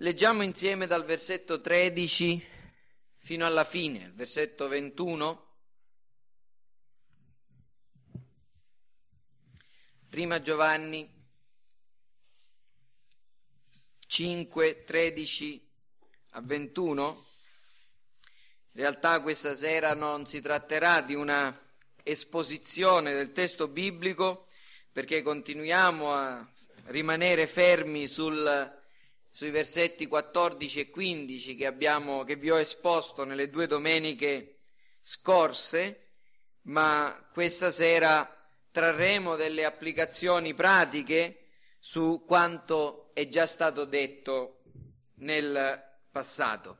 Leggiamo 0.00 0.42
insieme 0.42 0.86
dal 0.86 1.06
versetto 1.06 1.62
13 1.62 2.46
fino 3.16 3.46
alla 3.46 3.64
fine, 3.64 4.04
il 4.04 4.12
versetto 4.12 4.68
21. 4.68 5.46
Prima 10.10 10.42
Giovanni 10.42 11.10
5, 14.06 14.84
13 14.84 15.68
a 16.32 16.42
21. 16.42 17.26
In 18.72 18.80
realtà 18.82 19.22
questa 19.22 19.54
sera 19.54 19.94
non 19.94 20.26
si 20.26 20.42
tratterà 20.42 21.00
di 21.00 21.14
una 21.14 21.58
esposizione 22.02 23.14
del 23.14 23.32
testo 23.32 23.66
biblico 23.66 24.46
perché 24.92 25.22
continuiamo 25.22 26.12
a 26.12 26.46
rimanere 26.88 27.46
fermi 27.46 28.06
sul 28.06 28.75
sui 29.36 29.50
versetti 29.50 30.06
14 30.06 30.80
e 30.80 30.88
15 30.88 31.56
che, 31.56 31.66
abbiamo, 31.66 32.24
che 32.24 32.36
vi 32.36 32.50
ho 32.50 32.58
esposto 32.58 33.24
nelle 33.24 33.50
due 33.50 33.66
domeniche 33.66 34.60
scorse, 35.02 36.12
ma 36.62 37.28
questa 37.34 37.70
sera 37.70 38.34
trarremo 38.70 39.36
delle 39.36 39.66
applicazioni 39.66 40.54
pratiche 40.54 41.48
su 41.78 42.24
quanto 42.26 43.10
è 43.12 43.28
già 43.28 43.46
stato 43.46 43.84
detto 43.84 44.62
nel 45.16 45.84
passato. 46.10 46.78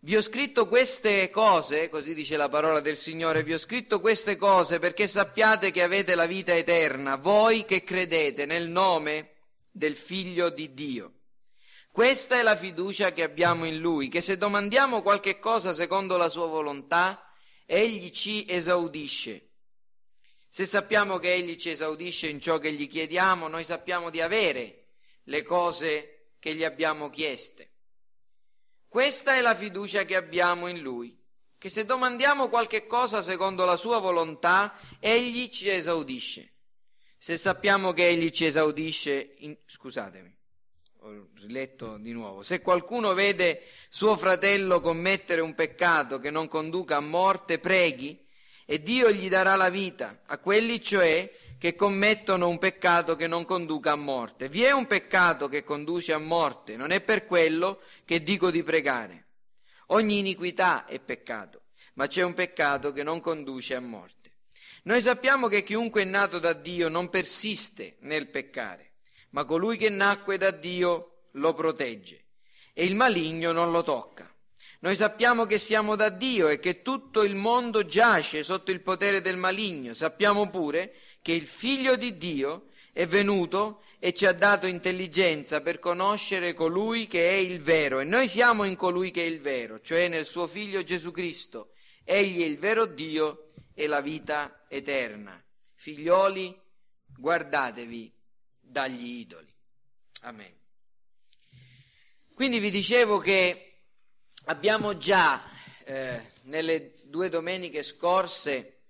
Vi 0.00 0.16
ho 0.16 0.20
scritto 0.20 0.66
queste 0.66 1.30
cose, 1.30 1.88
così 1.88 2.14
dice 2.14 2.36
la 2.36 2.48
parola 2.48 2.80
del 2.80 2.96
Signore, 2.96 3.44
vi 3.44 3.52
ho 3.52 3.58
scritto 3.58 4.00
queste 4.00 4.34
cose 4.34 4.80
perché 4.80 5.06
sappiate 5.06 5.70
che 5.70 5.84
avete 5.84 6.16
la 6.16 6.26
vita 6.26 6.52
eterna, 6.52 7.14
voi 7.14 7.64
che 7.64 7.84
credete 7.84 8.44
nel 8.44 8.66
nome 8.66 9.31
del 9.72 9.96
Figlio 9.96 10.50
di 10.50 10.72
Dio. 10.74 11.14
Questa 11.90 12.38
è 12.38 12.42
la 12.42 12.56
fiducia 12.56 13.12
che 13.12 13.22
abbiamo 13.22 13.66
in 13.66 13.78
Lui, 13.78 14.08
che 14.08 14.20
se 14.20 14.38
domandiamo 14.38 15.02
qualche 15.02 15.38
cosa 15.38 15.74
secondo 15.74 16.16
la 16.16 16.28
sua 16.28 16.46
volontà, 16.46 17.26
Egli 17.66 18.10
ci 18.10 18.46
esaudisce. 18.48 19.50
Se 20.48 20.66
sappiamo 20.66 21.18
che 21.18 21.32
Egli 21.32 21.56
ci 21.56 21.70
esaudisce 21.70 22.28
in 22.28 22.40
ciò 22.40 22.58
che 22.58 22.72
gli 22.72 22.88
chiediamo, 22.88 23.48
noi 23.48 23.64
sappiamo 23.64 24.10
di 24.10 24.20
avere 24.20 24.88
le 25.24 25.42
cose 25.42 26.34
che 26.38 26.54
gli 26.54 26.64
abbiamo 26.64 27.08
chieste. 27.10 27.70
Questa 28.88 29.34
è 29.34 29.40
la 29.40 29.54
fiducia 29.54 30.04
che 30.04 30.16
abbiamo 30.16 30.68
in 30.68 30.80
Lui, 30.80 31.18
che 31.56 31.70
se 31.70 31.84
domandiamo 31.84 32.48
qualche 32.48 32.86
cosa 32.86 33.22
secondo 33.22 33.64
la 33.64 33.76
sua 33.76 33.98
volontà, 33.98 34.78
Egli 34.98 35.48
ci 35.48 35.68
esaudisce. 35.68 36.51
Se 37.22 37.36
sappiamo 37.36 37.92
che 37.92 38.08
Egli 38.08 38.30
ci 38.30 38.46
esaudisce, 38.46 39.34
in... 39.38 39.56
scusatemi, 39.64 40.36
ho 41.02 41.28
riletto 41.36 41.96
di 41.98 42.10
nuovo, 42.10 42.42
se 42.42 42.60
qualcuno 42.60 43.14
vede 43.14 43.62
suo 43.88 44.16
fratello 44.16 44.80
commettere 44.80 45.40
un 45.40 45.54
peccato 45.54 46.18
che 46.18 46.30
non 46.32 46.48
conduca 46.48 46.96
a 46.96 47.00
morte, 47.00 47.60
preghi 47.60 48.26
e 48.66 48.82
Dio 48.82 49.12
gli 49.12 49.28
darà 49.28 49.54
la 49.54 49.68
vita 49.68 50.22
a 50.26 50.38
quelli 50.40 50.82
cioè 50.82 51.30
che 51.58 51.76
commettono 51.76 52.48
un 52.48 52.58
peccato 52.58 53.14
che 53.14 53.28
non 53.28 53.44
conduca 53.44 53.92
a 53.92 53.96
morte. 53.96 54.48
Vi 54.48 54.64
è 54.64 54.72
un 54.72 54.88
peccato 54.88 55.46
che 55.46 55.62
conduce 55.62 56.12
a 56.12 56.18
morte, 56.18 56.74
non 56.74 56.90
è 56.90 57.00
per 57.02 57.26
quello 57.26 57.82
che 58.04 58.24
dico 58.24 58.50
di 58.50 58.64
pregare. 58.64 59.26
Ogni 59.90 60.18
iniquità 60.18 60.86
è 60.86 60.98
peccato, 60.98 61.66
ma 61.94 62.08
c'è 62.08 62.22
un 62.22 62.34
peccato 62.34 62.90
che 62.90 63.04
non 63.04 63.20
conduce 63.20 63.76
a 63.76 63.80
morte. 63.80 64.21
Noi 64.82 65.00
sappiamo 65.00 65.48
che 65.48 65.62
chiunque 65.62 66.02
è 66.02 66.04
nato 66.04 66.38
da 66.38 66.52
Dio 66.52 66.88
non 66.88 67.08
persiste 67.08 67.96
nel 68.00 68.28
peccare 68.28 68.92
ma 69.32 69.44
colui 69.44 69.76
che 69.76 69.90
nacque 69.90 70.38
da 70.38 70.50
Dio 70.50 71.24
lo 71.32 71.52
protegge 71.54 72.24
e 72.72 72.84
il 72.84 72.94
maligno 72.94 73.52
non 73.52 73.70
lo 73.70 73.82
tocca. 73.82 74.30
Noi 74.80 74.94
sappiamo 74.94 75.46
che 75.46 75.58
siamo 75.58 75.94
da 75.94 76.08
Dio 76.08 76.48
e 76.48 76.58
che 76.58 76.82
tutto 76.82 77.22
il 77.22 77.34
mondo 77.34 77.84
giace 77.84 78.42
sotto 78.42 78.70
il 78.70 78.80
potere 78.80 79.20
del 79.20 79.36
maligno. 79.36 79.92
Sappiamo 79.92 80.48
pure 80.50 80.94
che 81.20 81.32
il 81.32 81.46
figlio 81.46 81.96
di 81.96 82.16
Dio 82.16 82.68
è 82.92 83.06
venuto 83.06 83.82
e 83.98 84.12
ci 84.12 84.26
ha 84.26 84.32
dato 84.32 84.66
intelligenza 84.66 85.60
per 85.60 85.78
conoscere 85.78 86.52
colui 86.52 87.06
che 87.06 87.30
è 87.30 87.34
il 87.34 87.60
vero 87.60 88.00
e 88.00 88.04
noi 88.04 88.26
siamo 88.26 88.64
in 88.64 88.74
colui 88.74 89.12
che 89.12 89.22
è 89.22 89.26
il 89.26 89.40
vero, 89.40 89.80
cioè 89.80 90.08
nel 90.08 90.26
suo 90.26 90.46
figlio 90.46 90.82
Gesù 90.82 91.12
Cristo. 91.12 91.70
Egli 92.04 92.42
è 92.42 92.46
il 92.46 92.58
vero 92.58 92.84
Dio 92.84 93.51
e 93.74 93.86
la 93.86 94.00
vita 94.00 94.64
eterna. 94.68 95.42
Figlioli, 95.74 96.58
guardatevi 97.16 98.12
dagli 98.60 99.20
idoli. 99.20 99.52
Amen. 100.22 100.54
Quindi 102.34 102.58
vi 102.58 102.70
dicevo 102.70 103.18
che 103.18 103.80
abbiamo 104.46 104.96
già 104.96 105.42
eh, 105.84 106.32
nelle 106.42 107.00
due 107.04 107.28
domeniche 107.28 107.82
scorse 107.82 108.80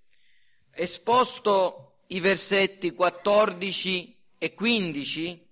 esposto 0.71 2.03
i 2.07 2.19
versetti 2.19 2.93
14 2.93 4.17
e 4.37 4.53
15 4.53 5.49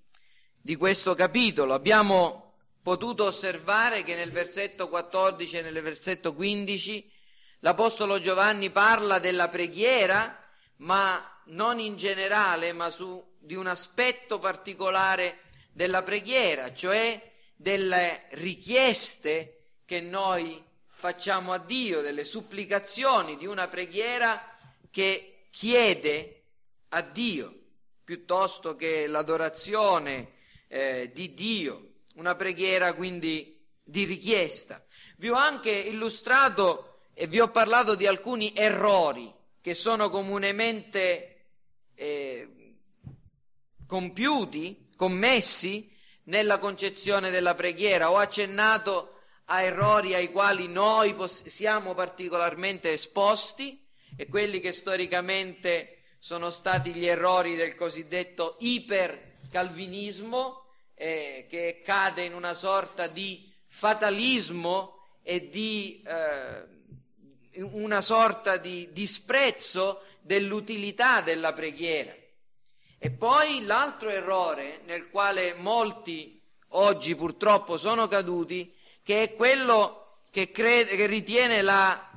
di 0.60 0.76
questo 0.76 1.14
capitolo. 1.14 1.74
Abbiamo 1.74 2.56
potuto 2.82 3.26
osservare 3.26 4.04
che 4.04 4.16
nel 4.16 4.32
versetto 4.32 4.90
14 4.90 5.58
e 5.58 5.62
nel 5.62 5.82
versetto 5.82 6.34
15 6.34 7.12
l'Apostolo 7.62 8.20
Giovanni 8.20 8.70
parla 8.70 9.20
della 9.20 9.48
preghiera, 9.48 10.44
ma 10.78 11.42
non 11.46 11.80
in 11.80 11.96
generale, 11.96 12.74
ma 12.74 12.90
su 12.90 13.24
di 13.40 13.56
un 13.56 13.68
aspetto 13.68 14.40
particolare 14.40 15.40
della 15.72 16.04
preghiera, 16.04 16.74
cioè 16.74 17.32
delle 17.56 18.28
richieste 18.32 19.80
che 19.86 20.02
noi 20.02 20.64
facciamo 20.88 21.54
a 21.54 21.58
Dio, 21.58 22.02
delle 22.02 22.24
supplicazioni 22.24 23.38
di 23.38 23.46
una 23.46 23.68
preghiera 23.68 24.58
che 24.90 25.48
chiede 25.52 26.44
a 26.90 27.02
Dio, 27.02 27.56
piuttosto 28.04 28.76
che 28.76 29.08
l'adorazione 29.08 30.34
eh, 30.68 31.12
di 31.14 31.34
Dio, 31.34 31.94
una 32.16 32.36
preghiera 32.36 32.94
quindi 32.94 33.60
di 33.84 34.04
richiesta. 34.04 34.84
Vi 35.18 35.30
ho 35.30 35.36
anche 35.36 35.72
illustrato 35.72 36.91
e 37.14 37.28
vi 37.28 37.40
ho 37.40 37.50
parlato 37.50 37.96
di 37.96 38.08
alcuni 38.08 38.54
errori 38.56 39.32
che 39.62 39.74
sono 39.74 40.10
comunemente 40.10 41.46
eh, 41.96 42.76
compiuti, 43.86 44.90
commessi 44.96 45.90
nella 46.24 46.60
concezione 46.60 47.30
della 47.30 47.56
preghiera. 47.56 48.12
Ho 48.12 48.18
accennato 48.18 49.20
a 49.46 49.62
errori 49.62 50.16
ai 50.16 50.32
quali 50.32 50.68
noi 50.68 51.16
siamo 51.28 51.94
particolarmente 51.94 52.92
esposti 52.92 53.86
e 54.16 54.28
quelli 54.28 54.60
che 54.60 54.72
storicamente 54.72 55.98
sono 56.20 56.50
stati 56.50 56.94
gli 56.94 57.06
errori 57.06 57.56
del 57.56 57.76
cosiddetto 57.76 58.56
ipercalvinismo 58.60 60.64
eh, 60.96 61.46
che 61.50 61.82
cade 61.84 62.24
in 62.24 62.34
una 62.34 62.54
sorta 62.54 63.08
di 63.08 63.52
fatalismo 63.68 65.00
e 65.24 65.50
di 65.50 66.02
eh, 66.06 66.80
una 67.56 68.02
sorta 68.02 68.58
di 68.58 68.90
disprezzo 68.92 70.04
dell'utilità 70.22 71.22
della 71.22 71.54
preghiera. 71.54 72.14
E 72.98 73.10
poi 73.10 73.66
l'altro 73.66 74.10
errore 74.10 74.82
nel 74.86 75.10
quale 75.10 75.56
molti 75.56 76.40
oggi 76.70 77.16
purtroppo 77.16 77.78
sono 77.78 78.08
caduti, 78.08 78.74
che 79.04 79.24
è 79.24 79.34
quello 79.34 80.20
che, 80.30 80.52
crede, 80.52 80.96
che 80.96 81.08
ritiene 81.08 81.62
la 81.62 82.10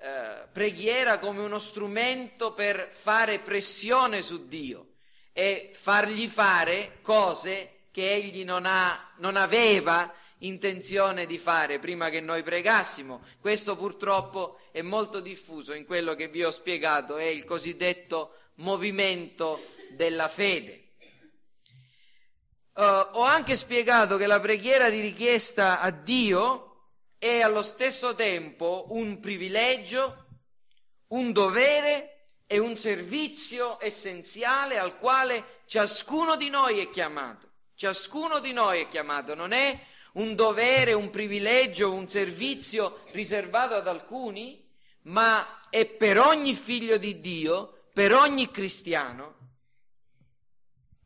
eh, 0.00 0.46
preghiera 0.52 1.18
come 1.18 1.40
uno 1.40 1.58
strumento 1.58 2.52
per 2.52 2.88
fare 2.92 3.40
pressione 3.40 4.22
su 4.22 4.46
Dio 4.46 4.92
e 5.32 5.70
fargli 5.72 6.28
fare 6.28 6.98
cose 7.02 7.88
che 7.90 8.12
egli 8.12 8.44
non, 8.44 8.64
ha, 8.64 9.12
non 9.16 9.36
aveva 9.36 10.12
intenzione 10.40 11.26
di 11.26 11.38
fare 11.38 11.78
prima 11.78 12.10
che 12.10 12.20
noi 12.20 12.42
pregassimo. 12.42 13.22
Questo 13.40 13.76
purtroppo 13.76 14.60
è 14.70 14.82
molto 14.82 15.20
diffuso 15.20 15.72
in 15.72 15.84
quello 15.84 16.14
che 16.14 16.28
vi 16.28 16.44
ho 16.44 16.50
spiegato, 16.50 17.16
è 17.16 17.24
il 17.24 17.44
cosiddetto 17.44 18.34
movimento 18.56 19.74
della 19.90 20.28
fede. 20.28 20.84
Uh, 22.74 22.82
ho 23.12 23.22
anche 23.22 23.56
spiegato 23.56 24.16
che 24.16 24.26
la 24.26 24.38
preghiera 24.38 24.88
di 24.88 25.00
richiesta 25.00 25.80
a 25.80 25.90
Dio 25.90 26.68
è 27.18 27.40
allo 27.40 27.62
stesso 27.62 28.14
tempo 28.14 28.86
un 28.90 29.18
privilegio, 29.18 30.26
un 31.08 31.32
dovere 31.32 32.18
e 32.46 32.58
un 32.58 32.76
servizio 32.76 33.78
essenziale 33.80 34.78
al 34.78 34.96
quale 34.96 35.62
ciascuno 35.66 36.36
di 36.36 36.48
noi 36.48 36.78
è 36.78 36.88
chiamato. 36.88 37.46
Ciascuno 37.74 38.38
di 38.38 38.52
noi 38.52 38.82
è 38.82 38.88
chiamato, 38.88 39.34
non 39.34 39.52
è 39.52 39.78
un 40.18 40.34
dovere, 40.34 40.92
un 40.92 41.10
privilegio, 41.10 41.92
un 41.92 42.08
servizio 42.08 43.00
riservato 43.12 43.74
ad 43.74 43.86
alcuni, 43.88 44.64
ma 45.02 45.60
è 45.70 45.86
per 45.86 46.18
ogni 46.18 46.54
figlio 46.54 46.96
di 46.96 47.20
Dio, 47.20 47.86
per 47.92 48.14
ogni 48.14 48.50
cristiano, 48.50 49.36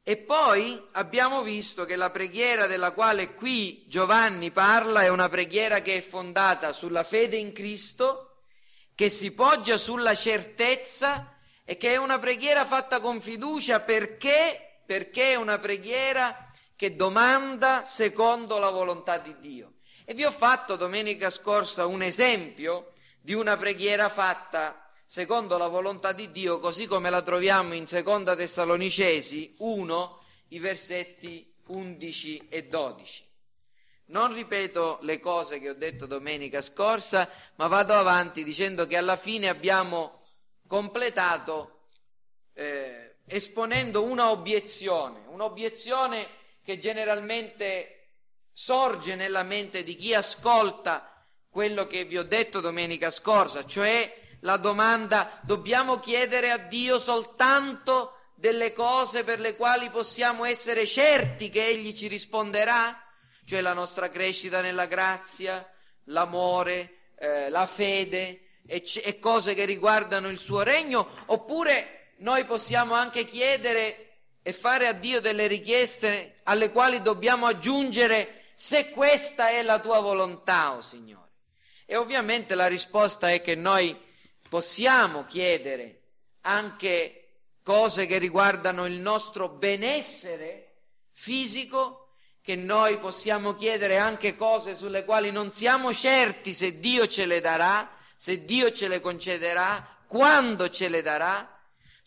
E 0.05 0.17
poi 0.17 0.83
abbiamo 0.93 1.43
visto 1.43 1.85
che 1.85 1.95
la 1.95 2.11
preghiera 2.11 2.67
della 2.67 2.91
quale 2.91 3.35
qui 3.35 3.85
Giovanni 3.87 4.51
parla 4.51 5.03
è 5.03 5.09
una 5.09 5.29
preghiera 5.29 5.81
che 5.81 5.99
è 5.99 6.01
fondata 6.01 6.73
sulla 6.73 7.05
fede 7.05 7.37
in 7.37 7.53
Cristo, 7.53 8.43
che 8.97 9.09
si 9.09 9.33
poggia 9.33 9.77
sulla 9.77 10.17
certezza 10.17 11.39
e 11.65 11.77
che 11.77 11.93
è 11.93 11.97
una 11.99 12.19
preghiera 12.19 12.65
fatta 12.65 12.99
con 12.99 13.21
fiducia. 13.21 13.79
Perché, 13.79 14.83
perché 14.85 15.35
è 15.35 15.37
una 15.37 15.59
preghiera 15.59 16.51
che 16.83 16.97
domanda 16.97 17.85
secondo 17.85 18.59
la 18.59 18.71
volontà 18.71 19.17
di 19.19 19.39
Dio. 19.39 19.75
E 20.05 20.15
vi 20.15 20.25
ho 20.25 20.33
fatto 20.33 20.75
domenica 20.75 21.31
scorsa 21.31 21.87
un 21.87 22.03
esempio 22.03 22.95
di 23.21 23.35
una 23.35 23.57
preghiera 23.57 24.09
fatta 24.09 24.91
secondo 25.07 25.57
la 25.59 25.69
volontà 25.69 26.11
di 26.11 26.33
Dio, 26.33 26.59
così 26.59 26.89
come 26.89 27.09
la 27.09 27.23
troviamo 27.23 27.75
in 27.75 27.87
Seconda 27.87 28.35
Tessalonicesi 28.35 29.55
1, 29.59 30.23
i 30.49 30.59
versetti 30.59 31.55
11 31.69 32.49
e 32.49 32.67
12. 32.67 33.31
Non 34.07 34.35
ripeto 34.35 34.99
le 35.03 35.21
cose 35.21 35.61
che 35.61 35.71
ho 35.71 35.75
detto 35.75 36.07
domenica 36.07 36.61
scorsa, 36.61 37.31
ma 37.59 37.69
vado 37.69 37.93
avanti 37.93 38.43
dicendo 38.43 38.89
che 38.89 38.97
alla 38.97 39.15
fine 39.15 39.49
abbiamo 39.49 40.25
completato 40.67 41.83
eh, 42.55 43.19
esponendo 43.27 44.03
una 44.03 44.33
obiezione, 44.33 45.23
un'obiezione 45.29 46.41
che 46.63 46.79
generalmente 46.79 48.11
sorge 48.53 49.15
nella 49.15 49.43
mente 49.43 49.83
di 49.83 49.97
chi 49.97 50.15
ascolta 50.15 51.27
quello 51.49 51.87
che 51.87 52.05
vi 52.05 52.19
ho 52.19 52.23
detto 52.23 52.61
domenica 52.61 53.11
scorsa, 53.11 53.65
cioè 53.65 54.21
la 54.41 54.57
domanda 54.57 55.39
dobbiamo 55.43 55.99
chiedere 55.99 56.51
a 56.51 56.59
Dio 56.59 56.99
soltanto 56.99 58.17
delle 58.35 58.73
cose 58.73 59.23
per 59.23 59.39
le 59.39 59.55
quali 59.55 59.91
possiamo 59.91 60.45
essere 60.45 60.87
certi 60.87 61.49
che 61.49 61.67
Egli 61.67 61.93
ci 61.93 62.09
risponderà? 62.09 63.01
Cioè 63.45 63.61
la 63.61 63.73
nostra 63.73 64.11
crescita 64.11 64.61
nella 64.61 64.87
grazia, 64.87 65.69
l'amore, 66.07 67.13
eh, 67.19 67.49
la 67.51 67.67
fede 67.67 68.61
e, 68.67 68.83
e 69.05 69.19
cose 69.19 69.55
che 69.55 69.65
riguardano 69.65 70.29
il 70.29 70.39
suo 70.39 70.63
regno? 70.63 71.07
Oppure 71.27 72.15
noi 72.19 72.45
possiamo 72.45 72.95
anche 72.95 73.27
chiedere 73.27 74.12
e 74.43 74.53
fare 74.53 74.89
a 74.89 74.93
Dio 74.93 75.21
delle 75.21 75.47
richieste 75.47 76.37
alle 76.45 76.71
quali 76.71 77.01
dobbiamo 77.01 77.47
aggiungere 77.47 78.43
se 78.55 78.91
questa 78.91 79.51
è 79.51 79.63
la 79.63 79.79
tua 79.79 80.01
volontà, 80.01 80.73
oh 80.73 80.83
Signore. 80.83 81.31
E 81.87 81.97
ovviamente 81.97 82.55
la 82.55 82.67
risposta 82.67 83.31
è 83.31 83.41
che 83.41 83.55
noi 83.55 83.97
possiamo 84.49 85.25
chiedere 85.25 86.01
anche 86.43 87.23
cose 87.63 88.07
che 88.07 88.19
riguardano 88.19 88.87
il 88.87 88.99
nostro 88.99 89.49
benessere 89.49 90.73
fisico, 91.13 92.15
che 92.43 92.57
noi 92.57 92.99
possiamo 92.99 93.55
chiedere 93.55 93.99
anche 93.99 94.37
cose 94.37 94.75
sulle 94.75 95.05
quali 95.05 95.31
non 95.31 95.51
siamo 95.51 95.93
certi 95.93 96.53
se 96.53 96.79
Dio 96.81 97.07
ce 97.07 97.25
le 97.25 97.41
darà, 97.41 97.97
se 98.17 98.45
Dio 98.45 98.73
ce 98.73 98.89
le 98.89 99.01
concederà, 99.01 99.87
quando 100.07 100.69
ce 100.69 100.89
le 100.89 101.03
darà, 101.03 101.52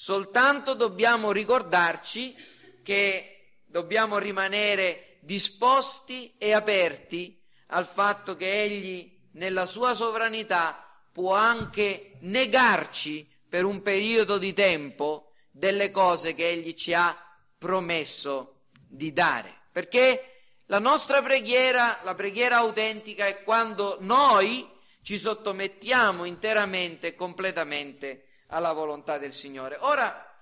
soltanto 0.05 0.75
dobbiamo 0.75 1.31
ricordarci 1.31 2.35
che 2.83 3.61
dobbiamo 3.65 4.19
rimanere 4.19 5.17
disposti 5.21 6.35
e 6.37 6.53
aperti 6.53 7.41
al 7.69 7.87
fatto 7.87 8.35
che 8.35 8.61
Egli 8.61 9.11
nella 9.31 9.65
sua 9.65 9.95
sovranità 9.95 11.01
può 11.11 11.33
anche 11.33 12.17
negarci 12.19 13.27
per 13.49 13.65
un 13.65 13.81
periodo 13.81 14.37
di 14.37 14.53
tempo 14.53 15.31
delle 15.49 15.89
cose 15.89 16.35
che 16.35 16.49
Egli 16.49 16.75
ci 16.75 16.93
ha 16.93 17.17
promesso 17.57 18.65
di 18.87 19.11
dare. 19.11 19.61
Perché 19.71 20.43
la 20.67 20.77
nostra 20.77 21.23
preghiera, 21.23 22.01
la 22.03 22.13
preghiera 22.13 22.57
autentica 22.57 23.25
è 23.25 23.41
quando 23.41 23.97
noi 24.01 24.69
ci 25.01 25.17
sottomettiamo 25.17 26.25
interamente 26.25 27.07
e 27.07 27.15
completamente 27.15 28.25
alla 28.47 28.74
volontà 28.74 29.18
del 29.18 29.33
Signore. 29.33 29.77
Ora, 29.80 30.38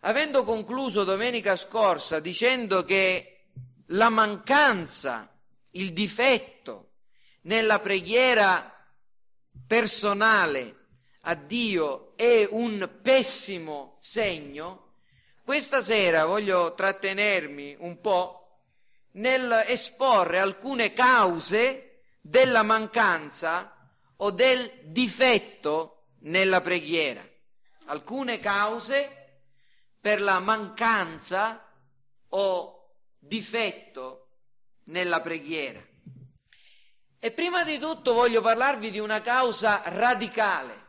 avendo 0.00 0.44
concluso 0.44 1.04
domenica 1.04 1.56
scorsa 1.56 2.20
dicendo 2.20 2.84
che 2.84 3.46
la 3.86 4.08
mancanza, 4.08 5.28
il 5.72 5.92
difetto 5.92 6.92
nella 7.42 7.80
preghiera 7.80 8.74
personale 9.66 10.86
a 11.22 11.34
Dio 11.34 12.16
è 12.16 12.46
un 12.50 12.98
pessimo 13.02 13.96
segno, 14.00 14.94
questa 15.44 15.80
sera 15.80 16.26
voglio 16.26 16.74
trattenermi 16.74 17.76
un 17.80 18.00
po' 18.00 18.40
nel 19.12 19.64
esporre 19.66 20.38
alcune 20.38 20.92
cause 20.92 22.02
della 22.20 22.62
mancanza 22.62 23.74
o 24.16 24.30
del 24.30 24.70
difetto 24.84 25.99
nella 26.20 26.60
preghiera. 26.60 27.26
Alcune 27.86 28.38
cause 28.40 29.42
per 30.00 30.20
la 30.20 30.38
mancanza 30.38 31.66
o 32.28 32.94
difetto 33.18 34.28
nella 34.84 35.20
preghiera. 35.20 35.84
E 37.18 37.32
prima 37.32 37.64
di 37.64 37.78
tutto 37.78 38.14
voglio 38.14 38.40
parlarvi 38.40 38.90
di 38.90 38.98
una 38.98 39.20
causa 39.20 39.82
radicale, 39.84 40.86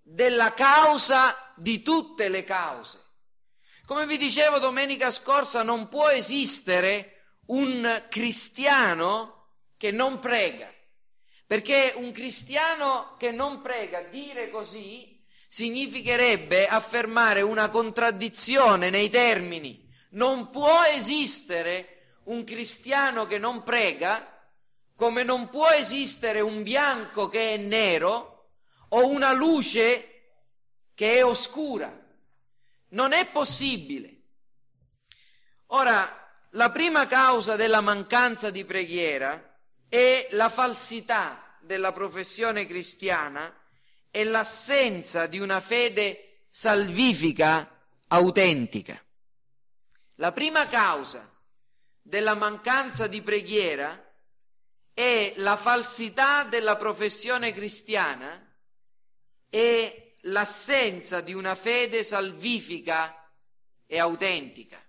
della 0.00 0.54
causa 0.54 1.52
di 1.56 1.82
tutte 1.82 2.28
le 2.28 2.44
cause. 2.44 3.00
Come 3.84 4.06
vi 4.06 4.16
dicevo 4.16 4.58
domenica 4.58 5.10
scorsa, 5.10 5.62
non 5.62 5.88
può 5.88 6.08
esistere 6.08 7.40
un 7.46 8.06
cristiano 8.08 9.56
che 9.76 9.90
non 9.90 10.20
prega, 10.20 10.72
perché 11.52 11.92
un 11.96 12.12
cristiano 12.12 13.14
che 13.18 13.30
non 13.30 13.60
prega, 13.60 14.00
dire 14.00 14.48
così, 14.48 15.22
significherebbe 15.48 16.66
affermare 16.66 17.42
una 17.42 17.68
contraddizione 17.68 18.88
nei 18.88 19.10
termini. 19.10 19.86
Non 20.12 20.48
può 20.48 20.82
esistere 20.84 22.20
un 22.24 22.42
cristiano 22.44 23.26
che 23.26 23.36
non 23.36 23.64
prega 23.64 24.48
come 24.96 25.24
non 25.24 25.50
può 25.50 25.68
esistere 25.68 26.40
un 26.40 26.62
bianco 26.62 27.28
che 27.28 27.52
è 27.52 27.56
nero 27.58 28.52
o 28.88 29.08
una 29.08 29.34
luce 29.34 30.38
che 30.94 31.18
è 31.18 31.22
oscura. 31.22 31.94
Non 32.88 33.12
è 33.12 33.26
possibile. 33.26 34.22
Ora, 35.66 36.32
la 36.52 36.70
prima 36.70 37.06
causa 37.06 37.56
della 37.56 37.82
mancanza 37.82 38.48
di 38.48 38.64
preghiera 38.64 39.51
è 39.92 40.28
la 40.30 40.48
falsità 40.48 41.58
della 41.60 41.92
professione 41.92 42.64
cristiana 42.64 43.54
e 44.10 44.24
l'assenza 44.24 45.26
di 45.26 45.38
una 45.38 45.60
fede 45.60 46.46
salvifica 46.48 47.78
autentica. 48.08 48.98
La 50.14 50.32
prima 50.32 50.66
causa 50.66 51.30
della 52.00 52.32
mancanza 52.34 53.06
di 53.06 53.20
preghiera 53.20 54.02
è 54.94 55.34
la 55.36 55.58
falsità 55.58 56.44
della 56.44 56.78
professione 56.78 57.52
cristiana 57.52 58.50
e 59.50 60.16
l'assenza 60.20 61.20
di 61.20 61.34
una 61.34 61.54
fede 61.54 62.02
salvifica 62.02 63.30
e 63.84 63.98
autentica. 63.98 64.82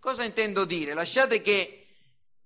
Cosa 0.00 0.24
intendo 0.24 0.64
dire? 0.64 0.92
Lasciate 0.92 1.40
che 1.40 1.86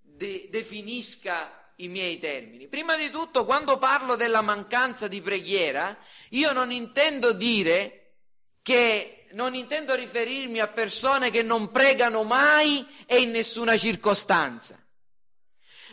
de- 0.02 0.48
definisca 0.50 1.57
i 1.80 1.88
miei 1.88 2.18
termini. 2.18 2.68
Prima 2.68 2.96
di 2.96 3.10
tutto, 3.10 3.44
quando 3.44 3.78
parlo 3.78 4.16
della 4.16 4.40
mancanza 4.40 5.06
di 5.08 5.20
preghiera, 5.20 5.96
io 6.30 6.52
non 6.52 6.72
intendo 6.72 7.32
dire 7.32 8.14
che 8.62 9.26
non 9.32 9.54
intendo 9.54 9.94
riferirmi 9.94 10.58
a 10.60 10.68
persone 10.68 11.30
che 11.30 11.42
non 11.42 11.70
pregano 11.70 12.22
mai 12.22 12.86
e 13.06 13.20
in 13.20 13.30
nessuna 13.30 13.76
circostanza. 13.76 14.82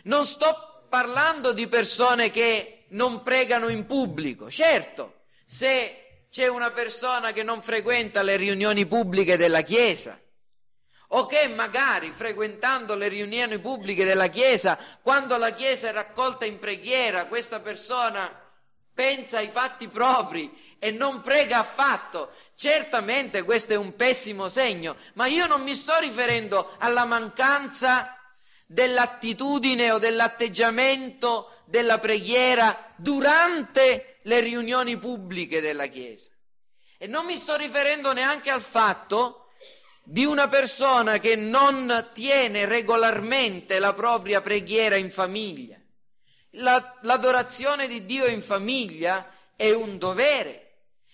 Non 0.04 0.26
sto 0.26 0.86
parlando 0.90 1.52
di 1.52 1.68
persone 1.68 2.30
che 2.30 2.86
non 2.90 3.24
pregano 3.24 3.68
in 3.68 3.86
pubblico. 3.86 4.50
Certo, 4.50 5.24
se 5.46 6.28
c'è 6.30 6.48
una 6.48 6.72
persona 6.72 7.32
che 7.32 7.44
non 7.44 7.62
frequenta 7.62 8.24
le 8.24 8.38
riunioni 8.38 8.86
pubbliche 8.86 9.38
della 9.38 9.62
Chiesa, 9.62 10.20
o 11.18 11.26
che 11.26 11.48
magari 11.48 12.12
frequentando 12.12 12.96
le 12.96 13.08
riunioni 13.08 13.58
pubbliche 13.58 14.04
della 14.04 14.28
Chiesa, 14.28 14.78
quando 15.02 15.38
la 15.38 15.52
Chiesa 15.52 15.88
è 15.88 15.92
raccolta 15.94 16.44
in 16.44 16.60
preghiera, 16.60 17.28
questa 17.28 17.62
persona 17.62 18.44
pensa 18.94 19.38
ai 19.38 19.48
fatti 19.48 19.88
propri 19.88 20.76
e 20.78 20.92
non 20.92 21.22
prega 21.22 21.60
affatto. 21.60 22.32
Certamente 22.54 23.44
questo 23.44 23.74
è 23.74 23.78
un 23.78 23.96
pessimo 23.96 24.50
segno, 24.50 24.98
ma 25.14 25.26
io 25.28 25.48
non 25.48 25.62
mi 25.62 25.74
sto 25.74 25.98
riferendo 26.00 26.76
alla 26.80 27.06
mancanza 27.06 28.18
dell'attitudine 28.66 29.92
o 29.92 30.00
dell'atteggiamento 30.00 31.62
della 31.66 31.98
preghiera 31.98 32.92
durante 32.98 34.20
le 34.24 34.40
riunioni 34.42 34.98
pubbliche 34.98 35.62
della 35.62 35.86
Chiesa. 35.86 36.34
E 36.98 37.08
non 37.08 37.26
mi 37.26 37.38
sto 37.38 37.56
riferendo 37.56 38.12
neanche 38.12 38.50
al 38.50 38.62
fatto 38.62 39.45
di 40.08 40.24
una 40.24 40.48
persona 40.48 41.18
che 41.18 41.36
non 41.36 42.10
tiene 42.14 42.66
regolarmente 42.66 43.80
la 43.80 43.94
propria 43.94 44.40
preghiera 44.40 44.96
in 44.96 45.10
famiglia. 45.10 45.78
La, 46.52 47.00
l'adorazione 47.02 47.88
di 47.88 48.06
Dio 48.06 48.28
in 48.28 48.44
famiglia 48.44 49.32
è 49.56 49.72
un 49.72 49.98
dovere, 49.98 50.74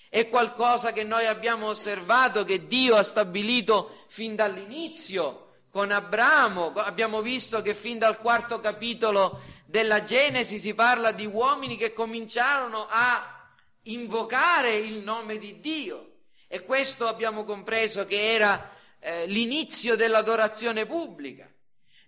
è 0.09 0.27
qualcosa 0.27 0.91
che 0.91 1.03
noi 1.03 1.25
abbiamo 1.25 1.67
osservato 1.67 2.43
che 2.43 2.65
Dio 2.65 2.95
ha 2.97 3.01
stabilito 3.01 4.05
fin 4.09 4.35
dall'inizio 4.35 5.53
con 5.71 5.89
Abramo, 5.89 6.73
abbiamo 6.73 7.21
visto 7.21 7.61
che 7.61 7.73
fin 7.73 7.97
dal 7.97 8.17
quarto 8.17 8.59
capitolo 8.59 9.39
della 9.65 10.03
Genesi 10.03 10.59
si 10.59 10.73
parla 10.73 11.13
di 11.13 11.25
uomini 11.25 11.77
che 11.77 11.93
cominciarono 11.93 12.85
a 12.89 13.47
invocare 13.83 14.75
il 14.75 15.01
nome 15.01 15.37
di 15.37 15.61
Dio 15.61 16.07
e 16.49 16.65
questo 16.65 17.07
abbiamo 17.07 17.45
compreso 17.45 18.05
che 18.05 18.33
era 18.33 18.79
eh, 19.01 19.25
l'inizio 19.25 19.95
dell'adorazione 19.95 20.85
pubblica. 20.85 21.49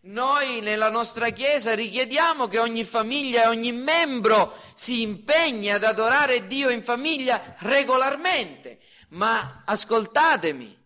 Noi 0.05 0.61
nella 0.61 0.89
nostra 0.89 1.29
Chiesa 1.29 1.73
richiediamo 1.73 2.47
che 2.47 2.59
ogni 2.59 2.83
famiglia 2.83 3.43
e 3.43 3.47
ogni 3.47 3.71
membro 3.71 4.57
si 4.73 5.01
impegni 5.01 5.71
ad 5.71 5.83
adorare 5.83 6.45
Dio 6.45 6.69
in 6.69 6.83
famiglia 6.83 7.55
regolarmente, 7.59 8.79
ma 9.09 9.63
ascoltatemi, 9.65 10.77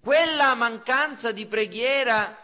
quella 0.00 0.54
mancanza 0.54 1.32
di 1.32 1.46
preghiera 1.46 2.36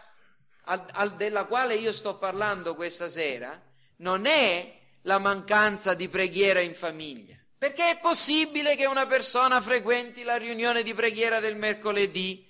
al, 0.65 0.85
al, 0.93 1.15
della 1.15 1.45
quale 1.45 1.75
io 1.75 1.91
sto 1.91 2.17
parlando 2.17 2.75
questa 2.75 3.09
sera 3.09 3.61
non 3.97 4.25
è 4.25 4.73
la 5.01 5.19
mancanza 5.19 5.93
di 5.93 6.07
preghiera 6.09 6.59
in 6.59 6.75
famiglia. 6.75 7.35
Perché 7.57 7.89
è 7.89 7.99
possibile 7.99 8.75
che 8.75 8.85
una 8.85 9.05
persona 9.05 9.61
frequenti 9.61 10.23
la 10.23 10.37
riunione 10.37 10.83
di 10.83 10.93
preghiera 10.93 11.39
del 11.39 11.55
mercoledì, 11.55 12.44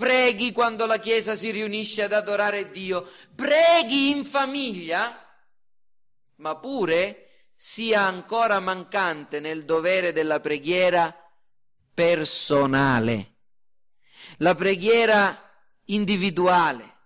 preghi 0.00 0.50
quando 0.50 0.86
la 0.86 0.98
Chiesa 0.98 1.34
si 1.34 1.50
riunisce 1.50 2.02
ad 2.02 2.14
adorare 2.14 2.70
Dio, 2.70 3.06
preghi 3.34 4.08
in 4.08 4.24
famiglia, 4.24 5.26
ma 6.36 6.56
pure 6.56 7.26
sia 7.54 8.00
ancora 8.00 8.58
mancante 8.60 9.40
nel 9.40 9.66
dovere 9.66 10.12
della 10.12 10.40
preghiera 10.40 11.14
personale. 11.92 13.34
La 14.38 14.54
preghiera 14.54 15.38
individuale, 15.84 16.96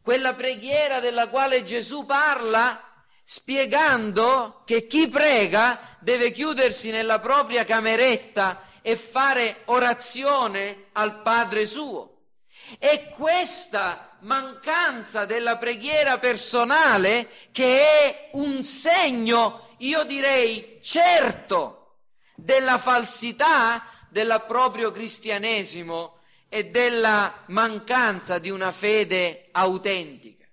quella 0.00 0.32
preghiera 0.32 1.00
della 1.00 1.28
quale 1.28 1.62
Gesù 1.64 2.06
parla 2.06 2.82
spiegando 3.22 4.62
che 4.64 4.86
chi 4.86 5.06
prega 5.06 5.98
deve 6.00 6.30
chiudersi 6.30 6.90
nella 6.90 7.20
propria 7.20 7.66
cameretta 7.66 8.62
e 8.80 8.96
fare 8.96 9.64
orazione 9.66 10.86
al 10.92 11.20
Padre 11.20 11.66
suo. 11.66 12.17
È 12.78 13.08
questa 13.08 14.16
mancanza 14.20 15.24
della 15.24 15.56
preghiera 15.56 16.18
personale 16.18 17.30
che 17.52 17.80
è 17.80 18.30
un 18.32 18.62
segno, 18.62 19.74
io 19.78 20.04
direi 20.04 20.78
certo, 20.82 21.96
della 22.34 22.78
falsità 22.78 23.84
del 24.10 24.44
proprio 24.46 24.90
cristianesimo 24.90 26.18
e 26.48 26.66
della 26.66 27.44
mancanza 27.46 28.38
di 28.38 28.50
una 28.50 28.72
fede 28.72 29.48
autentica. 29.52 30.46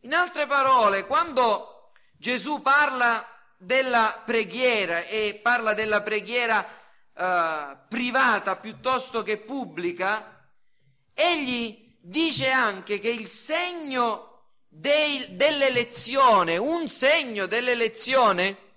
In 0.00 0.14
altre 0.14 0.46
parole, 0.46 1.06
quando 1.06 1.92
Gesù 2.16 2.62
parla 2.62 3.26
della 3.56 4.22
preghiera 4.24 5.04
e 5.04 5.38
parla 5.42 5.74
della 5.74 6.00
preghiera 6.02 6.66
eh, 7.14 7.76
privata 7.88 8.56
piuttosto 8.56 9.22
che 9.22 9.38
pubblica, 9.38 10.39
egli 11.20 11.96
dice 12.00 12.48
anche 12.48 12.98
che 12.98 13.10
il 13.10 13.26
segno 13.26 14.30
dei, 14.68 15.36
dell'elezione, 15.36 16.56
un 16.56 16.88
segno 16.88 17.46
dell'elezione, 17.46 18.68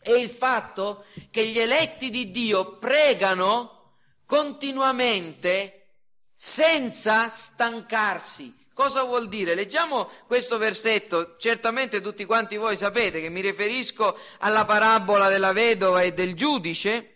è 0.00 0.12
il 0.12 0.30
fatto 0.30 1.04
che 1.30 1.46
gli 1.46 1.58
eletti 1.58 2.10
di 2.10 2.30
Dio 2.30 2.78
pregano 2.78 3.94
continuamente 4.24 5.88
senza 6.34 7.28
stancarsi. 7.28 8.64
Cosa 8.72 9.02
vuol 9.02 9.28
dire? 9.28 9.54
Leggiamo 9.54 10.10
questo 10.26 10.58
versetto, 10.58 11.36
certamente 11.38 12.00
tutti 12.00 12.24
quanti 12.24 12.56
voi 12.56 12.76
sapete 12.76 13.20
che 13.20 13.30
mi 13.30 13.40
riferisco 13.40 14.18
alla 14.40 14.64
parabola 14.64 15.28
della 15.28 15.52
vedova 15.52 16.02
e 16.02 16.12
del 16.12 16.34
giudice 16.34 17.15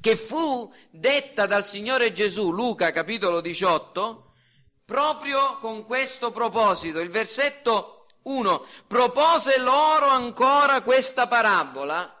che 0.00 0.16
fu 0.16 0.72
detta 0.90 1.46
dal 1.46 1.66
Signore 1.66 2.12
Gesù, 2.12 2.50
Luca 2.50 2.92
capitolo 2.92 3.40
18, 3.40 4.34
proprio 4.84 5.58
con 5.58 5.84
questo 5.84 6.30
proposito. 6.30 7.00
Il 7.00 7.10
versetto 7.10 8.06
1 8.22 8.66
propose 8.86 9.58
loro 9.58 10.06
ancora 10.06 10.82
questa 10.82 11.26
parabola 11.26 12.14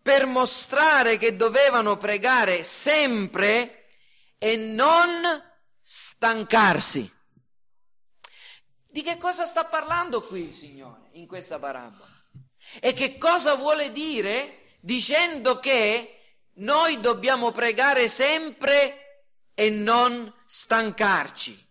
per 0.00 0.26
mostrare 0.26 1.16
che 1.16 1.36
dovevano 1.36 1.96
pregare 1.96 2.62
sempre 2.62 3.86
e 4.38 4.56
non 4.56 5.22
stancarsi. 5.82 7.10
Di 8.86 9.02
che 9.02 9.16
cosa 9.16 9.46
sta 9.46 9.64
parlando 9.64 10.22
qui 10.22 10.42
il 10.44 10.52
Signore 10.52 11.08
in 11.12 11.26
questa 11.26 11.58
parabola? 11.58 12.12
E 12.80 12.92
che 12.92 13.18
cosa 13.18 13.54
vuole 13.54 13.92
dire 13.92 14.76
dicendo 14.80 15.58
che 15.58 16.23
noi 16.56 17.00
dobbiamo 17.00 17.50
pregare 17.50 18.08
sempre 18.08 19.26
e 19.54 19.70
non 19.70 20.32
stancarci? 20.46 21.62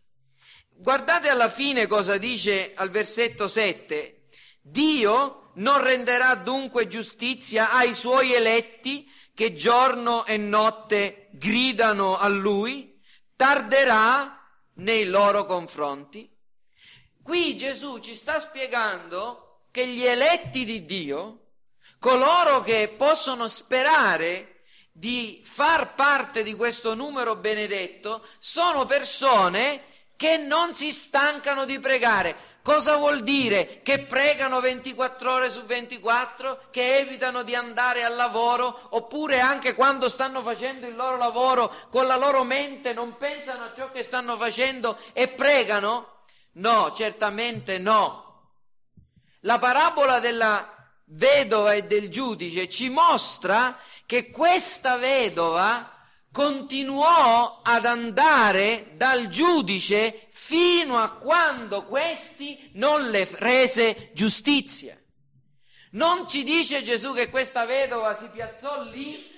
Guardate 0.69 1.29
alla 1.29 1.49
fine 1.49 1.87
cosa 1.87 2.17
dice 2.17 2.73
al 2.75 2.89
versetto 2.89 3.47
7. 3.47 4.27
Dio 4.61 5.51
non 5.55 5.81
renderà 5.81 6.35
dunque 6.35 6.87
giustizia 6.87 7.71
ai 7.71 7.93
suoi 7.93 8.33
eletti 8.33 9.09
che 9.33 9.53
giorno 9.53 10.25
e 10.25 10.37
notte 10.37 11.29
gridano 11.31 12.17
a 12.17 12.27
lui, 12.27 12.99
tarderà 13.35 14.39
nei 14.75 15.05
loro 15.05 15.45
confronti. 15.45 16.29
Qui 17.21 17.55
Gesù 17.55 17.99
ci 17.99 18.15
sta 18.15 18.39
spiegando 18.39 19.67
che 19.71 19.87
gli 19.87 20.03
eletti 20.03 20.65
di 20.65 20.85
Dio, 20.85 21.51
coloro 21.99 22.61
che 22.61 22.93
possono 22.95 23.47
sperare 23.47 24.52
di 24.95 25.41
far 25.43 25.95
parte 25.95 26.43
di 26.43 26.53
questo 26.53 26.93
numero 26.93 27.35
benedetto, 27.35 28.23
sono 28.37 28.85
persone 28.85 29.91
che 30.15 30.37
non 30.37 30.75
si 30.75 30.91
stancano 30.91 31.65
di 31.65 31.79
pregare. 31.79 32.51
Cosa 32.61 32.95
vuol 32.95 33.23
dire? 33.23 33.81
Che 33.83 34.05
pregano 34.05 34.61
24 34.61 35.33
ore 35.33 35.49
su 35.49 35.63
24, 35.63 36.67
che 36.71 36.99
evitano 36.99 37.43
di 37.43 37.55
andare 37.55 38.05
al 38.05 38.15
lavoro, 38.15 38.87
oppure 38.91 39.41
anche 39.41 39.73
quando 39.73 40.07
stanno 40.07 40.41
facendo 40.41 40.87
il 40.87 40.95
loro 40.95 41.17
lavoro 41.17 41.73
con 41.89 42.07
la 42.07 42.15
loro 42.15 42.43
mente 42.45 42.93
non 42.93 43.17
pensano 43.17 43.65
a 43.65 43.73
ciò 43.73 43.91
che 43.91 44.03
stanno 44.03 44.37
facendo 44.37 44.97
e 45.11 45.27
pregano? 45.27 46.21
No, 46.53 46.93
certamente 46.93 47.79
no. 47.79 48.21
La 49.41 49.59
parabola 49.59 50.19
della 50.19 50.72
vedova 51.07 51.73
e 51.73 51.83
del 51.83 52.09
giudice 52.09 52.69
ci 52.69 52.89
mostra 52.89 53.77
che 54.05 54.29
questa 54.29 54.97
vedova 54.97 55.89
continuò 56.31 57.61
ad 57.63 57.85
andare 57.85 58.93
dal 58.95 59.27
giudice 59.27 60.27
fino 60.31 60.97
a 60.97 61.11
quando 61.11 61.85
questi 61.85 62.71
non 62.73 63.09
le 63.09 63.27
rese 63.33 64.11
giustizia. 64.13 64.99
Non 65.91 66.27
ci 66.27 66.43
dice 66.43 66.81
Gesù 66.81 67.13
che 67.13 67.29
questa 67.29 67.65
vedova 67.65 68.15
si 68.15 68.27
piazzò 68.29 68.83
lì 68.83 69.32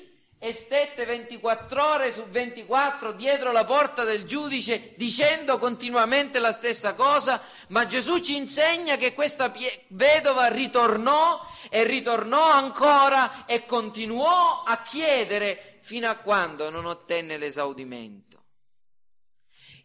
e 0.45 0.53
stette 0.53 1.05
24 1.05 1.83
ore 1.83 2.11
su 2.11 2.23
24 2.25 3.13
dietro 3.13 3.51
la 3.51 3.65
porta 3.65 4.03
del 4.03 4.25
giudice 4.25 4.93
dicendo 4.95 5.57
continuamente 5.57 6.37
la 6.37 6.51
stessa 6.51 6.93
cosa, 6.93 7.41
ma 7.69 7.87
Gesù 7.87 8.19
ci 8.19 8.35
insegna 8.35 8.95
che 8.95 9.15
questa 9.15 9.51
vedova 9.87 10.45
ritornò 10.49 11.43
e 11.67 11.83
ritornò 11.83 12.51
ancora 12.51 13.47
e 13.47 13.65
continuò 13.65 14.61
a 14.61 14.83
chiedere 14.83 15.79
fino 15.81 16.07
a 16.07 16.15
quando 16.15 16.69
non 16.69 16.85
ottenne 16.85 17.37
l'esaudimento. 17.37 18.43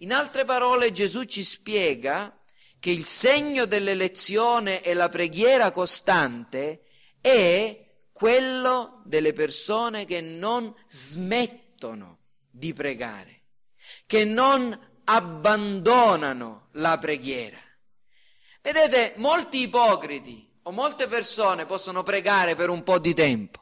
In 0.01 0.13
altre 0.13 0.45
parole 0.45 0.93
Gesù 0.93 1.25
ci 1.25 1.43
spiega 1.43 2.39
che 2.79 2.91
il 2.91 3.07
segno 3.07 3.65
dell'elezione 3.65 4.83
e 4.83 4.93
la 4.93 5.09
preghiera 5.09 5.71
costante 5.71 6.83
è 7.19 7.89
quello 8.21 9.01
delle 9.07 9.33
persone 9.33 10.05
che 10.05 10.21
non 10.21 10.75
smettono 10.87 12.19
di 12.51 12.75
pregare, 12.75 13.45
che 14.05 14.27
non 14.27 14.79
abbandonano 15.05 16.69
la 16.73 16.99
preghiera. 16.99 17.57
Vedete, 18.61 19.15
molti 19.17 19.63
ipocriti 19.63 20.47
o 20.65 20.71
molte 20.71 21.09
persone 21.09 21.65
possono 21.65 22.03
pregare 22.03 22.55
per 22.55 22.69
un 22.69 22.83
po' 22.83 22.99
di 22.99 23.15
tempo, 23.15 23.61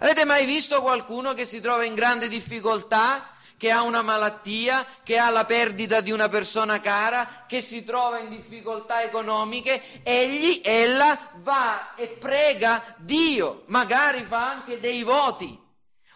Avete 0.00 0.26
mai 0.26 0.44
visto 0.44 0.82
qualcuno 0.82 1.32
che 1.32 1.46
si 1.46 1.58
trova 1.60 1.84
in 1.84 1.94
grande 1.94 2.28
difficoltà, 2.28 3.34
che 3.60 3.70
ha 3.70 3.82
una 3.82 4.00
malattia, 4.00 4.86
che 5.02 5.18
ha 5.18 5.28
la 5.28 5.44
perdita 5.44 6.00
di 6.00 6.10
una 6.10 6.30
persona 6.30 6.80
cara, 6.80 7.44
che 7.46 7.60
si 7.60 7.84
trova 7.84 8.18
in 8.18 8.30
difficoltà 8.30 9.02
economiche, 9.02 10.02
egli, 10.02 10.62
ella 10.64 11.32
va 11.42 11.94
e 11.94 12.06
prega 12.06 12.94
Dio, 12.96 13.64
magari 13.66 14.22
fa 14.22 14.48
anche 14.48 14.80
dei 14.80 15.02
voti, 15.02 15.62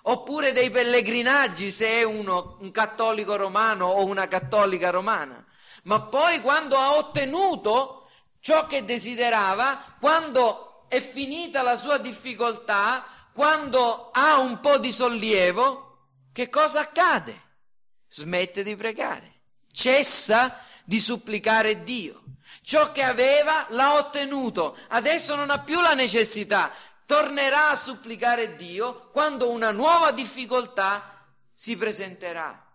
oppure 0.04 0.52
dei 0.52 0.70
pellegrinaggi 0.70 1.70
se 1.70 1.86
è 1.86 2.02
uno, 2.02 2.56
un 2.60 2.70
cattolico 2.70 3.36
romano 3.36 3.88
o 3.88 4.06
una 4.06 4.26
cattolica 4.26 4.88
romana. 4.88 5.44
Ma 5.82 6.00
poi 6.00 6.40
quando 6.40 6.78
ha 6.78 6.96
ottenuto 6.96 8.08
ciò 8.40 8.64
che 8.64 8.86
desiderava, 8.86 9.96
quando 10.00 10.86
è 10.88 10.98
finita 10.98 11.60
la 11.60 11.76
sua 11.76 11.98
difficoltà, 11.98 13.04
quando 13.34 14.08
ha 14.14 14.38
un 14.38 14.60
po' 14.60 14.78
di 14.78 14.90
sollievo, 14.90 15.93
che 16.34 16.50
cosa 16.50 16.80
accade? 16.80 17.42
Smette 18.08 18.64
di 18.64 18.74
pregare, 18.74 19.42
cessa 19.70 20.58
di 20.84 20.98
supplicare 20.98 21.84
Dio. 21.84 22.24
Ciò 22.62 22.90
che 22.90 23.04
aveva 23.04 23.66
l'ha 23.70 23.94
ottenuto, 23.94 24.76
adesso 24.88 25.36
non 25.36 25.50
ha 25.50 25.60
più 25.60 25.80
la 25.80 25.94
necessità, 25.94 26.72
tornerà 27.06 27.70
a 27.70 27.76
supplicare 27.76 28.56
Dio 28.56 29.10
quando 29.12 29.48
una 29.48 29.70
nuova 29.70 30.10
difficoltà 30.10 31.24
si 31.54 31.76
presenterà. 31.76 32.68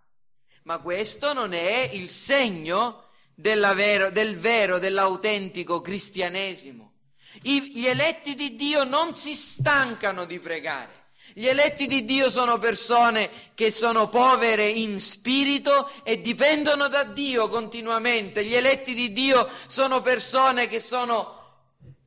Ma 0.63 0.77
questo 0.79 1.33
non 1.33 1.51
è 1.51 1.89
il 1.91 2.07
segno 2.07 3.09
vero, 3.35 4.09
del 4.09 4.37
vero, 4.37 4.79
dell'autentico 4.79 5.81
cristianesimo. 5.81 6.93
I, 7.41 7.73
gli 7.73 7.87
eletti 7.87 8.35
di 8.35 8.55
Dio 8.55 8.85
non 8.85 9.17
si 9.17 9.35
stancano 9.35 10.23
di 10.23 10.39
pregare. 10.39 10.98
Gli 11.39 11.47
eletti 11.47 11.87
di 11.87 12.03
Dio 12.03 12.29
sono 12.29 12.57
persone 12.57 13.29
che 13.55 13.71
sono 13.71 14.09
povere 14.09 14.67
in 14.67 14.99
spirito 14.99 15.89
e 16.03 16.19
dipendono 16.19 16.89
da 16.89 17.05
Dio 17.05 17.47
continuamente. 17.47 18.43
Gli 18.43 18.55
eletti 18.55 18.93
di 18.93 19.13
Dio 19.13 19.49
sono 19.65 20.01
persone 20.01 20.67
che 20.67 20.81
sono 20.81 21.37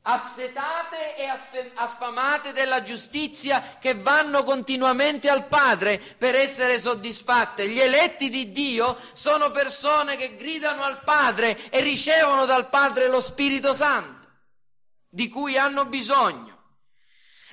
assetate 0.02 1.16
e 1.16 1.24
affamate 1.76 2.52
della 2.52 2.82
giustizia 2.82 3.78
che 3.80 3.94
vanno 3.94 4.44
continuamente 4.44 5.30
al 5.30 5.46
Padre 5.46 5.98
per 6.18 6.34
essere 6.34 6.78
soddisfatte. 6.78 7.66
Gli 7.70 7.80
eletti 7.80 8.28
di 8.28 8.52
Dio 8.52 8.98
sono 9.14 9.50
persone 9.50 10.16
che 10.16 10.36
gridano 10.36 10.82
al 10.82 11.00
Padre 11.04 11.70
e 11.70 11.80
ricevono 11.80 12.44
dal 12.44 12.68
Padre 12.68 13.08
lo 13.08 13.22
Spirito 13.22 13.72
Santo 13.72 14.28
di 15.08 15.30
cui 15.30 15.56
hanno 15.56 15.86
bisogno. 15.86 16.61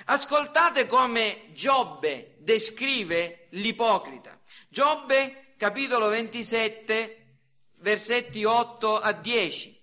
Ascoltate 0.06 0.86
come 0.86 1.50
Giobbe 1.52 2.36
descrive 2.38 3.46
l'ipocrita. 3.50 4.40
Giobbe 4.68 5.54
capitolo 5.56 6.08
27 6.08 7.38
versetti 7.76 8.44
8 8.44 8.98
a 8.98 9.12
10. 9.12 9.78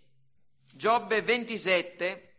Giobbe 0.74 1.21
27 1.21 2.36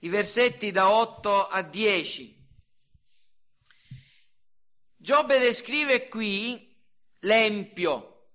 i 0.00 0.08
versetti 0.08 0.70
da 0.70 0.90
8 0.90 1.48
a 1.48 1.62
10. 1.62 2.36
Giobbe 4.96 5.38
descrive 5.38 6.08
qui 6.08 6.76
l'empio, 7.20 8.28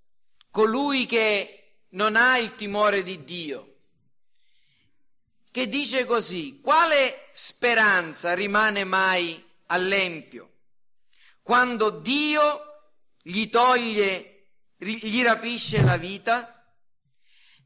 colui 0.49 1.05
che 1.05 1.85
non 1.89 2.15
ha 2.15 2.37
il 2.37 2.55
timore 2.55 3.03
di 3.03 3.23
Dio 3.23 3.72
che 5.53 5.69
dice 5.69 6.03
così, 6.05 6.59
quale 6.63 7.29
speranza 7.31 8.33
rimane 8.33 8.83
mai 8.83 9.39
all'empio 9.67 10.49
quando 11.43 11.91
Dio 11.91 12.61
gli 13.21 13.47
toglie, 13.49 14.47
gli 14.77 15.21
rapisce 15.21 15.83
la 15.83 15.97
vita? 15.97 16.73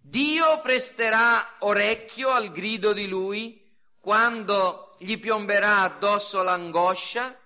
Dio 0.01 0.59
presterà 0.59 1.55
orecchio 1.59 2.29
al 2.29 2.51
grido 2.51 2.91
di 2.91 3.07
lui 3.07 3.65
quando 4.01 4.97
gli 4.99 5.17
piomberà 5.17 5.83
addosso 5.83 6.43
l'angoscia? 6.43 7.39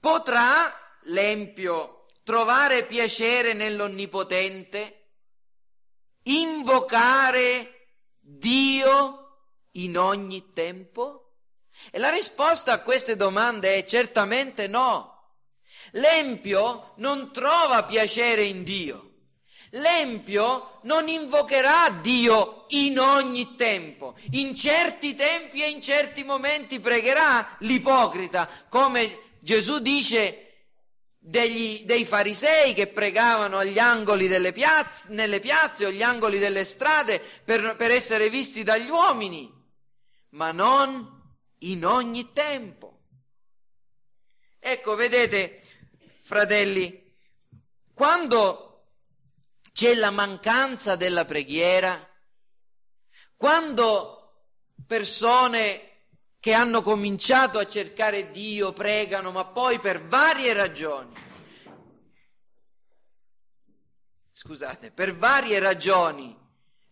Potrà 0.00 0.74
l'empio 1.02 2.06
trovare 2.22 2.86
piacere 2.86 3.52
nell'Onnipotente? 3.52 5.08
Invocare 6.22 7.88
Dio 8.20 9.23
in 9.74 9.96
ogni 9.96 10.52
tempo? 10.52 11.24
E 11.90 11.98
la 11.98 12.10
risposta 12.10 12.72
a 12.72 12.80
queste 12.80 13.16
domande 13.16 13.76
è 13.76 13.84
certamente 13.84 14.66
no. 14.68 15.12
L'empio 15.92 16.92
non 16.96 17.32
trova 17.32 17.84
piacere 17.84 18.44
in 18.44 18.62
Dio. 18.62 19.10
L'empio 19.70 20.78
non 20.82 21.08
invocherà 21.08 21.90
Dio 22.00 22.66
in 22.68 22.98
ogni 22.98 23.56
tempo. 23.56 24.14
In 24.32 24.54
certi 24.54 25.14
tempi 25.14 25.62
e 25.62 25.68
in 25.68 25.82
certi 25.82 26.22
momenti 26.22 26.78
pregherà 26.78 27.56
l'ipocrita, 27.60 28.48
come 28.68 29.36
Gesù 29.40 29.80
dice 29.80 30.40
degli, 31.18 31.84
dei 31.84 32.04
farisei 32.04 32.72
che 32.72 32.86
pregavano 32.86 33.58
agli 33.58 33.78
angoli 33.78 34.28
delle 34.28 34.52
piazze, 34.52 35.08
nelle 35.10 35.40
piazze 35.40 35.86
o 35.86 35.88
agli 35.88 36.02
angoli 36.02 36.38
delle 36.38 36.64
strade 36.64 37.20
per, 37.44 37.74
per 37.76 37.90
essere 37.90 38.30
visti 38.30 38.62
dagli 38.62 38.88
uomini 38.88 39.53
ma 40.34 40.52
non 40.52 41.22
in 41.58 41.84
ogni 41.84 42.32
tempo. 42.32 43.00
Ecco, 44.58 44.94
vedete, 44.94 45.62
fratelli, 46.22 47.14
quando 47.92 48.86
c'è 49.72 49.94
la 49.94 50.10
mancanza 50.10 50.96
della 50.96 51.24
preghiera, 51.24 52.08
quando 53.36 54.46
persone 54.86 55.90
che 56.40 56.52
hanno 56.52 56.82
cominciato 56.82 57.58
a 57.58 57.66
cercare 57.66 58.30
Dio 58.30 58.72
pregano, 58.72 59.30
ma 59.30 59.44
poi 59.46 59.78
per 59.78 60.04
varie 60.04 60.52
ragioni, 60.52 61.14
scusate, 64.32 64.90
per 64.90 65.14
varie 65.16 65.58
ragioni 65.58 66.36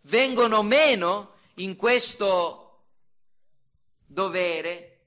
vengono 0.02 0.62
meno 0.62 1.34
in 1.56 1.76
questo 1.76 2.61
dovere, 4.12 5.06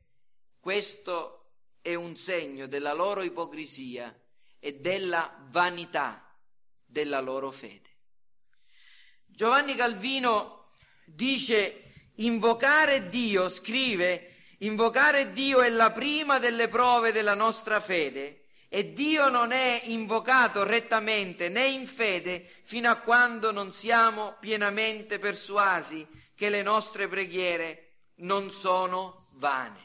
questo 0.60 1.52
è 1.82 1.94
un 1.94 2.16
segno 2.16 2.66
della 2.66 2.94
loro 2.94 3.22
ipocrisia 3.22 4.14
e 4.60 4.80
della 4.80 5.46
vanità 5.50 6.36
della 6.84 7.20
loro 7.20 7.52
fede. 7.52 7.90
Giovanni 9.26 9.76
Calvino 9.76 10.70
dice 11.06 11.92
invocare 12.16 13.06
Dio, 13.06 13.48
scrive, 13.48 14.34
invocare 14.60 15.32
Dio 15.32 15.62
è 15.62 15.70
la 15.70 15.92
prima 15.92 16.40
delle 16.40 16.68
prove 16.68 17.12
della 17.12 17.36
nostra 17.36 17.80
fede 17.80 18.46
e 18.70 18.94
Dio 18.94 19.30
non 19.30 19.52
è 19.52 19.82
invocato 19.86 20.64
rettamente 20.64 21.50
né 21.50 21.68
in 21.68 21.86
fede 21.86 22.50
fino 22.64 22.90
a 22.90 22.96
quando 22.96 23.52
non 23.52 23.72
siamo 23.72 24.38
pienamente 24.40 25.20
persuasi 25.20 26.08
che 26.34 26.50
le 26.50 26.64
nostre 26.64 27.08
preghiere 27.08 27.85
non 28.18 28.52
sono 28.52 29.28
vane. 29.34 29.84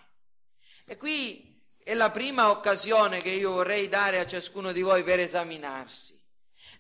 E 0.85 0.97
qui 0.97 1.63
è 1.83 1.95
la 1.95 2.11
prima 2.11 2.51
occasione 2.51 3.23
che 3.23 3.31
io 3.31 3.53
vorrei 3.53 3.89
dare 3.89 4.19
a 4.19 4.27
ciascuno 4.27 4.73
di 4.73 4.83
voi 4.83 5.03
per 5.03 5.19
esaminarsi. 5.21 6.19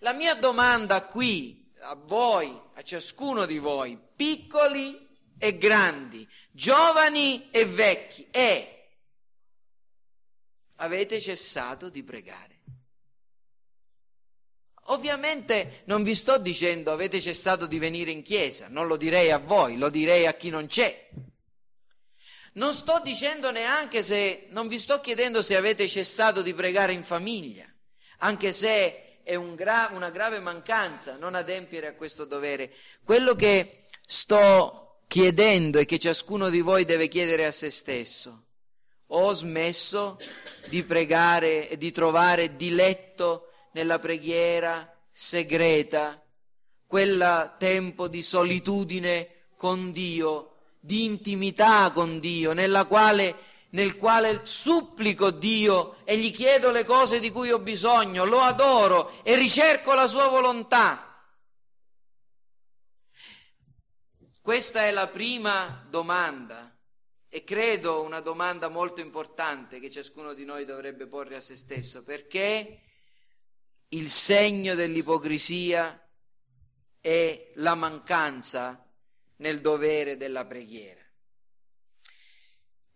La 0.01 0.13
mia 0.13 0.35
domanda 0.35 1.05
qui, 1.07 1.73
a 1.81 1.95
voi, 1.95 2.59
a 2.75 2.83
ciascuno 2.83 3.47
di 3.47 3.59
voi, 3.59 3.99
piccoli 4.17 5.09
e 5.39 5.57
grandi, 5.57 6.27
giovani 6.51 7.51
e 7.51 7.65
vecchi, 7.65 8.29
è 8.31 8.79
avete 10.77 11.21
cessato 11.21 11.89
di 11.89 12.03
pregare? 12.03 12.59
Ovviamente 14.85 15.83
non 15.85 16.03
vi 16.03 16.15
sto 16.15 16.39
dicendo 16.39 16.91
avete 16.91 17.21
cessato 17.21 17.67
di 17.67 17.79
venire 17.79 18.11
in 18.11 18.23
chiesa, 18.23 18.69
non 18.69 18.87
lo 18.87 18.97
direi 18.97 19.31
a 19.31 19.39
voi, 19.39 19.77
lo 19.77 19.89
direi 19.89 20.27
a 20.27 20.35
chi 20.35 20.51
non 20.51 20.67
c'è. 20.67 21.11
Non 22.53 22.73
sto 22.73 23.01
dicendo 23.03 23.51
neanche 23.51 24.03
se, 24.03 24.47
non 24.51 24.67
vi 24.67 24.79
sto 24.79 25.01
chiedendo 25.01 25.41
se 25.41 25.57
avete 25.57 25.87
cessato 25.87 26.43
di 26.43 26.53
pregare 26.53 26.93
in 26.93 27.05
famiglia, 27.05 27.73
anche 28.19 28.53
se 28.53 29.21
è 29.23 29.35
un 29.37 29.55
gra- 29.55 29.91
una 29.93 30.11
grave 30.11 30.41
mancanza 30.41 31.17
non 31.17 31.37
adempiere 31.37 31.87
a 31.87 31.95
questo 31.95 32.25
dovere. 32.25 32.73
Quello 33.05 33.37
che 33.37 33.85
sto 34.05 35.03
chiedendo 35.07 35.79
e 35.79 35.85
che 35.85 35.99
ciascuno 35.99 36.51
di 36.51 36.61
voi 36.61 36.85
deve 36.85 37.07
chiedere 37.07 37.47
a 37.47 37.53
se 37.53 37.71
stesso, 37.71 38.47
ho 39.07 39.33
smesso 39.33 40.19
di 40.69 40.83
pregare 40.83 41.69
e 41.69 41.77
di 41.77 41.93
trovare 41.93 42.57
diletto 42.57 43.51
nella 43.73 44.01
preghiera 44.01 44.93
segreta, 45.13 46.21
quel 46.87 47.55
tempo 47.59 48.09
di 48.09 48.23
solitudine 48.23 49.47
con 49.57 49.93
Dio 49.93 50.60
di 50.81 51.05
intimità 51.05 51.90
con 51.93 52.19
Dio, 52.19 52.55
quale 52.87 53.49
nel 53.71 53.97
quale 53.97 54.40
supplico 54.45 55.31
Dio 55.31 55.99
e 56.05 56.16
gli 56.19 56.33
chiedo 56.33 56.71
le 56.71 56.85
cose 56.85 57.21
di 57.21 57.31
cui 57.31 57.53
ho 57.53 57.61
bisogno, 57.61 58.25
lo 58.25 58.40
adoro 58.40 59.23
e 59.23 59.37
ricerco 59.37 59.95
la 59.95 60.07
sua 60.07 60.27
volontà. 60.29 61.07
Questa 64.40 64.85
è 64.85 64.90
la 64.90 65.07
prima 65.07 65.87
domanda 65.88 66.77
e 67.29 67.45
credo 67.45 68.03
una 68.03 68.21
domanda 68.21 68.69
molto 68.69 69.01
importante 69.01 69.79
che 69.79 69.90
ciascuno 69.90 70.35
di 70.35 70.45
noi 70.45 70.64
dovrebbe 70.64 71.07
porre 71.07 71.37
a 71.37 71.40
se 71.40 71.55
stesso, 71.55 72.03
perché 72.03 72.81
il 73.88 74.09
segno 74.09 74.75
dell'ipocrisia 74.75 76.09
è 77.01 77.53
la 77.55 77.75
mancanza 77.77 78.89
nel 79.40 79.61
dovere 79.61 80.16
della 80.16 80.46
preghiera. 80.46 81.00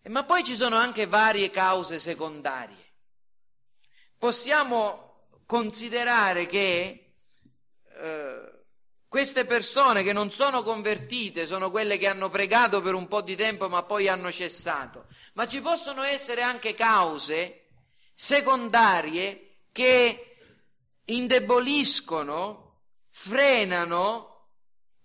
Ma 0.09 0.25
poi 0.25 0.45
ci 0.45 0.55
sono 0.55 0.77
anche 0.77 1.07
varie 1.07 1.51
cause 1.51 1.99
secondarie. 1.99 2.93
Possiamo 4.19 5.29
considerare 5.47 6.47
che 6.47 7.15
eh, 7.89 8.53
queste 9.09 9.47
persone 9.47 10.03
che 10.03 10.13
non 10.13 10.31
sono 10.31 10.63
convertite 10.63 11.47
sono 11.47 11.71
quelle 11.71 11.97
che 11.97 12.07
hanno 12.07 12.29
pregato 12.29 12.83
per 12.83 12.95
un 12.95 13.07
po' 13.07 13.23
di 13.23 13.37
tempo 13.37 13.69
ma 13.69 13.83
poi 13.83 14.09
hanno 14.09 14.31
cessato. 14.31 15.07
Ma 15.35 15.47
ci 15.47 15.61
possono 15.63 16.03
essere 16.03 16.43
anche 16.43 16.75
cause 16.75 17.69
secondarie 18.13 19.63
che 19.73 20.37
indeboliscono, 21.07 22.81
frenano 23.09 24.34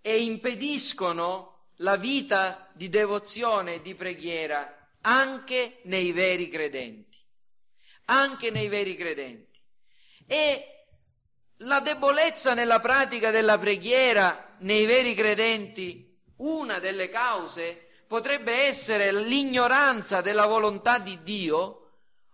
e 0.01 0.21
impediscono 0.21 1.67
la 1.77 1.95
vita 1.95 2.69
di 2.73 2.89
devozione 2.89 3.75
e 3.75 3.81
di 3.81 3.93
preghiera 3.95 4.75
anche 5.01 5.79
nei 5.83 6.11
veri 6.11 6.49
credenti, 6.49 7.17
anche 8.05 8.51
nei 8.51 8.67
veri 8.67 8.95
credenti. 8.95 9.59
E 10.27 10.85
la 11.57 11.79
debolezza 11.79 12.53
nella 12.53 12.79
pratica 12.79 13.31
della 13.31 13.57
preghiera 13.57 14.55
nei 14.59 14.85
veri 14.85 15.13
credenti, 15.13 16.17
una 16.37 16.79
delle 16.79 17.09
cause 17.09 17.87
potrebbe 18.07 18.63
essere 18.63 19.11
l'ignoranza 19.11 20.21
della 20.21 20.45
volontà 20.45 20.99
di 20.99 21.21
Dio 21.23 21.91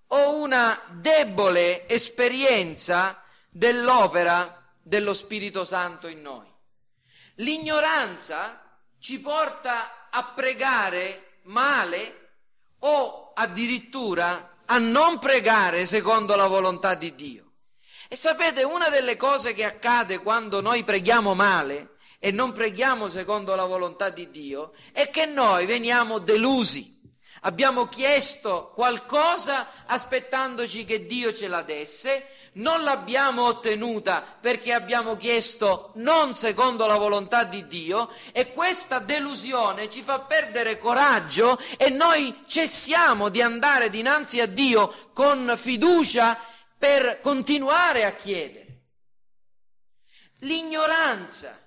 o 0.08 0.36
una 0.36 0.82
debole 0.92 1.88
esperienza 1.88 3.22
dell'opera 3.50 4.72
dello 4.82 5.14
Spirito 5.14 5.66
Santo 5.66 6.08
in 6.08 6.22
noi. 6.22 6.55
L'ignoranza 7.36 8.80
ci 9.00 9.20
porta 9.20 10.08
a 10.10 10.24
pregare 10.24 11.40
male 11.44 12.30
o 12.80 13.34
addirittura 13.34 14.58
a 14.66 14.78
non 14.78 15.20
pregare 15.20 15.86
secondo 15.86 16.36
la 16.36 16.48
volontà 16.48 16.96
di 16.96 17.14
Dio. 17.14 17.52
E 18.08 18.16
sapete, 18.16 18.64
una 18.64 18.90
delle 18.90 19.18
cose 19.18 19.54
che 19.54 19.66
accade 19.66 20.20
quando 20.20 20.62
noi 20.62 20.84
preghiamo 20.84 21.34
male 21.34 21.98
e 22.20 22.32
non 22.32 22.52
preghiamo 22.52 23.10
secondo 23.10 23.56
la 23.56 23.66
volontà 23.66 24.10
di 24.10 24.30
Dio 24.30 24.74
è 24.92 25.10
che 25.10 25.26
noi 25.26 25.66
veniamo 25.66 26.20
delusi. 26.20 26.94
Abbiamo 27.42 27.88
chiesto 27.88 28.72
qualcosa 28.74 29.86
aspettandoci 29.86 30.86
che 30.86 31.06
Dio 31.06 31.34
ce 31.34 31.48
la 31.48 31.62
desse, 31.62 32.28
non 32.56 32.84
l'abbiamo 32.84 33.44
ottenuta 33.44 34.24
perché 34.40 34.74
abbiamo 34.74 35.18
chiesto 35.18 35.92
non 35.96 36.36
secondo 36.36 36.86
la 36.86 36.98
volontà 36.98 37.44
di 37.44 37.68
Dio 37.68 38.10
e 38.32 38.52
questa 38.52 39.00
delusione 39.00 39.90
ci 39.90 40.02
fa 40.02 40.20
perdere 40.20 40.78
coraggio 40.78 41.60
e 41.78 41.90
noi 41.90 42.44
cessiamo 42.46 43.30
di 43.30 43.42
andare 43.42 43.90
dinanzi 43.90 44.40
a 44.40 44.46
Dio 44.46 45.10
con 45.14 45.54
fiducia 45.56 46.38
per 46.78 47.20
continuare 47.22 48.06
a 48.06 48.14
chiedere. 48.14 48.64
L'ignoranza 50.40 51.60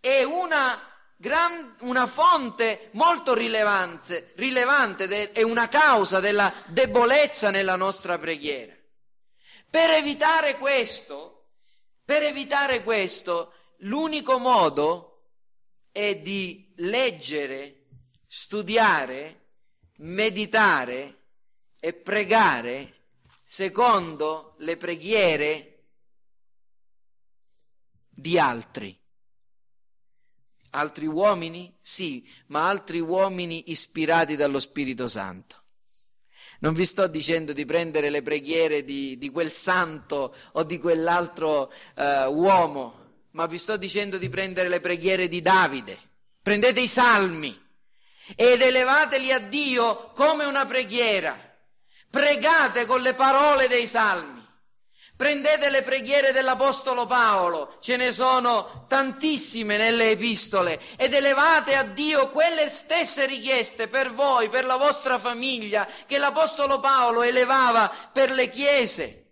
è 0.00 0.22
una, 0.24 0.80
gran, 1.16 1.74
una 1.80 2.06
fonte 2.06 2.88
molto 2.92 3.34
rilevante, 3.34 4.32
rilevante 4.36 5.06
de, 5.06 5.32
è 5.32 5.42
una 5.42 5.68
causa 5.68 6.18
della 6.18 6.52
debolezza 6.66 7.50
nella 7.50 7.76
nostra 7.76 8.18
preghiera. 8.18 8.77
Per 9.70 9.90
evitare 9.90 10.56
questo, 10.56 11.50
per 12.04 12.22
evitare 12.22 12.82
questo, 12.82 13.52
l'unico 13.78 14.38
modo 14.38 15.08
è 15.92 16.16
di 16.16 16.72
leggere, 16.76 17.86
studiare, 18.26 19.46
meditare 19.98 21.26
e 21.80 21.92
pregare 21.92 22.94
secondo 23.44 24.54
le 24.58 24.76
preghiere 24.76 25.86
di 28.08 28.38
altri. 28.38 28.98
Altri 30.70 31.06
uomini? 31.06 31.76
Sì, 31.80 32.28
ma 32.46 32.68
altri 32.68 33.00
uomini 33.00 33.70
ispirati 33.70 34.36
dallo 34.36 34.60
Spirito 34.60 35.08
Santo. 35.08 35.57
Non 36.60 36.72
vi 36.74 36.86
sto 36.86 37.06
dicendo 37.06 37.52
di 37.52 37.64
prendere 37.64 38.10
le 38.10 38.22
preghiere 38.22 38.82
di, 38.82 39.16
di 39.16 39.30
quel 39.30 39.52
santo 39.52 40.34
o 40.52 40.64
di 40.64 40.80
quell'altro 40.80 41.72
eh, 41.94 42.26
uomo, 42.26 43.26
ma 43.32 43.46
vi 43.46 43.58
sto 43.58 43.76
dicendo 43.76 44.18
di 44.18 44.28
prendere 44.28 44.68
le 44.68 44.80
preghiere 44.80 45.28
di 45.28 45.40
Davide. 45.40 45.96
Prendete 46.42 46.80
i 46.80 46.88
salmi 46.88 47.56
ed 48.34 48.60
elevateli 48.60 49.30
a 49.30 49.38
Dio 49.38 50.10
come 50.14 50.44
una 50.44 50.66
preghiera. 50.66 51.38
Pregate 52.10 52.86
con 52.86 53.02
le 53.02 53.14
parole 53.14 53.68
dei 53.68 53.86
salmi. 53.86 54.37
Prendete 55.18 55.68
le 55.68 55.82
preghiere 55.82 56.30
dell'Apostolo 56.30 57.04
Paolo, 57.04 57.78
ce 57.80 57.96
ne 57.96 58.12
sono 58.12 58.84
tantissime 58.86 59.76
nelle 59.76 60.10
epistole, 60.10 60.78
ed 60.96 61.12
elevate 61.12 61.74
a 61.74 61.82
Dio 61.82 62.28
quelle 62.28 62.68
stesse 62.68 63.26
richieste 63.26 63.88
per 63.88 64.14
voi, 64.14 64.48
per 64.48 64.64
la 64.64 64.76
vostra 64.76 65.18
famiglia, 65.18 65.88
che 66.06 66.18
l'Apostolo 66.18 66.78
Paolo 66.78 67.22
elevava 67.22 67.92
per 68.12 68.30
le 68.30 68.48
chiese. 68.48 69.24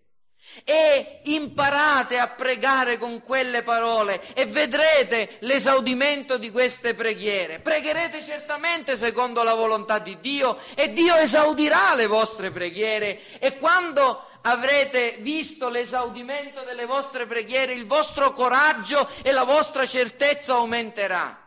E 0.64 1.20
imparate 1.24 2.18
a 2.18 2.28
pregare 2.28 2.98
con 2.98 3.22
quelle 3.22 3.62
parole 3.62 4.20
e 4.34 4.46
vedrete 4.46 5.36
l'esaudimento 5.40 6.38
di 6.38 6.50
queste 6.50 6.94
preghiere. 6.94 7.60
Pregherete 7.60 8.22
certamente 8.22 8.96
secondo 8.96 9.42
la 9.42 9.54
volontà 9.54 9.98
di 9.98 10.18
Dio 10.18 10.58
e 10.74 10.92
Dio 10.92 11.14
esaudirà 11.14 11.94
le 11.94 12.06
vostre 12.06 12.50
preghiere 12.50 13.38
e 13.38 13.58
quando 13.58 14.24
avrete 14.46 15.16
visto 15.20 15.68
l'esaudimento 15.68 16.62
delle 16.62 16.86
vostre 16.86 17.26
preghiere, 17.26 17.74
il 17.74 17.86
vostro 17.86 18.32
coraggio 18.32 19.08
e 19.22 19.32
la 19.32 19.44
vostra 19.44 19.86
certezza 19.86 20.54
aumenterà. 20.54 21.44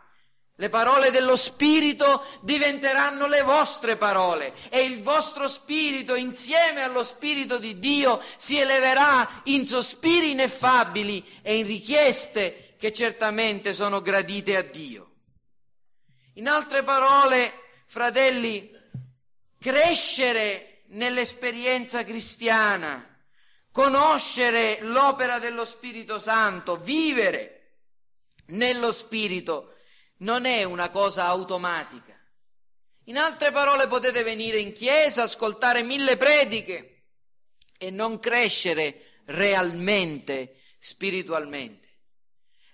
Le 0.56 0.68
parole 0.68 1.10
dello 1.10 1.36
Spirito 1.36 2.22
diventeranno 2.42 3.26
le 3.26 3.40
vostre 3.40 3.96
parole 3.96 4.52
e 4.68 4.82
il 4.82 5.02
vostro 5.02 5.48
Spirito 5.48 6.14
insieme 6.14 6.82
allo 6.82 7.02
Spirito 7.02 7.56
di 7.56 7.78
Dio 7.78 8.22
si 8.36 8.58
eleverà 8.58 9.40
in 9.44 9.64
sospiri 9.64 10.32
ineffabili 10.32 11.40
e 11.40 11.56
in 11.56 11.66
richieste 11.66 12.74
che 12.78 12.92
certamente 12.92 13.72
sono 13.72 14.02
gradite 14.02 14.56
a 14.58 14.62
Dio. 14.62 15.08
In 16.34 16.46
altre 16.46 16.82
parole, 16.82 17.52
fratelli, 17.86 18.70
crescere 19.58 20.69
nell'esperienza 20.90 22.04
cristiana, 22.04 23.06
conoscere 23.72 24.80
l'opera 24.82 25.38
dello 25.38 25.64
Spirito 25.64 26.18
Santo, 26.18 26.76
vivere 26.76 27.56
nello 28.46 28.92
Spirito 28.92 29.76
non 30.18 30.44
è 30.44 30.64
una 30.64 30.90
cosa 30.90 31.26
automatica. 31.26 32.18
In 33.04 33.16
altre 33.16 33.50
parole 33.50 33.86
potete 33.86 34.22
venire 34.22 34.58
in 34.58 34.72
chiesa, 34.72 35.22
ascoltare 35.22 35.82
mille 35.82 36.16
prediche 36.16 37.04
e 37.78 37.90
non 37.90 38.18
crescere 38.18 39.22
realmente 39.26 40.60
spiritualmente. 40.78 41.88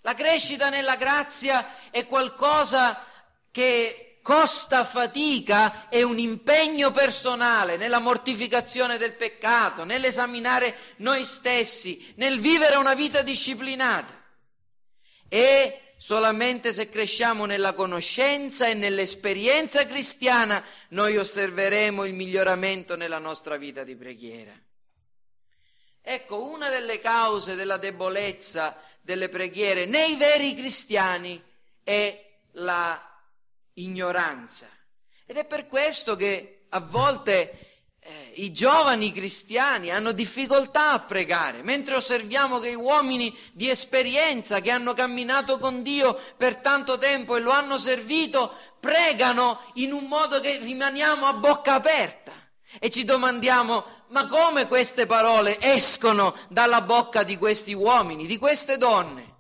La 0.01 0.15
crescita 0.15 0.69
nella 0.69 0.97
grazia 0.97 1.91
è 1.91 2.07
qualcosa 2.07 3.05
che 3.51 4.06
costa 4.27 4.85
fatica 4.85 5.89
e 5.89 6.03
un 6.03 6.19
impegno 6.19 6.91
personale 6.91 7.77
nella 7.77 8.01
mortificazione 8.01 8.99
del 8.99 9.13
peccato, 9.13 9.85
nell'esaminare 9.85 10.77
noi 10.97 11.25
stessi, 11.25 12.13
nel 12.17 12.41
vivere 12.41 12.75
una 12.75 12.95
vita 12.95 13.23
disciplinata. 13.23 14.21
E 15.29 15.93
solamente 15.97 16.73
se 16.73 16.89
cresciamo 16.89 17.45
nella 17.45 17.73
conoscenza 17.73 18.67
e 18.67 18.75
nell'esperienza 18.75 19.87
cristiana 19.87 20.61
noi 20.89 21.17
osserveremo 21.19 22.05
il 22.05 22.15
miglioramento 22.15 22.97
nella 22.97 23.21
nostra 23.21 23.57
vita 23.57 23.85
di 23.85 23.95
preghiera. 23.95 24.61
Ecco, 26.03 26.43
una 26.43 26.69
delle 26.69 26.99
cause 26.99 27.55
della 27.55 27.77
debolezza 27.77 28.77
delle 29.01 29.29
preghiere 29.29 29.85
nei 29.85 30.17
veri 30.17 30.53
cristiani 30.57 31.41
è 31.85 32.25
la 32.55 33.16
ignoranza. 33.77 34.69
Ed 35.27 35.37
è 35.37 35.45
per 35.45 35.67
questo 35.67 36.15
che 36.17 36.67
a 36.69 36.81
volte 36.81 37.77
eh, 38.01 38.33
i 38.37 38.53
giovani 38.53 39.13
cristiani 39.13 39.91
hanno 39.91 40.13
difficoltà 40.13 40.93
a 40.93 41.01
pregare, 41.01 41.63
mentre 41.63 41.97
osserviamo 41.97 42.59
che 42.59 42.71
gli 42.71 42.75
uomini 42.75 43.37
di 43.53 43.69
esperienza 43.69 44.61
che 44.61 44.71
hanno 44.71 44.95
camminato 44.95 45.59
con 45.59 45.83
Dio 45.83 46.19
per 46.37 46.57
tanto 46.57 46.99
tempo 46.99 47.37
e 47.37 47.41
lo 47.41 47.51
hanno 47.51 47.79
servito, 47.79 48.55
pregano 48.79 49.61
in 49.75 49.93
un 49.93 50.05
modo 50.05 50.41
che 50.41 50.59
rimaniamo 50.59 51.27
a 51.27 51.33
bocca 51.33 51.75
aperta 51.75 52.33
e 52.79 52.91
ci 52.91 53.05
domandiamo 53.05 53.85
ma 54.09 54.27
come 54.27 54.67
queste 54.67 55.07
parole 55.07 55.59
escono 55.61 56.35
dalla 56.49 56.83
bocca 56.83 57.23
di 57.23 57.37
questi 57.37 57.73
uomini, 57.73 58.27
di 58.27 58.39
queste 58.39 58.77
donne? 58.77 59.35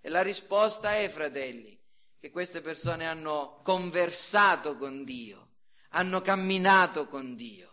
E 0.00 0.10
la 0.10 0.22
risposta 0.22 0.94
è, 0.96 1.08
fratelli, 1.08 1.73
che 2.24 2.30
queste 2.30 2.62
persone 2.62 3.06
hanno 3.06 3.60
conversato 3.62 4.78
con 4.78 5.04
Dio, 5.04 5.48
hanno 5.90 6.22
camminato 6.22 7.06
con 7.06 7.34
Dio 7.34 7.72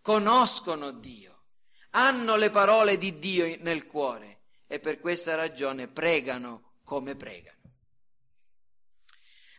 conoscono 0.00 0.92
Dio, 0.92 1.42
hanno 1.90 2.36
le 2.36 2.48
parole 2.48 2.96
di 2.96 3.18
Dio 3.18 3.58
nel 3.60 3.86
cuore 3.86 4.44
e 4.66 4.80
per 4.80 5.00
questa 5.00 5.34
ragione 5.34 5.86
pregano 5.86 6.76
come 6.82 7.14
pregano. 7.14 7.58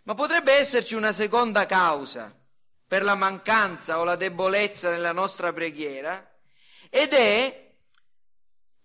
Ma 0.06 0.16
potrebbe 0.16 0.54
esserci 0.54 0.96
una 0.96 1.12
seconda 1.12 1.68
causa 1.68 2.36
per 2.88 3.04
la 3.04 3.14
mancanza 3.14 4.00
o 4.00 4.04
la 4.04 4.16
debolezza 4.16 4.90
nella 4.90 5.12
nostra 5.12 5.54
preghiera 5.54 6.36
ed 6.90 7.14
è 7.14 7.76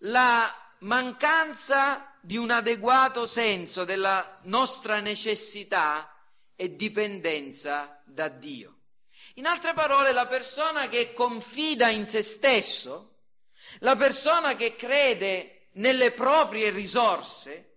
la 0.01 0.55
mancanza 0.81 2.16
di 2.27 2.37
un 2.37 2.51
adeguato 2.51 3.25
senso 3.25 3.85
della 3.85 4.41
nostra 4.43 4.99
necessità 4.99 6.13
e 6.57 6.75
dipendenza 6.75 8.03
da 8.05 8.27
Dio. 8.27 8.81
In 9.35 9.47
altre 9.47 9.75
parole, 9.75 10.11
la 10.11 10.27
persona 10.27 10.89
che 10.89 11.13
confida 11.13 11.89
in 11.89 12.05
se 12.05 12.23
stesso, 12.23 13.19
la 13.79 13.95
persona 13.95 14.57
che 14.57 14.75
crede 14.75 15.69
nelle 15.75 16.11
proprie 16.11 16.71
risorse, 16.71 17.77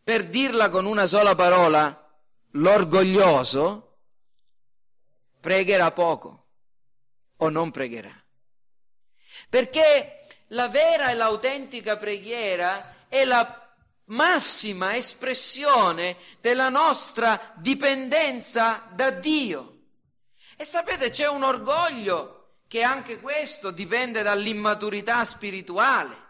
per 0.00 0.28
dirla 0.28 0.68
con 0.68 0.84
una 0.84 1.06
sola 1.06 1.34
parola, 1.34 2.08
l'orgoglioso, 2.52 3.98
pregherà 5.40 5.90
poco 5.90 6.50
o 7.38 7.48
non 7.48 7.72
pregherà. 7.72 8.14
Perché 9.48 10.24
la 10.50 10.68
vera 10.68 11.10
e 11.10 11.14
l'autentica 11.14 11.96
preghiera 11.96 12.94
è 13.20 13.24
la 13.24 13.62
massima 14.06 14.94
espressione 14.94 16.16
della 16.40 16.68
nostra 16.68 17.52
dipendenza 17.56 18.88
da 18.92 19.10
Dio. 19.10 19.72
E 20.56 20.64
sapete, 20.64 21.10
c'è 21.10 21.28
un 21.28 21.42
orgoglio 21.42 22.60
che 22.68 22.82
anche 22.82 23.20
questo 23.20 23.70
dipende 23.70 24.22
dall'immaturità 24.22 25.24
spirituale. 25.24 26.24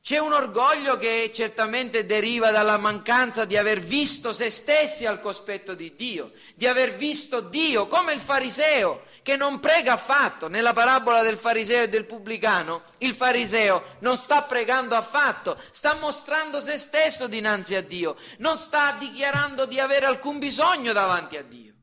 C'è 0.00 0.18
un 0.18 0.32
orgoglio 0.32 0.98
che 0.98 1.32
certamente 1.34 2.06
deriva 2.06 2.52
dalla 2.52 2.76
mancanza 2.76 3.44
di 3.44 3.56
aver 3.56 3.80
visto 3.80 4.32
se 4.32 4.50
stessi 4.50 5.04
al 5.04 5.20
cospetto 5.20 5.74
di 5.74 5.96
Dio, 5.96 6.30
di 6.54 6.68
aver 6.68 6.94
visto 6.94 7.40
Dio 7.40 7.88
come 7.88 8.12
il 8.12 8.20
fariseo 8.20 9.05
che 9.26 9.34
non 9.34 9.58
prega 9.58 9.94
affatto. 9.94 10.46
Nella 10.46 10.72
parabola 10.72 11.22
del 11.22 11.36
fariseo 11.36 11.82
e 11.82 11.88
del 11.88 12.04
pubblicano, 12.04 12.82
il 12.98 13.12
fariseo 13.12 13.96
non 13.98 14.16
sta 14.16 14.42
pregando 14.42 14.94
affatto, 14.94 15.60
sta 15.72 15.94
mostrando 15.94 16.60
se 16.60 16.78
stesso 16.78 17.26
dinanzi 17.26 17.74
a 17.74 17.82
Dio, 17.82 18.14
non 18.38 18.56
sta 18.56 18.94
dichiarando 18.96 19.66
di 19.66 19.80
avere 19.80 20.06
alcun 20.06 20.38
bisogno 20.38 20.92
davanti 20.92 21.36
a 21.36 21.42
Dio. 21.42 21.74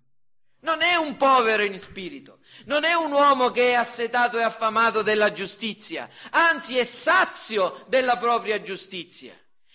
Non 0.61 0.81
è 0.81 0.95
un 0.95 1.17
povero 1.17 1.63
in 1.63 1.77
spirito, 1.77 2.39
non 2.63 2.85
è 2.85 2.93
un 2.93 3.11
uomo 3.11 3.51
che 3.51 3.71
è 3.71 3.73
assetato 3.73 4.39
e 4.39 4.43
affamato 4.43 5.01
della 5.01 5.33
giustizia, 5.33 6.07
anzi 6.29 6.77
è 6.77 6.85
sazio 6.85 7.83
della 7.87 8.15
propria 8.15 8.61
giustizia, 8.61 9.33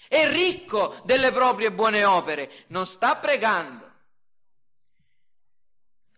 è 0.08 0.26
ricco 0.26 0.98
delle 1.04 1.32
proprie 1.32 1.70
buone 1.70 2.02
opere, 2.04 2.64
non 2.68 2.86
sta 2.86 3.16
pregando. 3.16 3.77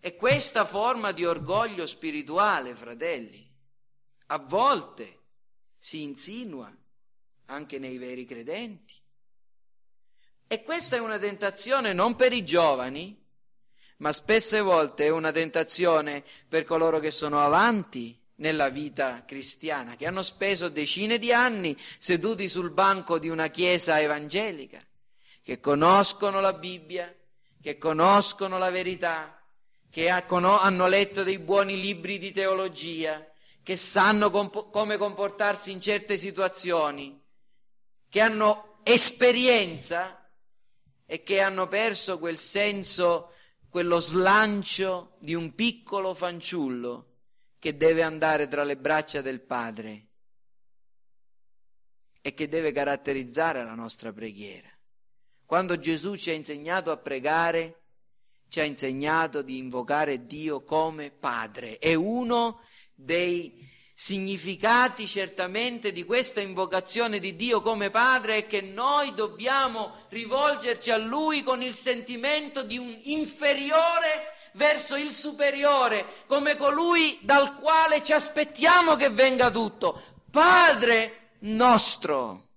E 0.01 0.17
questa 0.17 0.65
forma 0.65 1.13
di 1.13 1.27
orgoglio 1.27 1.87
spirituale, 1.87 2.75
fratelli, 2.75 3.47
a 4.27 4.39
volte 4.39 5.19
si 5.77 6.03
insinua 6.03 6.75
anche 7.47 7.79
nei 7.79 7.99
veri 7.99 8.25
credenti. 8.25 8.95
E 10.47 10.63
questa 10.63 10.97
è 10.97 11.01
una 11.01 11.19
tentazione 11.19 11.93
non 11.93 12.17
per 12.17 12.33
i 12.33 12.45
giovani, 12.45 13.17
ma 13.99 14.13
spesse 14.13 14.61
volte 14.61 15.05
è 15.05 15.09
una 15.11 15.33
tentazione 15.33 16.25
per 16.49 16.65
coloro 16.65 16.99
che 16.99 17.11
sono 17.11 17.45
avanti 17.45 18.19
nella 18.37 18.71
vita 18.71 19.25
cristiana, 19.25 19.97
che 19.97 20.07
hanno 20.07 20.23
speso 20.23 20.69
decine 20.69 21.19
di 21.19 21.33
anni 21.33 21.77
seduti 21.99 22.49
sul 22.49 22.71
banco 22.71 23.19
di 23.19 23.29
una 23.29 23.49
chiesa 23.49 24.01
evangelica, 24.01 24.83
che 25.43 25.61
conoscono 25.61 26.41
la 26.41 26.55
Bibbia, 26.55 27.15
che 27.61 27.77
conoscono 27.77 28.57
la 28.57 28.71
verità, 28.71 29.40
che 29.91 30.09
hanno 30.09 30.87
letto 30.87 31.25
dei 31.25 31.39
buoni 31.39 31.79
libri 31.79 32.19
di 32.19 32.31
teologia, 32.31 33.27
che 33.63 33.77
sanno 33.77 34.31
comp- 34.31 34.71
come 34.71 34.97
comportarsi 34.97 35.73
in 35.73 35.81
certe 35.81 36.17
situazioni, 36.17 37.21
che 38.09 38.21
hanno 38.21 38.81
esperienza 38.85 40.17
e 41.05 41.23
che 41.23 41.41
hanno 41.41 41.67
perso 41.67 42.19
quel 42.19 42.39
senso 42.39 43.33
quello 43.69 43.99
slancio 43.99 45.17
di 45.19 45.35
un 45.35 45.55
piccolo 45.55 46.15
fanciullo 46.15 47.07
che 47.59 47.77
deve 47.77 48.03
andare 48.03 48.49
tra 48.49 48.65
le 48.65 48.77
braccia 48.77 49.21
del 49.21 49.41
Padre 49.41 50.07
e 52.23 52.33
che 52.35 52.49
deve 52.49 52.73
caratterizzare 52.73 53.65
la 53.65 53.75
nostra 53.75 54.13
preghiera. 54.13 54.69
Quando 55.45 55.79
Gesù 55.79 56.17
ci 56.17 56.31
ha 56.31 56.33
insegnato 56.35 56.91
a 56.91 56.97
pregare, 56.97 57.80
ci 58.51 58.61
ha 58.61 58.65
insegnato 58.65 59.43
di 59.43 59.59
invocare 59.59 60.27
Dio 60.27 60.65
come 60.65 61.11
Padre. 61.11 61.79
È 61.79 61.95
uno 61.95 62.63
dei 62.95 63.69
significati 63.95 65.07
certamente 65.07 65.93
di 65.93 66.05
questa 66.05 66.41
invocazione 66.41 67.19
di 67.19 67.37
Dio 67.37 67.61
come 67.61 67.91
Padre 67.91 68.39
è 68.39 68.47
che 68.47 68.61
noi 68.61 69.15
dobbiamo 69.15 69.93
rivolgerci 70.09 70.91
a 70.91 70.97
Lui 70.97 71.43
con 71.43 71.63
il 71.63 71.75
sentimento 71.75 72.63
di 72.63 72.77
un 72.77 72.99
inferiore 73.05 74.35
verso 74.55 74.97
il 74.97 75.13
superiore, 75.13 76.05
come 76.27 76.57
colui 76.57 77.19
dal 77.23 77.55
quale 77.55 78.03
ci 78.03 78.13
aspettiamo 78.13 78.97
che 78.97 79.11
venga 79.11 79.49
tutto. 79.51 80.03
Padre 80.29 81.35
nostro, 81.41 82.49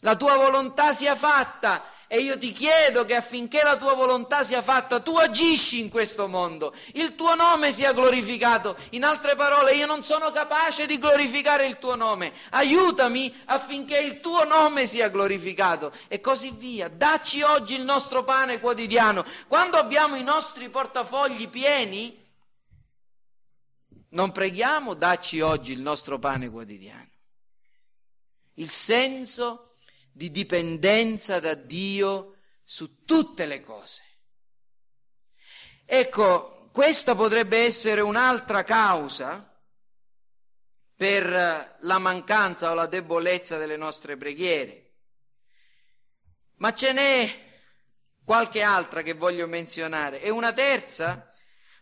la 0.00 0.14
tua 0.14 0.36
volontà 0.36 0.92
sia 0.92 1.16
fatta 1.16 1.82
e 2.10 2.20
io 2.20 2.38
ti 2.38 2.52
chiedo 2.52 3.04
che 3.04 3.14
affinché 3.14 3.62
la 3.62 3.76
tua 3.76 3.92
volontà 3.92 4.42
sia 4.42 4.62
fatta, 4.62 4.98
tu 5.00 5.16
agisci 5.18 5.78
in 5.78 5.90
questo 5.90 6.26
mondo, 6.26 6.74
il 6.94 7.14
tuo 7.14 7.34
nome 7.34 7.70
sia 7.70 7.92
glorificato. 7.92 8.76
In 8.90 9.04
altre 9.04 9.36
parole, 9.36 9.74
io 9.74 9.84
non 9.84 10.02
sono 10.02 10.30
capace 10.30 10.86
di 10.86 10.98
glorificare 10.98 11.66
il 11.66 11.78
tuo 11.78 11.96
nome. 11.96 12.32
Aiutami 12.50 13.32
affinché 13.44 13.98
il 13.98 14.20
tuo 14.20 14.44
nome 14.44 14.86
sia 14.86 15.10
glorificato. 15.10 15.92
E 16.08 16.22
così 16.22 16.50
via. 16.50 16.88
Dacci 16.88 17.42
oggi 17.42 17.74
il 17.74 17.82
nostro 17.82 18.24
pane 18.24 18.58
quotidiano. 18.58 19.22
Quando 19.46 19.76
abbiamo 19.76 20.16
i 20.16 20.22
nostri 20.22 20.70
portafogli 20.70 21.46
pieni, 21.48 22.26
non 24.10 24.32
preghiamo, 24.32 24.94
dacci 24.94 25.42
oggi 25.42 25.72
il 25.72 25.82
nostro 25.82 26.18
pane 26.18 26.48
quotidiano. 26.48 27.10
Il 28.54 28.70
senso 28.70 29.67
di 30.18 30.32
dipendenza 30.32 31.38
da 31.38 31.54
Dio 31.54 32.38
su 32.64 33.04
tutte 33.04 33.46
le 33.46 33.60
cose. 33.60 34.02
Ecco, 35.86 36.70
questa 36.72 37.14
potrebbe 37.14 37.58
essere 37.58 38.00
un'altra 38.00 38.64
causa 38.64 39.56
per 40.96 41.76
la 41.78 41.98
mancanza 41.98 42.72
o 42.72 42.74
la 42.74 42.86
debolezza 42.86 43.58
delle 43.58 43.76
nostre 43.76 44.16
preghiere. 44.16 44.96
Ma 46.56 46.74
ce 46.74 46.92
n'è 46.92 47.60
qualche 48.24 48.60
altra 48.60 49.02
che 49.02 49.12
voglio 49.12 49.46
menzionare 49.46 50.20
e 50.20 50.30
una 50.30 50.52
terza 50.52 51.32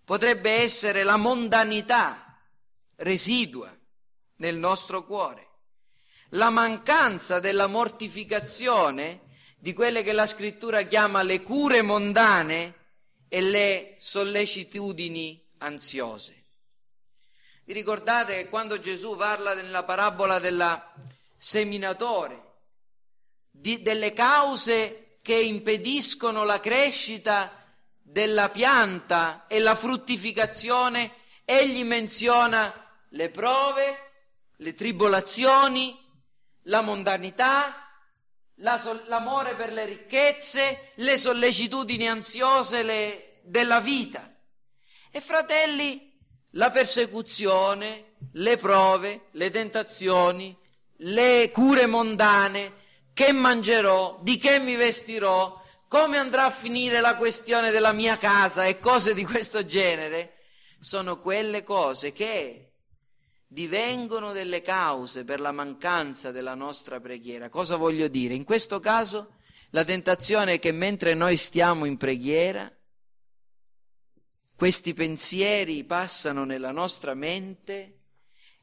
potrebbe 0.05 0.51
essere 0.51 1.05
la 1.05 1.17
mondanità 1.17 2.39
residua 2.97 3.75
nel 4.37 4.59
nostro 4.59 5.07
cuore 5.07 5.46
la 6.31 6.51
mancanza 6.51 7.41
della 7.41 7.67
mortificazione 7.67 9.21
di 9.59 9.73
quelle 9.73 10.03
che 10.03 10.13
la 10.13 10.27
scrittura 10.27 10.83
chiama 10.83 11.23
le 11.23 11.43
cure 11.43 11.83
mondane 11.83 12.75
e 13.29 13.41
le 13.41 13.95
sollecitudini 13.99 15.45
ansiose. 15.59 16.45
Vi 17.65 17.73
ricordate 17.73 18.37
che 18.37 18.49
quando 18.49 18.79
Gesù 18.79 19.17
parla 19.17 19.55
nella 19.55 19.83
parabola 19.83 20.39
del 20.39 20.83
seminatore, 21.37 22.43
di, 23.51 23.83
delle 23.83 24.13
cause 24.13 25.19
che 25.21 25.35
impediscono 25.35 26.45
la 26.45 26.61
crescita 26.61 27.51
della 28.01 28.51
pianta 28.51 29.47
e 29.49 29.59
la 29.59 29.75
fruttificazione, 29.75 31.13
egli 31.45 31.83
menziona 31.83 32.73
le 33.11 33.31
prove, 33.31 34.13
le 34.59 34.75
tribolazioni, 34.75 36.06
la 36.67 36.81
mondanità, 36.81 37.91
la 38.61 38.79
so- 38.79 39.03
l'amore 39.07 39.55
per 39.55 39.73
le 39.73 39.85
ricchezze, 39.85 40.93
le 40.97 41.17
sollecitudini 41.17 42.09
ansiose 42.09 42.83
le- 42.83 43.41
della 43.43 43.81
vita. 43.81 44.33
E 45.11 45.21
fratelli, 45.21 46.15
la 46.53 46.71
persecuzione, 46.71 48.15
le 48.33 48.57
prove, 48.57 49.27
le 49.33 49.51
tentazioni, 49.51 50.57
le 50.99 51.51
cure 51.53 51.87
mondane, 51.87 52.85
che 53.13 53.33
mangerò, 53.33 54.19
di 54.23 54.37
che 54.37 54.59
mi 54.59 54.75
vestirò, 54.77 55.63
come 55.89 56.19
andrà 56.19 56.47
a 56.47 56.51
finire 56.51 57.01
la 57.01 57.17
questione 57.17 57.71
della 57.71 57.93
mia 57.93 58.17
casa 58.19 58.65
e 58.67 58.79
cose 58.79 59.15
di 59.15 59.25
questo 59.25 59.65
genere, 59.65 60.35
sono 60.81 61.21
quelle 61.21 61.63
cose 61.63 62.13
che 62.13 62.66
divengono 63.47 64.33
delle 64.33 64.61
cause 64.61 65.25
per 65.25 65.41
la 65.41 65.53
mancanza 65.53 66.31
della 66.31 66.55
nostra 66.55 67.01
preghiera. 67.01 67.49
Cosa 67.49 67.77
voglio 67.77 68.09
dire? 68.09 68.35
In 68.35 68.45
questo 68.45 68.81
caso 68.81 69.35
la 69.71 69.85
tentazione 69.85 70.55
è 70.55 70.59
che 70.59 70.73
mentre 70.73 71.15
noi 71.15 71.37
stiamo 71.37 71.85
in 71.85 71.97
preghiera, 71.97 72.71
questi 74.57 74.95
pensieri 74.95 75.85
passano 75.85 76.45
nella 76.45 76.73
nostra 76.73 77.15
mente 77.15 77.93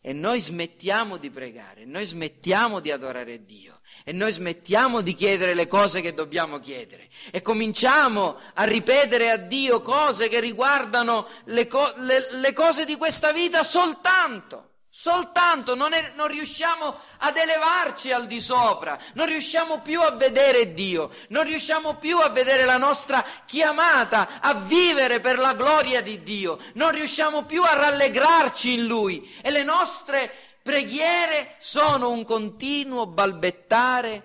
e 0.02 0.12
noi 0.12 0.42
smettiamo 0.42 1.16
di 1.16 1.30
pregare, 1.30 1.86
noi 1.86 2.04
smettiamo 2.04 2.82
di 2.82 2.92
adorare 2.92 3.46
Dio 3.46 3.80
e 4.04 4.12
noi 4.12 4.34
smettiamo 4.34 5.00
di 5.00 5.14
chiedere 5.14 5.54
le 5.54 5.68
cose 5.68 6.02
che 6.02 6.14
dobbiamo 6.14 6.60
chiedere 6.60 7.08
e 7.32 7.42
cominciamo 7.42 8.38
a 8.56 8.64
ripetere 8.66 9.30
a 9.30 9.38
Dio 9.38 9.82
cose 9.82 10.28
che 10.28 10.42
riguardano 10.42 11.28
le, 11.46 11.68
co- 11.68 11.94
le, 12.00 12.34
le 12.34 12.54
cose 12.54 12.84
di 12.84 12.98
questa 12.98 13.32
vita 13.32 13.64
soltanto. 13.64 14.73
Soltanto 14.96 15.74
non, 15.74 15.92
è, 15.94 16.12
non, 16.16 16.28
riusciamo 16.28 16.96
ad 17.18 17.36
elevarci 17.36 18.12
al 18.12 18.28
di 18.28 18.40
sopra, 18.40 18.96
non 19.14 19.26
riusciamo 19.26 19.82
più 19.82 20.00
a 20.02 20.12
vedere 20.12 20.72
Dio, 20.72 21.10
non 21.30 21.46
riusciamo 21.46 21.96
più 21.96 22.20
a 22.20 22.30
vedere 22.30 22.64
la 22.64 22.78
nostra 22.78 23.26
chiamata 23.48 24.40
a 24.40 24.54
vivere 24.54 25.20
per 25.20 25.40
la 25.40 25.56
gloria 25.56 26.04
di 26.04 26.22
Dio, 26.22 26.60
non 26.76 26.92
riusciamo 26.92 27.44
più 27.46 27.64
a 27.64 27.74
rallegrarci 27.74 28.74
in 28.74 28.86
Lui 28.86 29.36
e 29.42 29.50
le 29.50 29.64
nostre 29.64 30.32
preghiere 30.62 31.56
sono 31.58 32.12
un 32.12 32.24
continuo 32.24 33.08
balbettare, 33.08 34.22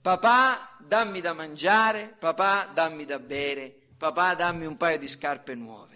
papà 0.00 0.78
dammi 0.78 1.20
da 1.20 1.34
mangiare, 1.34 2.16
papà 2.18 2.70
dammi 2.72 3.04
da 3.04 3.18
bere, 3.18 3.70
papà 3.98 4.32
dammi 4.34 4.64
un 4.64 4.78
paio 4.78 4.96
di 4.96 5.08
scarpe 5.08 5.54
nuove. 5.54 5.95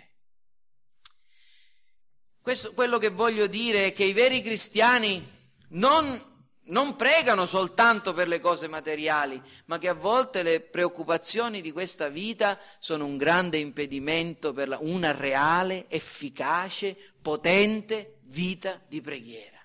Questo, 2.42 2.72
quello 2.72 2.98
che 2.98 3.11
voglio 3.11 3.46
dire 3.46 3.87
è 3.87 3.92
che 3.92 4.05
i 4.05 4.14
veri 4.14 4.40
cristiani 4.40 5.22
non, 5.70 6.20
non 6.64 6.96
pregano 6.96 7.44
soltanto 7.44 8.14
per 8.14 8.29
le 8.29 8.40
cose 8.40 8.66
materiali, 8.66 9.40
ma 9.66 9.79
che 9.79 9.88
a 9.88 9.94
volte 9.94 10.42
le 10.42 10.61
preoccupazioni 10.61 11.61
di 11.61 11.70
questa 11.70 12.09
vita 12.09 12.59
sono 12.79 13.05
un 13.05 13.18
grande 13.18 13.59
impedimento 13.59 14.55
per 14.55 14.68
la, 14.68 14.79
una 14.81 15.12
reale, 15.12 15.85
efficace, 15.88 16.96
potente 17.20 18.20
vita 18.22 18.81
di 18.88 19.03
preghiera. 19.03 19.59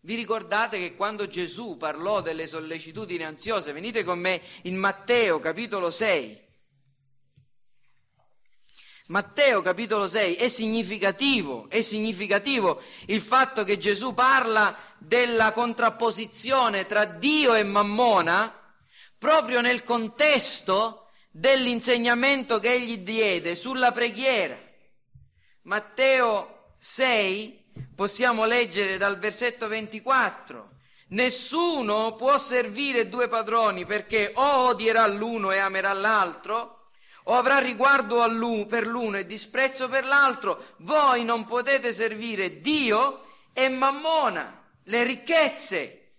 Vi 0.00 0.14
ricordate 0.14 0.78
che 0.78 0.94
quando 0.94 1.28
Gesù 1.28 1.76
parlò 1.76 2.22
delle 2.22 2.46
sollecitudini 2.46 3.24
ansiose, 3.24 3.72
venite 3.72 4.04
con 4.04 4.18
me 4.18 4.40
in 4.62 4.76
Matteo 4.76 5.38
capitolo 5.38 5.90
6, 5.90 6.47
Matteo 9.08 9.62
capitolo 9.62 10.06
6 10.06 10.34
è 10.34 10.48
significativo, 10.48 11.66
è 11.70 11.80
significativo 11.80 12.82
il 13.06 13.22
fatto 13.22 13.64
che 13.64 13.78
Gesù 13.78 14.12
parla 14.12 14.76
della 14.98 15.52
contrapposizione 15.52 16.84
tra 16.84 17.06
Dio 17.06 17.54
e 17.54 17.62
Mammona 17.62 18.52
proprio 19.16 19.62
nel 19.62 19.82
contesto 19.82 21.08
dell'insegnamento 21.30 22.58
che 22.58 22.72
egli 22.72 22.98
diede 22.98 23.54
sulla 23.54 23.92
preghiera. 23.92 24.58
Matteo 25.62 26.74
6 26.76 27.64
possiamo 27.94 28.44
leggere 28.44 28.98
dal 28.98 29.18
versetto 29.18 29.68
24. 29.68 30.70
Nessuno 31.08 32.14
può 32.14 32.36
servire 32.36 33.08
due 33.08 33.26
padroni 33.28 33.86
perché 33.86 34.32
o 34.34 34.66
odierà 34.66 35.06
l'uno 35.06 35.50
e 35.50 35.56
amerà 35.56 35.94
l'altro, 35.94 36.77
o 37.28 37.34
avrà 37.34 37.58
riguardo 37.58 38.24
per 38.66 38.86
l'uno 38.86 39.18
e 39.18 39.26
disprezzo 39.26 39.88
per 39.88 40.04
l'altro, 40.06 40.64
voi 40.78 41.24
non 41.24 41.44
potete 41.44 41.92
servire 41.92 42.60
Dio 42.60 43.20
e 43.52 43.68
Mammona, 43.68 44.66
le 44.84 45.04
ricchezze. 45.04 46.14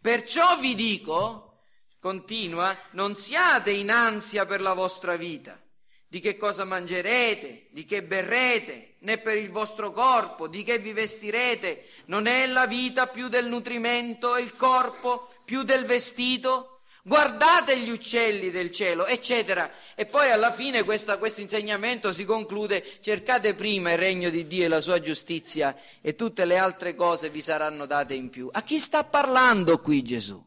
Perciò 0.00 0.58
vi 0.58 0.74
dico, 0.74 1.62
continua, 2.00 2.76
non 2.92 3.14
siate 3.14 3.70
in 3.70 3.90
ansia 3.90 4.44
per 4.44 4.60
la 4.60 4.72
vostra 4.72 5.14
vita, 5.14 5.60
di 6.08 6.18
che 6.18 6.36
cosa 6.36 6.64
mangerete, 6.64 7.68
di 7.70 7.84
che 7.84 8.02
berrete, 8.02 8.96
né 9.02 9.18
per 9.18 9.36
il 9.36 9.50
vostro 9.50 9.92
corpo, 9.92 10.48
di 10.48 10.64
che 10.64 10.78
vi 10.78 10.92
vestirete. 10.92 11.86
Non 12.06 12.26
è 12.26 12.48
la 12.48 12.66
vita 12.66 13.06
più 13.06 13.28
del 13.28 13.46
nutrimento 13.46 14.34
e 14.34 14.42
il 14.42 14.56
corpo 14.56 15.32
più 15.44 15.62
del 15.62 15.84
vestito? 15.84 16.79
Guardate 17.02 17.78
gli 17.78 17.90
uccelli 17.90 18.50
del 18.50 18.70
cielo, 18.70 19.06
eccetera. 19.06 19.70
E 19.94 20.06
poi 20.06 20.30
alla 20.30 20.52
fine 20.52 20.84
questo 20.84 21.16
insegnamento 21.40 22.12
si 22.12 22.24
conclude, 22.24 22.84
cercate 23.00 23.54
prima 23.54 23.92
il 23.92 23.98
regno 23.98 24.30
di 24.30 24.46
Dio 24.46 24.64
e 24.64 24.68
la 24.68 24.80
sua 24.80 25.00
giustizia 25.00 25.76
e 26.00 26.14
tutte 26.14 26.44
le 26.44 26.56
altre 26.56 26.94
cose 26.94 27.30
vi 27.30 27.40
saranno 27.40 27.86
date 27.86 28.14
in 28.14 28.30
più. 28.30 28.48
A 28.52 28.62
chi 28.62 28.78
sta 28.78 29.04
parlando 29.04 29.78
qui 29.78 30.02
Gesù? 30.02 30.44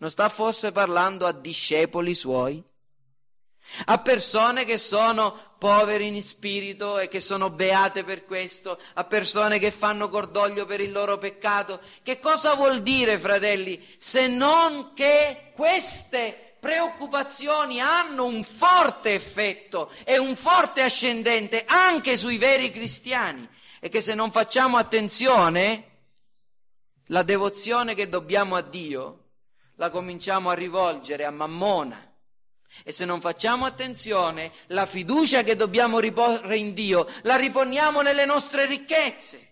Non 0.00 0.10
sta 0.10 0.28
forse 0.28 0.70
parlando 0.70 1.26
a 1.26 1.32
discepoli 1.32 2.14
suoi? 2.14 2.64
A 3.86 3.98
persone 3.98 4.64
che 4.64 4.78
sono 4.78 5.54
poveri 5.58 6.06
in 6.06 6.22
spirito 6.22 6.98
e 6.98 7.08
che 7.08 7.20
sono 7.20 7.50
beate 7.50 8.04
per 8.04 8.24
questo, 8.24 8.78
a 8.94 9.04
persone 9.04 9.58
che 9.58 9.70
fanno 9.70 10.08
cordoglio 10.08 10.66
per 10.66 10.80
il 10.80 10.92
loro 10.92 11.18
peccato. 11.18 11.80
Che 12.02 12.20
cosa 12.20 12.54
vuol 12.54 12.80
dire, 12.80 13.18
fratelli, 13.18 13.84
se 13.98 14.26
non 14.26 14.92
che 14.94 15.52
queste 15.54 16.56
preoccupazioni 16.60 17.80
hanno 17.80 18.24
un 18.24 18.42
forte 18.42 19.14
effetto 19.14 19.90
e 20.04 20.18
un 20.18 20.34
forte 20.34 20.82
ascendente 20.82 21.64
anche 21.66 22.16
sui 22.16 22.36
veri 22.36 22.70
cristiani 22.70 23.48
e 23.80 23.88
che 23.88 24.00
se 24.00 24.14
non 24.14 24.32
facciamo 24.32 24.76
attenzione, 24.76 25.84
la 27.06 27.22
devozione 27.22 27.94
che 27.94 28.08
dobbiamo 28.08 28.56
a 28.56 28.60
Dio 28.60 29.24
la 29.76 29.90
cominciamo 29.90 30.50
a 30.50 30.54
rivolgere 30.54 31.24
a 31.24 31.30
Mammona 31.30 32.07
e 32.84 32.92
se 32.92 33.04
non 33.04 33.20
facciamo 33.20 33.64
attenzione, 33.64 34.52
la 34.68 34.86
fiducia 34.86 35.42
che 35.42 35.56
dobbiamo 35.56 35.98
riporre 35.98 36.56
in 36.56 36.74
Dio 36.74 37.06
la 37.22 37.36
riponiamo 37.36 38.00
nelle 38.02 38.24
nostre 38.24 38.66
ricchezze. 38.66 39.46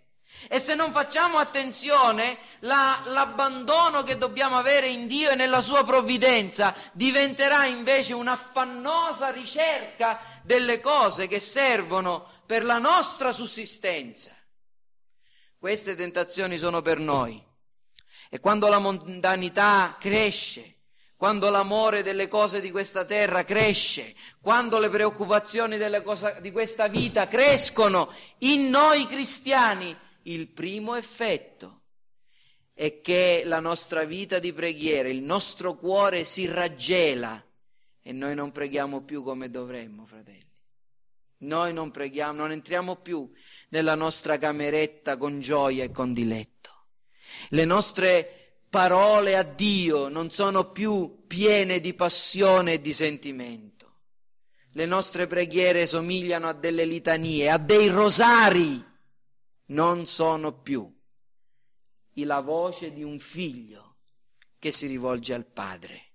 E 0.49 0.61
se 0.61 0.75
non 0.75 0.93
facciamo 0.93 1.39
attenzione, 1.39 2.39
la, 2.61 3.03
l'abbandono 3.07 4.03
che 4.03 4.17
dobbiamo 4.17 4.57
avere 4.57 4.87
in 4.87 5.07
Dio 5.07 5.31
e 5.31 5.35
nella 5.35 5.61
sua 5.61 5.83
provvidenza 5.83 6.75
diventerà 6.93 7.65
invece 7.65 8.15
un'affannosa 8.15 9.31
ricerca 9.31 10.21
delle 10.45 10.81
cose 10.81 11.27
che 11.27 11.41
servono 11.41 12.43
per 12.47 12.65
la 12.65 12.79
nostra 12.79 13.33
sussistenza. 13.33 14.31
Queste 15.59 15.97
tentazioni 15.97 16.59
sono 16.59 16.81
per 16.81 17.01
noi. 17.01 17.43
E 18.29 18.39
quando 18.39 18.69
la 18.69 18.79
mondanità 18.79 19.97
cresce, 19.99 20.76
quando 21.17 21.49
l'amore 21.49 22.03
delle 22.03 22.29
cose 22.29 22.61
di 22.61 22.71
questa 22.71 23.05
terra 23.05 23.43
cresce, 23.43 24.15
quando 24.41 24.79
le 24.79 24.91
preoccupazioni 24.91 25.79
cosa, 26.03 26.39
di 26.41 26.53
questa 26.53 26.89
vita 26.89 27.27
crescono 27.27 28.13
in 28.39 28.69
noi 28.69 29.07
cristiani, 29.07 29.97
il 30.23 30.49
primo 30.49 30.95
effetto 30.95 31.81
è 32.75 33.01
che 33.01 33.43
la 33.47 33.61
nostra 33.61 34.05
vita 34.05 34.39
di 34.39 34.53
preghiera, 34.53 35.09
il 35.09 35.23
nostro 35.23 35.75
cuore 35.77 36.25
si 36.25 36.47
raggela 36.47 37.43
e 38.03 38.13
noi 38.13 38.35
non 38.35 38.53
preghiamo 38.53 39.03
più 39.03 39.23
come 39.23 39.49
dovremmo, 39.49 40.05
fratelli. 40.05 40.45
Noi 41.39 41.73
non 41.73 41.91
preghiamo, 41.91 42.35
non 42.35 42.53
entriamo 42.53 42.97
più 42.97 43.31
nella 43.71 43.95
nostra 43.95 44.37
cameretta 44.37 45.17
con 45.17 45.41
gioia 45.41 45.85
e 45.85 45.91
con 45.91 46.13
diletto. 46.13 46.87
Le 47.49 47.65
nostre 47.65 48.46
parole 48.69 49.37
a 49.37 49.43
Dio 49.43 50.09
non 50.09 50.31
sono 50.31 50.71
più 50.71 51.25
piene 51.27 51.81
di 51.81 51.95
passione 51.95 52.75
e 52.75 52.81
di 52.81 52.93
sentimento. 52.93 53.75
Le 54.73 54.87
nostre 54.87 55.27
preghiere 55.27 55.87
somigliano 55.87 56.49
a 56.49 56.53
delle 56.53 56.85
litanie, 56.85 57.51
a 57.51 57.59
dei 57.59 57.89
rosari, 57.89 58.85
non 59.67 60.07
sono 60.07 60.61
più 60.61 60.95
la 62.25 62.41
voce 62.41 62.93
di 62.93 63.03
un 63.03 63.19
figlio 63.19 63.97
che 64.59 64.73
si 64.73 64.87
rivolge 64.87 65.35
al 65.35 65.45
Padre. 65.45 66.13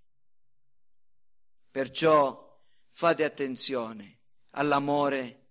Perciò 1.70 2.60
fate 2.89 3.24
attenzione 3.24 4.20
all'amore 4.52 5.47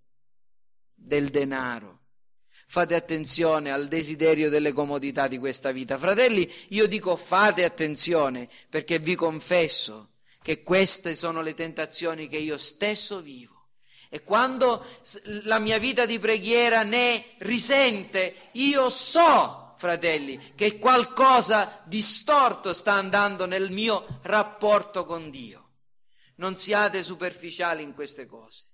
del 0.95 1.29
denaro. 1.29 2.00
Fate 2.71 2.95
attenzione 2.95 3.73
al 3.73 3.89
desiderio 3.89 4.49
delle 4.49 4.73
comodità 4.73 5.27
di 5.27 5.39
questa 5.39 5.73
vita. 5.73 5.99
Fratelli, 5.99 6.49
io 6.69 6.87
dico 6.87 7.17
fate 7.17 7.65
attenzione 7.65 8.49
perché 8.69 9.01
vi 9.01 9.17
confesso 9.17 10.11
che 10.41 10.63
queste 10.63 11.17
sono 11.17 11.43
le 11.43 11.55
tentazioni 11.55 12.29
che 12.29 12.37
io 12.37 12.57
stesso 12.57 13.23
vivo. 13.23 13.71
E 14.09 14.23
quando 14.23 14.87
la 15.43 15.59
mia 15.59 15.79
vita 15.79 16.07
di 16.07 16.21
preghiera 16.21 16.85
ne 16.85 17.35
risente, 17.39 18.37
io 18.53 18.89
so, 18.89 19.75
fratelli, 19.77 20.53
che 20.55 20.79
qualcosa 20.79 21.83
distorto 21.87 22.73
sta 22.73 22.93
andando 22.93 23.47
nel 23.47 23.73
mio 23.73 24.21
rapporto 24.23 25.05
con 25.05 25.29
Dio. 25.29 25.71
Non 26.37 26.55
siate 26.55 27.03
superficiali 27.03 27.83
in 27.83 27.95
queste 27.95 28.27
cose. 28.27 28.67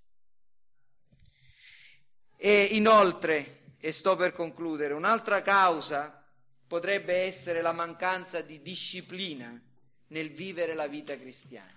E 2.37 2.61
inoltre, 2.73 3.56
e 3.79 3.91
sto 3.91 4.15
per 4.15 4.33
concludere, 4.33 4.93
un'altra 4.93 5.41
causa 5.41 6.23
potrebbe 6.67 7.15
essere 7.15 7.61
la 7.61 7.71
mancanza 7.71 8.41
di 8.41 8.61
disciplina 8.61 9.59
nel 10.07 10.31
vivere 10.31 10.73
la 10.73 10.87
vita 10.87 11.17
cristiana. 11.17 11.75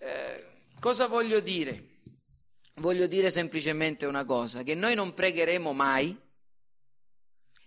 Eh, 0.00 0.46
cosa 0.80 1.06
voglio 1.06 1.40
dire? 1.40 1.96
Voglio 2.74 3.06
dire 3.06 3.30
semplicemente 3.30 4.06
una 4.06 4.24
cosa, 4.24 4.62
che 4.62 4.74
noi 4.74 4.94
non 4.94 5.14
pregheremo 5.14 5.72
mai 5.72 6.16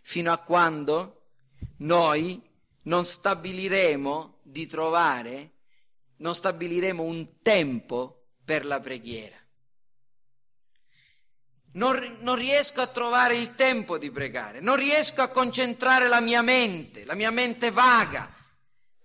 fino 0.01 0.32
a 0.32 0.38
quando 0.38 1.21
noi 1.77 2.41
non 2.84 3.05
stabiliremo 3.05 4.39
di 4.43 4.67
trovare, 4.67 5.51
non 6.17 6.34
stabiliremo 6.34 7.03
un 7.03 7.41
tempo 7.41 8.29
per 8.43 8.65
la 8.65 8.79
preghiera. 8.79 9.40
Non, 11.74 12.17
non, 12.19 12.36
riesco 12.36 12.82
a 12.82 12.88
trovare 12.88 13.36
il 13.36 13.55
tempo 13.55 13.97
di 13.97 14.11
pregare, 14.11 14.59
non 14.59 14.76
riesco 14.76 15.22
a 15.22 15.30
concentrare 15.30 16.09
la 16.09 16.19
mia 16.19 16.41
mente, 16.41 17.05
la 17.05 17.15
mia 17.15 17.32
mente 17.32 17.72
vaga, 17.72 18.30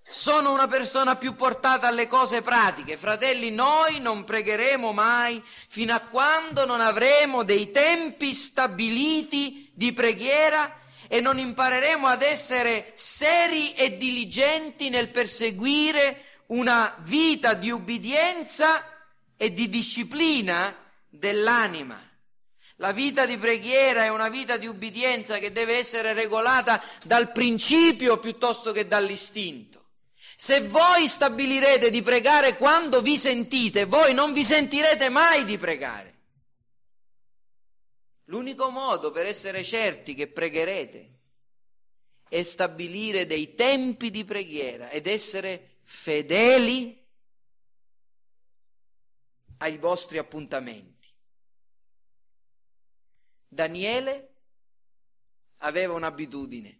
sono 0.08 0.52
una 0.52 0.68
persona 0.68 1.16
più 1.16 1.34
portata 1.34 1.88
alle 1.88 2.06
cose 2.06 2.40
pratiche. 2.40 2.96
Fratelli, 2.96 3.50
noi 3.50 3.98
non 4.00 4.24
pregheremo 4.24 4.92
mai 4.92 5.42
fino 5.68 5.94
a 5.94 6.00
quando 6.00 6.64
non 6.64 6.80
avremo 6.80 7.42
dei 7.42 7.72
tempi 7.72 8.32
stabiliti 8.32 9.70
di 9.74 9.92
preghiera 9.92 10.80
e 11.08 11.20
non 11.20 11.38
impareremo 11.38 12.06
ad 12.06 12.22
essere 12.22 12.92
seri 12.94 13.74
e 13.74 13.96
diligenti 13.96 14.90
nel 14.90 15.08
perseguire 15.08 16.22
una 16.46 16.94
vita 17.00 17.54
di 17.54 17.70
ubbidienza 17.70 18.84
e 19.36 19.52
di 19.52 19.68
disciplina 19.68 20.74
dell'anima. 21.08 22.05
La 22.76 22.92
vita 22.92 23.24
di 23.24 23.38
preghiera 23.38 24.04
è 24.04 24.08
una 24.08 24.28
vita 24.28 24.58
di 24.58 24.66
ubbidienza 24.66 25.38
che 25.38 25.50
deve 25.50 25.76
essere 25.76 26.12
regolata 26.12 26.82
dal 27.04 27.32
principio 27.32 28.18
piuttosto 28.18 28.72
che 28.72 28.86
dall'istinto. 28.86 29.84
Se 30.36 30.60
voi 30.60 31.08
stabilirete 31.08 31.88
di 31.88 32.02
pregare 32.02 32.56
quando 32.56 33.00
vi 33.00 33.16
sentite, 33.16 33.86
voi 33.86 34.12
non 34.12 34.34
vi 34.34 34.44
sentirete 34.44 35.08
mai 35.08 35.44
di 35.44 35.56
pregare. 35.56 36.14
L'unico 38.24 38.68
modo 38.68 39.10
per 39.10 39.24
essere 39.24 39.64
certi 39.64 40.12
che 40.14 40.26
pregherete 40.26 41.14
è 42.28 42.42
stabilire 42.42 43.24
dei 43.24 43.54
tempi 43.54 44.10
di 44.10 44.24
preghiera 44.24 44.90
ed 44.90 45.06
essere 45.06 45.78
fedeli 45.84 47.02
ai 49.58 49.78
vostri 49.78 50.18
appuntamenti. 50.18 50.95
Daniele 53.56 54.34
aveva 55.58 55.94
un'abitudine, 55.94 56.78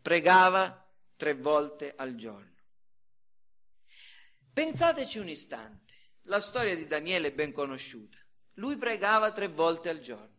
pregava 0.00 0.90
tre 1.16 1.34
volte 1.34 1.92
al 1.94 2.14
giorno. 2.14 2.54
Pensateci 4.54 5.18
un 5.18 5.28
istante, 5.28 5.94
la 6.22 6.40
storia 6.40 6.74
di 6.74 6.86
Daniele 6.86 7.28
è 7.28 7.32
ben 7.32 7.52
conosciuta. 7.52 8.16
Lui 8.54 8.78
pregava 8.78 9.32
tre 9.32 9.48
volte 9.48 9.90
al 9.90 10.00
giorno. 10.00 10.34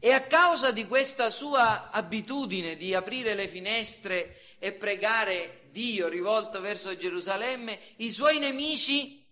E 0.00 0.10
a 0.10 0.26
causa 0.26 0.72
di 0.72 0.84
questa 0.88 1.30
sua 1.30 1.90
abitudine 1.90 2.74
di 2.74 2.92
aprire 2.92 3.34
le 3.34 3.46
finestre 3.46 4.56
e 4.58 4.72
pregare 4.72 5.68
Dio 5.70 6.08
rivolto 6.08 6.60
verso 6.60 6.96
Gerusalemme, 6.96 7.78
i 7.98 8.10
suoi 8.10 8.40
nemici 8.40 9.24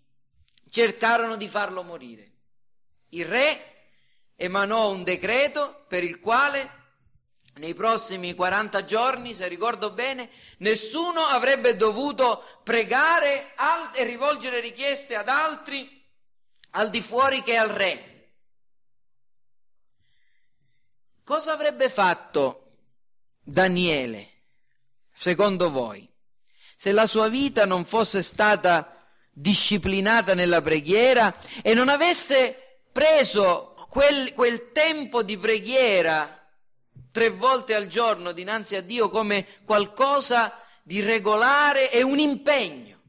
cercarono 0.71 1.37
di 1.37 1.49
farlo 1.49 1.83
morire. 1.83 2.31
Il 3.09 3.27
re 3.27 3.72
emanò 4.43 4.91
un 4.91 5.05
decreto 5.05 5.85
per 5.87 6.03
il 6.03 6.19
quale 6.19 6.81
nei 7.55 7.75
prossimi 7.75 8.35
40 8.35 8.85
giorni, 8.85 9.37
se 9.37 9.47
ricordo 9.47 9.93
bene, 9.93 10.31
nessuno 10.59 11.21
avrebbe 11.21 11.77
dovuto 11.77 12.61
pregare 12.65 13.55
e 13.95 14.03
rivolgere 14.05 14.59
richieste 14.59 15.15
ad 15.15 15.29
altri 15.29 16.05
al 16.71 16.91
di 16.91 17.01
fuori 17.01 17.43
che 17.43 17.57
al 17.57 17.69
re. 17.69 18.31
Cosa 21.23 21.53
avrebbe 21.53 21.89
fatto 21.89 22.73
Daniele, 23.41 24.31
secondo 25.13 25.71
voi, 25.71 26.11
se 26.75 26.91
la 26.91 27.07
sua 27.07 27.29
vita 27.29 27.65
non 27.65 27.85
fosse 27.85 28.23
stata 28.23 29.07
disciplinata 29.31 30.35
nella 30.35 30.61
preghiera 30.61 31.33
e 31.63 31.75
non 31.75 31.89
avesse 31.89 32.81
preso 32.91 33.72
quel, 33.93 34.33
quel 34.33 34.73
tempo 34.73 35.23
di 35.23 35.37
preghiera 35.37 36.49
tre 37.11 37.29
volte 37.29 37.75
al 37.75 37.89
giorno 37.89 38.33
dinanzi 38.33 38.75
a 38.75 38.81
Dio 38.81 39.11
come 39.11 39.47
qualcosa 39.67 40.59
di 40.83 41.03
regolare 41.03 41.91
e 41.91 42.01
un 42.01 42.19
impegno. 42.19 43.03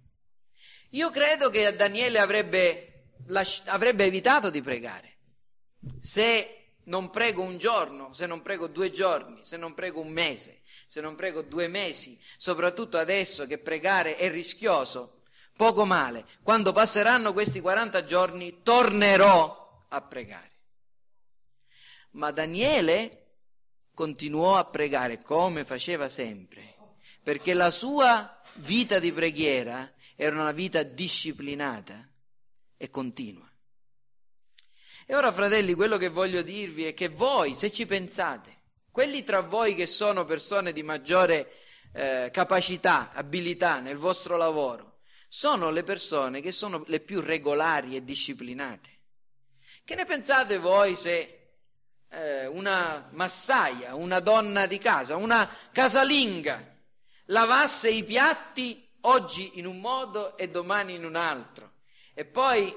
Io 0.89 1.09
credo 1.09 1.49
che 1.49 1.73
Daniele 1.73 2.19
avrebbe, 2.19 3.11
avrebbe 3.67 4.03
evitato 4.03 4.49
di 4.49 4.61
pregare. 4.61 5.19
Se 6.01 6.73
non 6.84 7.09
prego 7.11 7.43
un 7.43 7.57
giorno, 7.57 8.11
se 8.11 8.25
non 8.25 8.41
prego 8.41 8.67
due 8.67 8.91
giorni, 8.91 9.41
se 9.41 9.55
non 9.55 9.73
prego 9.73 10.01
un 10.01 10.09
mese, 10.09 10.63
se 10.88 10.99
non 10.99 11.15
prego 11.15 11.43
due 11.43 11.69
mesi, 11.69 12.19
soprattutto 12.36 12.97
adesso 12.97 13.45
che 13.45 13.57
pregare 13.57 14.17
è 14.17 14.29
rischioso, 14.29 15.21
poco 15.55 15.86
male. 15.86 16.25
Quando 16.43 16.73
passeranno 16.73 17.31
questi 17.31 17.61
40 17.61 18.03
giorni 18.03 18.59
tornerò 18.63 19.86
a 19.88 20.01
pregare. 20.01 20.51
Ma 22.14 22.32
Daniele 22.32 23.20
continuò 23.93 24.57
a 24.57 24.66
pregare 24.66 25.22
come 25.22 25.66
faceva 25.66 26.09
sempre, 26.09 26.76
perché 27.22 27.53
la 27.53 27.72
sua 27.72 28.41
vita 28.55 28.99
di 28.99 29.11
preghiera 29.11 29.93
era 30.16 30.39
una 30.39 30.51
vita 30.51 30.84
disciplinata 30.84 32.07
e 32.78 32.89
continua. 32.89 33.49
E 35.05 35.16
ora, 35.16 35.32
fratelli, 35.32 35.74
quello 35.74 35.97
che 35.97 36.09
voglio 36.09 36.41
dirvi 36.41 36.86
è 36.86 36.93
che 36.93 37.09
voi, 37.09 37.55
se 37.55 37.72
ci 37.72 37.86
pensate, 37.86 38.61
quelli 38.89 39.24
tra 39.24 39.41
voi 39.41 39.76
che 39.76 39.86
sono 39.86 40.24
persone 40.24 40.72
di 40.72 40.84
maggiore 40.84 41.53
eh, 41.93 42.30
capacità, 42.32 43.11
abilità 43.11 43.80
nel 43.80 43.97
vostro 43.97 44.38
lavoro, 44.38 44.99
sono 45.28 45.72
le 45.72 45.84
persone 45.84 46.41
che 46.41 46.51
sono 46.51 46.84
le 46.88 46.99
più 46.99 47.20
regolari 47.20 47.95
e 47.95 48.03
disciplinate. 48.03 48.89
Che 49.84 49.95
ne 49.95 50.05
pensate 50.05 50.59
voi 50.59 50.95
se 50.95 51.43
eh, 52.14 52.45
una 52.45 53.07
massaia, 53.11 53.95
una 53.95 54.20
donna 54.20 54.66
di 54.66 54.78
casa, 54.78 55.16
una 55.16 55.49
casalinga, 55.72 56.64
lavasse 57.26 57.89
i 57.89 58.03
piatti 58.03 58.88
oggi 59.01 59.57
in 59.59 59.66
un 59.66 59.80
modo 59.80 60.38
e 60.38 60.49
domani 60.49 60.93
in 60.93 61.05
un 61.05 61.16
altro. 61.16 61.72
E 62.14 62.26
poi, 62.26 62.76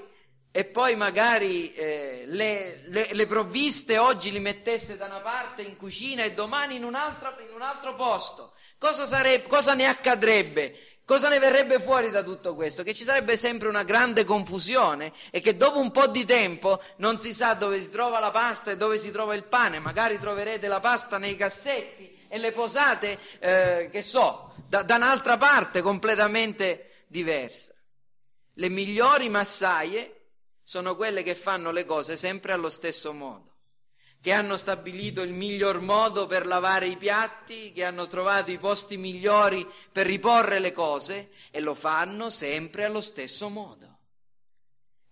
e 0.57 0.65
poi 0.65 0.95
magari 0.95 1.71
eh, 1.75 2.23
le, 2.25 2.81
le, 2.87 3.09
le, 3.11 3.25
provviste 3.27 3.99
oggi 3.99 4.31
li 4.31 4.39
mettesse 4.39 4.97
da 4.97 5.05
una 5.05 5.19
parte 5.19 5.61
in 5.61 5.77
cucina 5.77 6.23
e 6.23 6.33
domani 6.33 6.77
in 6.77 6.83
un 6.83 6.95
altro, 6.95 7.35
in 7.47 7.53
un 7.53 7.61
altro 7.61 7.93
posto. 7.93 8.53
Cosa, 8.79 9.05
sarebbe, 9.05 9.47
cosa 9.47 9.75
ne 9.75 9.85
accadrebbe? 9.85 10.75
Cosa 11.05 11.29
ne 11.29 11.37
verrebbe 11.37 11.79
fuori 11.79 12.09
da 12.09 12.23
tutto 12.23 12.55
questo? 12.55 12.81
Che 12.81 12.95
ci 12.95 13.03
sarebbe 13.03 13.37
sempre 13.37 13.67
una 13.67 13.83
grande 13.83 14.25
confusione 14.25 15.13
e 15.29 15.41
che 15.41 15.55
dopo 15.55 15.77
un 15.77 15.91
po' 15.91 16.07
di 16.07 16.25
tempo 16.25 16.81
non 16.95 17.19
si 17.19 17.35
sa 17.35 17.53
dove 17.53 17.79
si 17.79 17.91
trova 17.91 18.17
la 18.17 18.31
pasta 18.31 18.71
e 18.71 18.77
dove 18.77 18.97
si 18.97 19.11
trova 19.11 19.35
il 19.35 19.43
pane. 19.43 19.77
Magari 19.77 20.17
troverete 20.17 20.67
la 20.67 20.79
pasta 20.79 21.19
nei 21.19 21.35
cassetti 21.35 22.25
e 22.27 22.39
le 22.39 22.51
posate, 22.51 23.19
eh, 23.37 23.89
che 23.91 24.01
so, 24.01 24.55
da, 24.67 24.81
da 24.81 24.95
un'altra 24.95 25.37
parte 25.37 25.83
completamente 25.83 27.03
diversa. 27.05 27.75
Le 28.55 28.69
migliori 28.69 29.29
massaie 29.29 30.13
sono 30.67 30.97
quelle 30.97 31.23
che 31.23 31.33
fanno 31.33 31.71
le 31.71 31.85
cose 31.85 32.17
sempre 32.17 32.51
allo 32.51 32.69
stesso 32.69 33.13
modo. 33.13 33.55
che 34.19 34.33
hanno 34.33 34.57
stabilito 34.57 35.21
il 35.21 35.31
miglior 35.31 35.79
modo 35.79 36.25
per 36.25 36.45
lavare 36.45 36.87
i 36.87 36.97
piatti, 36.97 37.71
che 37.71 37.85
hanno 37.85 38.07
trovato 38.07 38.49
i 38.51 38.57
posti 38.57 38.97
migliori 38.97 39.65
per 39.91 40.07
riporre 40.07 40.59
le 40.59 40.73
cose 40.73 41.29
e 41.51 41.61
lo 41.61 41.75
fanno 41.75 42.31
sempre 42.31 42.83
allo 42.83 42.99
stesso 42.99 43.47
modo. 43.47 43.99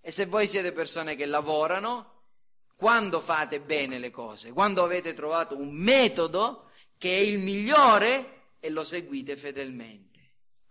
E 0.02 0.10
se 0.12 0.26
voi 0.26 0.48
siete 0.48 0.74
persone 0.74 1.16
che 1.16 1.28
lavorano, 1.28 2.24
quando 2.76 3.22
fate 3.22 3.62
bene 3.62 4.00
le 4.00 4.10
cose, 4.10 4.52
quando 4.52 4.84
avete 4.84 5.14
trovato 5.14 5.56
un 5.56 5.72
metodo 5.72 6.72
che 6.98 7.16
è 7.16 7.22
il 7.22 7.40
migliore 7.40 8.56
e 8.60 8.70
lo 8.72 8.84
seguite 8.84 9.38
fedelmente. 9.38 10.20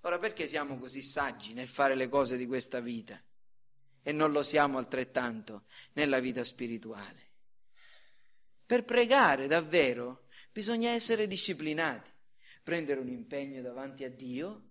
Ora 0.01 0.19
perché 0.19 0.47
siamo 0.47 0.77
così 0.77 1.01
saggi 1.01 1.55
nel 1.55 1.69
fare 1.69 1.95
le 1.95 2.09
cose 2.09 2.37
di 2.37 2.47
questa 2.47 2.81
vita 2.81 3.19
e 4.05 4.13
non 4.13 4.31
lo 4.31 4.43
siamo 4.43 4.79
altrettanto 4.79 5.65
nella 5.95 6.21
vita 6.21 6.45
spirituale? 6.45 7.23
Per 8.65 8.85
pregare 8.85 9.49
davvero 9.49 10.27
bisogna 10.53 10.91
essere 10.91 11.27
disciplinati, 11.27 12.11
prendere 12.63 13.01
un 13.01 13.09
impegno 13.09 13.61
davanti 13.61 14.05
a 14.05 14.11
Dio, 14.11 14.69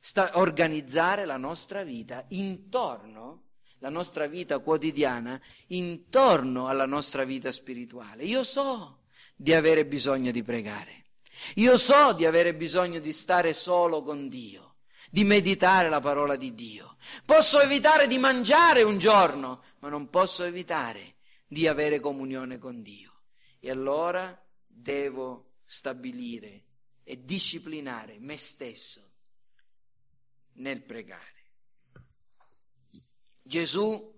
sta- 0.00 0.38
organizzare 0.38 1.24
la 1.24 1.36
nostra 1.36 1.84
vita 1.84 2.24
intorno, 2.30 3.50
la 3.78 3.90
nostra 3.90 4.26
vita 4.26 4.58
quotidiana, 4.58 5.40
intorno 5.68 6.66
alla 6.66 6.86
nostra 6.86 7.24
vita 7.24 7.52
spirituale. 7.52 8.24
Io 8.24 8.42
so 8.44 9.04
di 9.36 9.54
avere 9.54 9.86
bisogno 9.86 10.30
di 10.32 10.42
pregare, 10.42 11.04
io 11.54 11.76
so 11.76 12.12
di 12.12 12.26
avere 12.26 12.54
bisogno 12.54 12.98
di 12.98 13.12
stare 13.12 13.52
solo 13.52 14.02
con 14.02 14.28
Dio, 14.28 14.76
di 15.10 15.24
meditare 15.24 15.88
la 15.88 16.00
parola 16.00 16.36
di 16.36 16.54
Dio. 16.54 16.89
Posso 17.24 17.60
evitare 17.60 18.06
di 18.06 18.18
mangiare 18.18 18.82
un 18.82 18.98
giorno, 18.98 19.62
ma 19.80 19.88
non 19.88 20.10
posso 20.10 20.44
evitare 20.44 21.16
di 21.46 21.66
avere 21.66 22.00
comunione 22.00 22.58
con 22.58 22.82
Dio. 22.82 23.22
E 23.58 23.70
allora 23.70 24.38
devo 24.66 25.56
stabilire 25.64 26.64
e 27.02 27.24
disciplinare 27.24 28.18
me 28.20 28.36
stesso 28.36 29.10
nel 30.54 30.82
pregare. 30.82 31.38
Gesù 33.42 34.16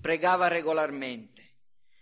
pregava 0.00 0.48
regolarmente, 0.48 1.56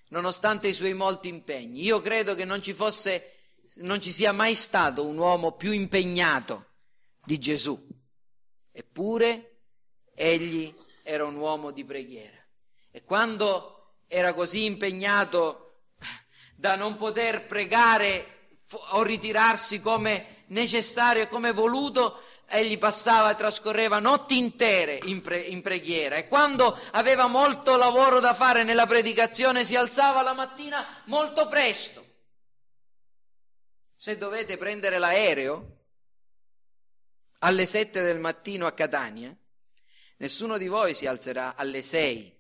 nonostante 0.08 0.68
i 0.68 0.72
suoi 0.72 0.94
molti 0.94 1.28
impegni. 1.28 1.82
Io 1.82 2.00
credo 2.00 2.34
che 2.34 2.44
non 2.44 2.62
ci 2.62 2.72
fosse, 2.72 3.32
non 3.76 4.00
ci 4.00 4.10
sia 4.10 4.32
mai 4.32 4.54
stato 4.54 5.06
un 5.06 5.18
uomo 5.18 5.56
più 5.56 5.72
impegnato 5.72 6.66
di 7.24 7.38
Gesù. 7.38 7.84
Eppure 8.70 9.47
egli 10.18 10.74
era 11.02 11.24
un 11.24 11.36
uomo 11.36 11.70
di 11.70 11.84
preghiera. 11.84 12.36
E 12.90 13.04
quando 13.04 14.02
era 14.08 14.34
così 14.34 14.64
impegnato 14.64 15.84
da 16.54 16.74
non 16.74 16.96
poter 16.96 17.46
pregare 17.46 18.56
o 18.90 19.02
ritirarsi 19.02 19.80
come 19.80 20.44
necessario 20.48 21.22
e 21.22 21.28
come 21.28 21.52
voluto, 21.52 22.22
egli 22.48 22.78
passava 22.78 23.30
e 23.30 23.34
trascorreva 23.36 23.98
notti 23.98 24.36
intere 24.36 24.98
in, 25.04 25.20
pre- 25.20 25.40
in, 25.40 25.60
preghiera 25.60 26.16
e 26.16 26.26
quando 26.28 26.78
aveva 26.92 27.26
molto 27.26 27.76
lavoro 27.76 28.20
da 28.20 28.32
fare 28.32 28.64
nella 28.64 28.86
predicazione 28.86 29.64
si 29.64 29.76
alzava 29.76 30.22
la 30.22 30.32
mattina 30.32 31.02
molto 31.04 31.46
presto. 31.46 32.04
Se 33.96 34.16
dovete 34.16 34.56
prendere 34.56 34.98
l'aereo 34.98 35.76
alle 37.40 37.66
sette 37.66 38.02
del 38.02 38.18
mattino 38.18 38.66
a 38.66 38.72
Catania, 38.72 39.36
nessuno 40.18 40.58
di 40.58 40.68
voi 40.68 40.94
si 40.94 41.06
alzerà 41.06 41.56
alle 41.56 41.82
sei 41.82 42.32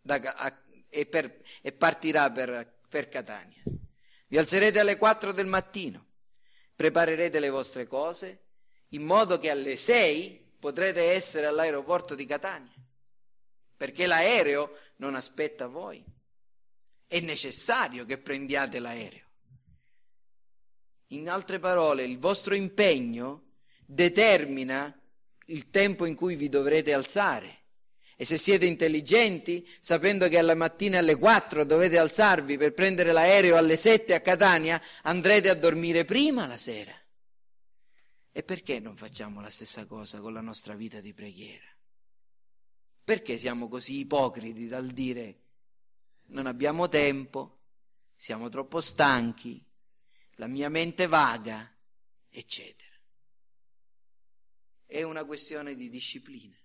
da, 0.00 0.16
a, 0.16 0.62
e, 0.88 1.06
per, 1.06 1.42
e 1.62 1.72
partirà 1.72 2.30
per 2.32 2.76
per 2.88 3.08
Catania. 3.08 3.62
Vi 4.26 4.38
alzerete 4.38 4.80
alle 4.80 4.96
4 4.96 5.32
del 5.32 5.46
mattino, 5.46 6.06
preparerete 6.74 7.38
le 7.38 7.50
vostre 7.50 7.86
cose 7.86 8.44
in 8.90 9.02
modo 9.02 9.38
che 9.38 9.50
alle 9.50 9.76
6 9.76 10.56
potrete 10.58 11.12
essere 11.12 11.46
all'aeroporto 11.46 12.14
di 12.14 12.24
Catania, 12.24 12.74
perché 13.76 14.06
l'aereo 14.06 14.78
non 14.96 15.14
aspetta 15.14 15.66
voi. 15.66 16.02
È 17.06 17.20
necessario 17.20 18.04
che 18.04 18.18
prendiate 18.18 18.78
l'aereo. 18.78 19.26
In 21.08 21.28
altre 21.28 21.58
parole, 21.58 22.04
il 22.04 22.18
vostro 22.18 22.54
impegno 22.54 23.52
determina 23.86 24.97
il 25.48 25.70
tempo 25.70 26.04
in 26.04 26.14
cui 26.14 26.36
vi 26.36 26.48
dovrete 26.48 26.92
alzare. 26.92 27.56
E 28.16 28.24
se 28.24 28.36
siete 28.36 28.66
intelligenti, 28.66 29.68
sapendo 29.78 30.28
che 30.28 30.38
alla 30.38 30.56
mattina 30.56 30.98
alle 30.98 31.16
4 31.16 31.64
dovete 31.64 31.98
alzarvi 31.98 32.56
per 32.56 32.74
prendere 32.74 33.12
l'aereo 33.12 33.56
alle 33.56 33.76
7 33.76 34.14
a 34.14 34.20
Catania, 34.20 34.80
andrete 35.02 35.48
a 35.48 35.54
dormire 35.54 36.04
prima 36.04 36.46
la 36.46 36.56
sera. 36.56 36.92
E 38.32 38.42
perché 38.42 38.80
non 38.80 38.96
facciamo 38.96 39.40
la 39.40 39.50
stessa 39.50 39.86
cosa 39.86 40.20
con 40.20 40.32
la 40.32 40.40
nostra 40.40 40.74
vita 40.74 41.00
di 41.00 41.14
preghiera? 41.14 41.66
Perché 43.04 43.36
siamo 43.36 43.68
così 43.68 43.98
ipocriti 44.00 44.66
dal 44.66 44.88
dire 44.88 45.42
non 46.30 46.46
abbiamo 46.46 46.88
tempo, 46.88 47.60
siamo 48.14 48.48
troppo 48.48 48.80
stanchi, 48.80 49.64
la 50.34 50.46
mia 50.46 50.68
mente 50.68 51.06
vaga, 51.06 51.72
eccetera? 52.28 52.87
È 54.88 55.02
una 55.02 55.24
questione 55.24 55.76
di 55.76 55.88
disciplina 55.88 56.56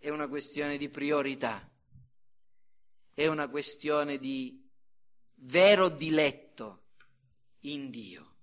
è 0.00 0.08
una 0.08 0.28
questione 0.28 0.78
di 0.78 0.88
priorità, 0.88 1.70
è 3.12 3.26
una 3.26 3.50
questione 3.50 4.18
di 4.18 4.66
vero 5.34 5.90
diletto 5.90 6.84
in 7.60 7.90
Dio. 7.90 8.34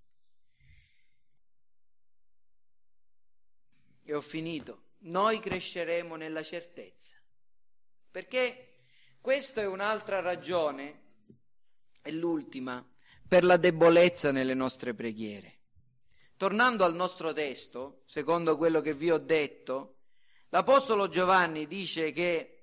E 4.04 4.14
ho 4.14 4.22
finito. 4.22 4.84
Noi 5.00 5.40
cresceremo 5.40 6.16
nella 6.16 6.44
certezza, 6.44 7.18
perché 8.12 8.82
questa 9.20 9.62
è 9.62 9.66
un'altra 9.66 10.20
ragione, 10.20 11.02
è 12.02 12.12
l'ultima, 12.12 12.88
per 13.28 13.44
la 13.44 13.58
debolezza 13.58 14.32
nelle 14.32 14.54
nostre 14.54 14.94
preghiere. 14.94 15.57
Tornando 16.38 16.86
al 16.86 16.96
nostro 16.96 17.34
testo, 17.34 18.04
secondo 18.06 18.58
quello 18.58 18.80
che 18.82 18.94
vi 18.94 19.12
ho 19.12 19.18
detto, 19.18 19.98
L'Apostolo 20.50 21.10
Giovanni 21.10 21.68
dice 21.68 22.14
che 22.14 22.54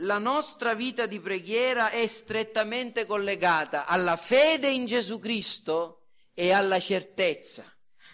la 0.00 0.18
nostra 0.18 0.72
vita 0.72 1.04
di 1.04 1.20
preghiera 1.20 1.90
è 1.90 2.06
strettamente 2.06 3.04
collegata 3.04 3.84
alla 3.84 4.16
fede 4.16 4.68
in 4.68 4.86
Gesù 4.86 5.18
Cristo 5.18 6.06
e 6.32 6.50
alla 6.50 6.80
certezza. 6.80 7.64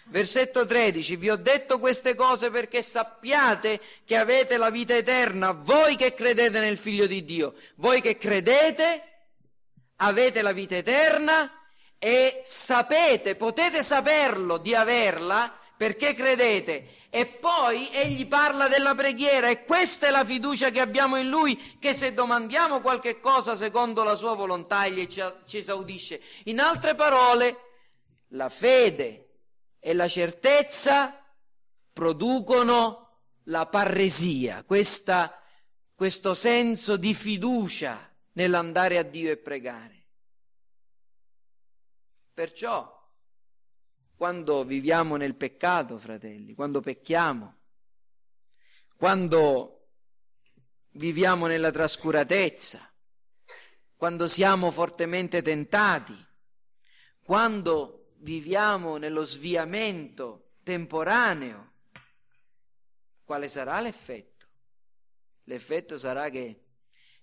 Versetto 0.07 0.65
13, 0.65 1.15
vi 1.15 1.29
ho 1.29 1.37
detto 1.37 1.79
queste 1.79 2.15
cose 2.15 2.51
perché 2.51 2.81
sappiate 2.81 3.79
che 4.03 4.17
avete 4.17 4.57
la 4.57 4.69
vita 4.69 4.95
eterna, 4.95 5.51
voi 5.51 5.95
che 5.95 6.13
credete 6.13 6.59
nel 6.59 6.77
Figlio 6.77 7.07
di 7.07 7.23
Dio, 7.23 7.55
voi 7.77 8.01
che 8.01 8.17
credete 8.17 9.13
avete 9.97 10.41
la 10.41 10.51
vita 10.51 10.75
eterna 10.75 11.49
e 11.97 12.41
sapete, 12.43 13.35
potete 13.35 13.83
saperlo 13.83 14.57
di 14.57 14.75
averla 14.75 15.57
perché 15.77 16.13
credete 16.13 16.87
e 17.09 17.25
poi 17.25 17.89
egli 17.91 18.27
parla 18.27 18.67
della 18.67 18.95
preghiera 18.95 19.49
e 19.49 19.65
questa 19.65 20.07
è 20.07 20.09
la 20.09 20.23
fiducia 20.23 20.69
che 20.69 20.79
abbiamo 20.79 21.17
in 21.17 21.29
lui, 21.29 21.77
che 21.79 21.93
se 21.93 22.13
domandiamo 22.13 22.81
qualche 22.81 23.19
cosa 23.19 23.55
secondo 23.55 24.03
la 24.03 24.15
sua 24.15 24.33
volontà 24.35 24.85
egli 24.85 25.07
ci, 25.07 25.21
ci 25.45 25.57
esaudisce. 25.57 26.21
In 26.45 26.59
altre 26.59 26.95
parole, 26.95 27.57
la 28.29 28.49
fede 28.49 29.29
e 29.79 29.93
la 29.93 30.07
certezza 30.07 31.21
producono 31.91 33.19
la 33.45 33.65
parresia, 33.67 34.63
questa, 34.63 35.41
questo 35.93 36.33
senso 36.33 36.97
di 36.97 37.13
fiducia 37.13 38.11
nell'andare 38.33 38.97
a 38.97 39.03
Dio 39.03 39.31
e 39.31 39.37
pregare. 39.37 40.04
Perciò 42.35 42.93
quando 44.13 44.65
viviamo 44.65 45.15
nel 45.15 45.35
peccato, 45.35 45.97
fratelli, 45.97 46.53
quando 46.53 46.81
pecchiamo, 46.81 47.59
quando 48.97 49.87
viviamo 50.91 51.47
nella 51.47 51.71
trascuratezza, 51.71 52.93
quando 53.95 54.27
siamo 54.27 54.69
fortemente 54.69 55.41
tentati, 55.41 56.13
quando 57.23 58.11
viviamo 58.17 58.97
nello 58.97 59.23
sviamento 59.23 60.55
temporaneo, 60.63 61.71
quale 63.23 63.47
sarà 63.47 63.79
l'effetto? 63.79 64.45
L'effetto 65.43 65.97
sarà 65.97 66.29
che 66.29 66.65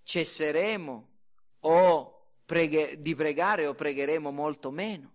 cesseremo 0.05 1.11
o 1.61 2.12
preghe- 2.53 3.01
di 3.01 3.15
pregare 3.15 3.67
o 3.67 3.75
pregheremo 3.75 4.31
molto 4.31 4.71
meno. 4.71 5.15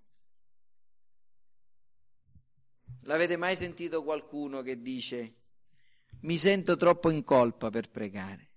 L'avete 3.02 3.38
mai 3.38 3.56
sentito 3.56 4.02
qualcuno 4.02 4.64
che 4.64 4.82
dice 4.82 5.36
mi 6.22 6.36
sento 6.36 6.76
troppo 6.78 7.12
in 7.12 7.24
colpa 7.24 7.70
per 7.70 7.92
pregare? 7.92 8.54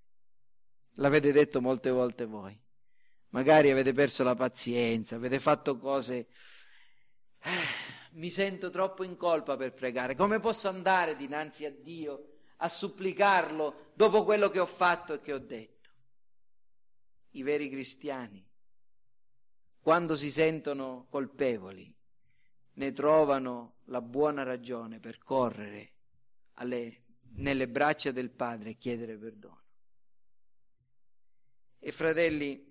L'avete 0.94 1.30
detto 1.30 1.60
molte 1.60 1.90
volte 1.90 2.24
voi. 2.24 2.58
magari 3.32 3.70
avete 3.70 3.92
perso 3.92 4.24
la 4.24 4.34
pazienza, 4.34 5.16
avete 5.16 5.38
fatto 5.38 5.76
cose... 5.76 6.28
Eh, 7.38 7.88
mi 8.12 8.30
sento 8.30 8.70
troppo 8.70 9.04
in 9.04 9.16
colpa 9.16 9.56
per 9.56 9.74
pregare, 9.74 10.16
come 10.16 10.40
posso 10.40 10.68
andare 10.68 11.16
dinanzi 11.16 11.66
a 11.66 11.70
Dio 11.70 12.38
a 12.56 12.68
supplicarlo 12.68 13.92
dopo 13.94 14.24
quello 14.24 14.48
che 14.48 14.58
ho 14.58 14.66
fatto 14.66 15.12
e 15.12 15.20
che 15.20 15.32
ho 15.34 15.38
detto? 15.38 15.90
I 17.32 17.42
veri 17.42 17.68
cristiani, 17.68 18.49
quando 19.80 20.14
si 20.14 20.30
sentono 20.30 21.06
colpevoli, 21.10 21.92
ne 22.74 22.92
trovano 22.92 23.76
la 23.86 24.00
buona 24.00 24.42
ragione 24.42 25.00
per 25.00 25.18
correre 25.18 25.92
alle, 26.54 27.02
nelle 27.36 27.68
braccia 27.68 28.10
del 28.10 28.30
Padre 28.30 28.70
e 28.70 28.76
chiedere 28.78 29.16
perdono. 29.16 29.62
E 31.78 31.92
fratelli, 31.92 32.68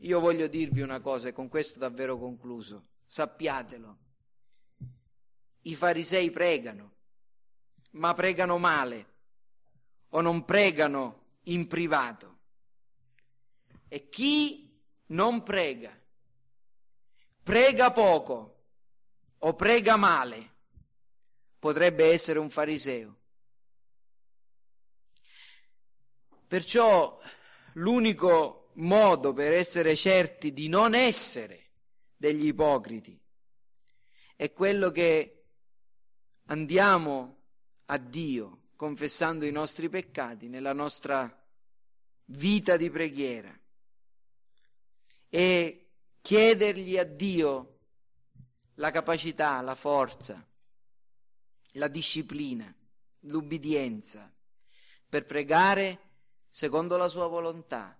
io 0.00 0.20
voglio 0.20 0.46
dirvi 0.46 0.80
una 0.80 1.00
cosa 1.00 1.28
e 1.28 1.32
con 1.32 1.48
questo 1.48 1.78
davvero 1.78 2.18
concluso, 2.18 2.84
sappiatelo 3.06 4.06
i 5.68 5.74
farisei 5.74 6.30
pregano, 6.30 6.94
ma 7.92 8.14
pregano 8.14 8.58
male 8.58 9.06
o 10.10 10.20
non 10.20 10.44
pregano 10.44 11.36
in 11.44 11.66
privato. 11.66 12.36
E 13.88 14.08
chi 14.08 14.80
non 15.06 15.42
prega, 15.42 15.97
prega 17.48 17.92
poco 17.92 18.64
o 19.38 19.54
prega 19.54 19.96
male, 19.96 20.52
potrebbe 21.58 22.10
essere 22.10 22.38
un 22.38 22.50
fariseo. 22.50 23.16
Perciò 26.46 27.18
l'unico 27.74 28.72
modo 28.74 29.32
per 29.32 29.54
essere 29.54 29.96
certi 29.96 30.52
di 30.52 30.68
non 30.68 30.94
essere 30.94 31.70
degli 32.18 32.48
ipocriti 32.48 33.18
è 34.36 34.52
quello 34.52 34.90
che 34.90 35.46
andiamo 36.48 37.44
a 37.86 37.96
Dio 37.96 38.64
confessando 38.76 39.46
i 39.46 39.52
nostri 39.52 39.88
peccati 39.88 40.48
nella 40.48 40.74
nostra 40.74 41.34
vita 42.26 42.76
di 42.76 42.90
preghiera 42.90 43.58
e 45.30 45.87
chiedergli 46.28 46.98
a 46.98 47.04
Dio 47.04 47.78
la 48.74 48.90
capacità, 48.90 49.62
la 49.62 49.74
forza, 49.74 50.46
la 51.72 51.88
disciplina, 51.88 52.70
l'ubbidienza 53.20 54.30
per 55.08 55.24
pregare 55.24 56.00
secondo 56.50 56.98
la 56.98 57.08
sua 57.08 57.28
volontà 57.28 57.98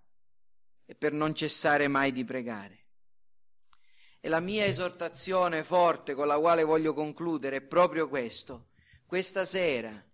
e 0.84 0.94
per 0.94 1.14
non 1.14 1.34
cessare 1.34 1.88
mai 1.88 2.12
di 2.12 2.22
pregare. 2.22 2.78
E 4.20 4.28
la 4.28 4.40
mia 4.40 4.66
esortazione 4.66 5.64
forte 5.64 6.12
con 6.12 6.26
la 6.26 6.38
quale 6.38 6.64
voglio 6.64 6.92
concludere 6.92 7.56
è 7.56 7.62
proprio 7.62 8.10
questo. 8.10 8.72
Questa 9.06 9.46
sera 9.46 10.04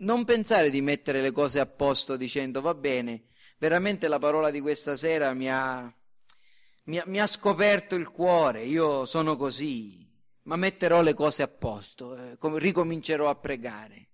non 0.00 0.24
pensare 0.26 0.68
di 0.68 0.82
mettere 0.82 1.22
le 1.22 1.32
cose 1.32 1.60
a 1.60 1.66
posto 1.66 2.18
dicendo 2.18 2.60
va 2.60 2.74
bene, 2.74 3.28
veramente 3.62 4.08
la 4.08 4.18
parola 4.18 4.50
di 4.50 4.60
questa 4.60 4.96
sera 4.96 5.32
mi 5.34 5.48
ha, 5.48 5.82
mi 6.86 7.00
mi 7.06 7.20
ha 7.20 7.28
scoperto 7.28 7.94
il 7.94 8.10
cuore, 8.10 8.64
io 8.64 9.06
sono 9.06 9.36
così, 9.36 10.04
ma 10.42 10.56
metterò 10.56 11.00
le 11.00 11.14
cose 11.14 11.44
a 11.44 11.48
posto, 11.48 12.16
eh, 12.16 12.36
ricomincerò 12.40 13.30
a 13.30 13.36
pregare. 13.36 14.08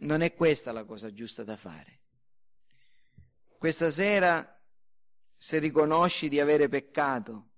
Non 0.00 0.22
è 0.22 0.34
questa 0.34 0.72
la 0.72 0.84
cosa 0.84 1.12
giusta 1.12 1.44
da 1.44 1.56
fare. 1.56 2.00
Questa 3.58 3.92
sera 3.92 4.60
se 5.36 5.58
riconosci 5.60 6.28
di 6.28 6.40
avere 6.40 6.68
peccato 6.68 7.50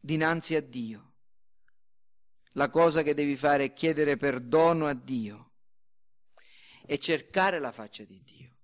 dinanzi 0.00 0.54
a 0.54 0.62
Dio. 0.62 1.12
La 2.52 2.70
cosa 2.70 3.02
che 3.02 3.12
devi 3.12 3.36
fare 3.36 3.64
è 3.64 3.72
chiedere 3.74 4.16
perdono 4.16 4.86
a 4.86 4.94
Dio 4.94 5.52
e 6.86 6.98
cercare 6.98 7.58
la 7.58 7.70
faccia 7.70 8.04
di 8.04 8.22
Dio 8.22 8.56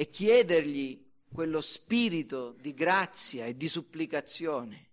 e 0.00 0.08
chiedergli 0.08 1.06
quello 1.30 1.60
spirito 1.60 2.52
di 2.52 2.72
grazia 2.72 3.44
e 3.44 3.54
di 3.54 3.68
supplicazione 3.68 4.88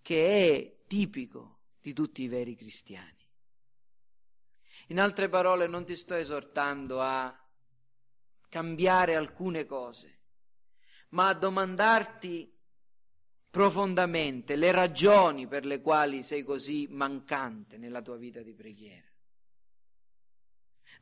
che 0.00 0.54
è 0.54 0.86
tipico 0.86 1.62
di 1.80 1.92
tutti 1.92 2.22
i 2.22 2.28
veri 2.28 2.54
cristiani. 2.54 3.28
In 4.86 5.00
altre 5.00 5.28
parole 5.28 5.66
non 5.66 5.84
ti 5.84 5.96
sto 5.96 6.14
esortando 6.14 7.00
a 7.00 7.36
cambiare 8.48 9.16
alcune 9.16 9.64
cose, 9.64 10.20
ma 11.08 11.26
a 11.26 11.34
domandarti 11.34 12.56
profondamente 13.50 14.54
le 14.54 14.70
ragioni 14.70 15.48
per 15.48 15.66
le 15.66 15.80
quali 15.80 16.22
sei 16.22 16.44
così 16.44 16.86
mancante 16.88 17.78
nella 17.78 18.00
tua 18.00 18.16
vita 18.16 18.42
di 18.42 18.54
preghiera. 18.54 19.15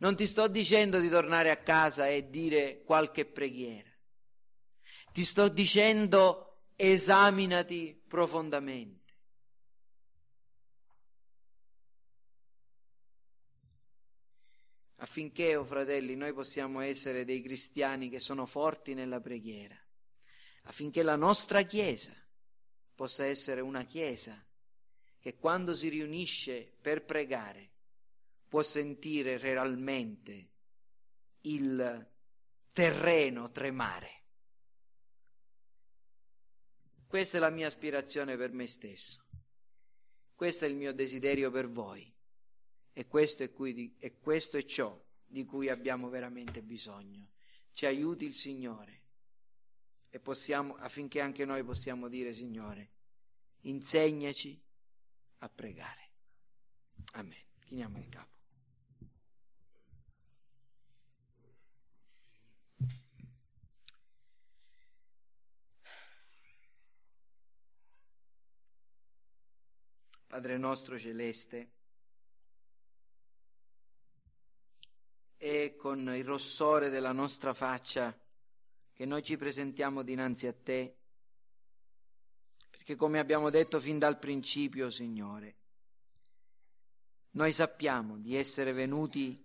Non 0.05 0.17
ti 0.17 0.27
sto 0.27 0.49
dicendo 0.49 1.01
di 1.01 1.09
tornare 1.09 1.49
a 1.49 1.57
casa 1.57 2.09
e 2.09 2.29
dire 2.29 2.83
qualche 2.83 3.25
preghiera. 3.25 3.91
Ti 5.11 5.25
sto 5.25 5.49
dicendo 5.49 6.67
esaminati 6.77 7.99
profondamente. 8.07 9.03
affinché, 14.97 15.55
oh 15.57 15.65
fratelli, 15.65 16.17
noi 16.17 16.33
possiamo 16.33 16.81
essere 16.81 17.27
dei 17.27 17.43
cristiani 17.43 18.09
che 18.09 18.19
sono 18.19 18.47
forti 18.47 18.95
nella 18.95 19.21
preghiera, 19.21 19.79
affinché 20.63 21.03
la 21.03 21.17
nostra 21.17 21.61
Chiesa 21.63 22.15
possa 22.95 23.27
essere 23.27 23.61
una 23.61 23.85
Chiesa 23.85 24.43
che 25.19 25.37
quando 25.37 25.75
si 25.75 25.91
riunisce 25.91 26.73
per 26.81 27.05
pregare 27.05 27.74
può 28.55 28.63
sentire 28.63 29.37
realmente 29.37 30.51
il 31.41 32.09
terreno 32.71 33.51
tremare. 33.51 34.23
Questa 37.05 37.39
è 37.39 37.41
la 37.41 37.51
mia 37.51 37.67
aspirazione 37.67 38.37
per 38.37 38.53
me 38.53 38.69
stesso. 38.69 39.27
Questo 40.37 40.67
è 40.67 40.69
il 40.69 40.77
mio 40.77 40.93
desiderio 40.93 41.51
per 41.51 41.69
voi. 41.69 42.15
E 42.93 43.07
questo 43.09 43.43
è, 43.43 43.51
cui, 43.51 43.97
e 43.99 44.21
questo 44.21 44.57
è 44.57 44.65
ciò 44.65 45.05
di 45.27 45.45
cui 45.45 45.69
abbiamo 45.69 46.09
veramente 46.09 46.63
bisogno. 46.63 47.31
Ci 47.73 47.87
aiuti 47.87 48.25
il 48.25 48.35
Signore 48.35 49.03
e 50.11 50.21
possiamo, 50.21 50.77
affinché 50.77 51.21
anche 51.21 51.45
noi 51.45 51.65
possiamo 51.65 52.07
dire, 52.07 52.33
Signore, 52.33 52.93
insegnaci 53.63 54.63
a 55.39 55.49
pregare. 55.49 56.11
Amen. 57.15 57.43
Chiniamo 57.65 57.99
il 57.99 58.09
capo. 58.09 58.34
Padre 70.35 70.59
nostro 70.59 70.99
celeste, 70.99 71.71
è 75.37 75.77
con 75.77 76.13
il 76.13 76.25
rossore 76.25 76.89
della 76.91 77.13
nostra 77.13 77.55
faccia 77.55 78.13
che 78.93 79.05
noi 79.05 79.23
ci 79.23 79.37
presentiamo 79.37 80.03
dinanzi 80.03 80.49
a 80.49 80.53
te, 80.53 80.97
perché 82.69 82.97
come 82.97 83.21
abbiamo 83.21 83.49
detto 83.49 83.79
fin 83.79 84.01
dal 84.01 84.19
principio, 84.19 84.91
Signore, 84.91 85.57
noi 87.35 87.53
sappiamo 87.53 88.19
di 88.19 88.35
essere 88.35 88.73
venuti 88.73 89.41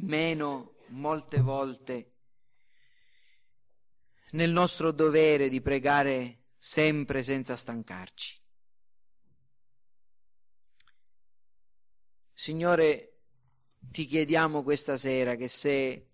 meno 0.00 0.74
molte 0.88 1.40
volte 1.40 2.12
nel 4.32 4.50
nostro 4.50 4.92
dovere 4.92 5.48
di 5.48 5.62
pregare 5.62 6.48
sempre 6.58 7.22
senza 7.22 7.56
stancarci. 7.56 8.47
Signore, 12.38 13.14
ti 13.80 14.06
chiediamo 14.06 14.62
questa 14.62 14.96
sera 14.96 15.34
che 15.34 15.48
se 15.48 16.10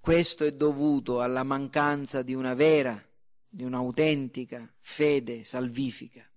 questo 0.00 0.42
è 0.42 0.50
dovuto 0.50 1.20
alla 1.20 1.44
mancanza 1.44 2.22
di 2.22 2.34
una 2.34 2.54
vera, 2.54 3.00
di 3.48 3.62
un'autentica 3.62 4.68
fede 4.80 5.44
salvifica, 5.44 6.28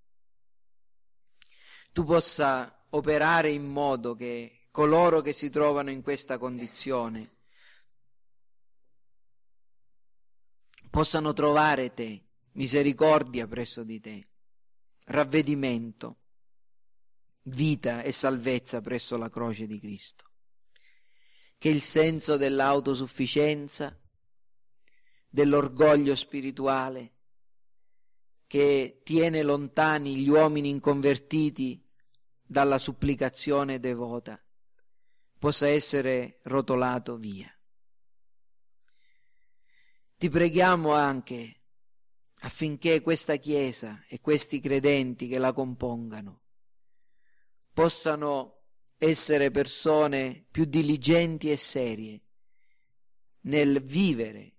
tu 1.92 2.04
possa 2.04 2.86
operare 2.92 3.50
in 3.50 3.66
modo 3.66 4.14
che 4.14 4.68
coloro 4.70 5.22
che 5.22 5.34
si 5.34 5.50
trovano 5.50 5.90
in 5.90 6.04
questa 6.04 6.38
condizione 6.38 7.38
possano 10.92 11.34
trovare 11.34 11.96
te, 11.96 12.26
misericordia 12.52 13.48
presso 13.48 13.84
di 13.84 14.00
te, 14.00 14.28
ravvedimento, 15.06 16.23
vita 17.44 18.02
e 18.02 18.12
salvezza 18.12 18.82
presso 18.82 19.18
la 19.18 19.30
croce 19.30 19.68
di 19.68 19.80
Cristo 19.80 20.32
che 21.64 21.70
il 21.70 21.82
senso 21.82 22.36
dell'autosufficienza, 22.36 23.98
dell'orgoglio 25.30 26.14
spirituale, 26.14 27.14
che 28.48 29.00
tiene 29.02 29.44
lontani 29.44 30.18
gli 30.18 30.28
uomini 30.28 30.68
inconvertiti 30.68 31.82
dalla 32.42 32.78
supplicazione 32.78 33.80
devota, 33.80 34.38
possa 35.40 35.66
essere 35.70 36.42
rotolato 36.44 37.16
via. 37.16 37.50
Ti 40.18 40.30
preghiamo 40.30 40.92
anche 40.92 41.62
affinché 42.40 43.02
questa 43.02 43.38
Chiesa 43.38 44.04
e 44.10 44.20
questi 44.20 44.60
credenti 44.60 45.30
che 45.30 45.38
la 45.38 45.54
compongano 45.54 46.43
possano 47.74 48.62
essere 48.98 49.52
persone 49.52 50.46
più 50.50 50.66
diligenti 50.66 51.52
e 51.52 51.58
serie 51.58 52.22
nel 53.42 53.82
vivere 53.84 54.52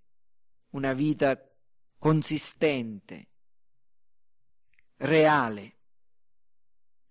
una 0.71 0.93
vita 0.93 1.41
consistente, 1.99 3.29
reale, 4.97 5.77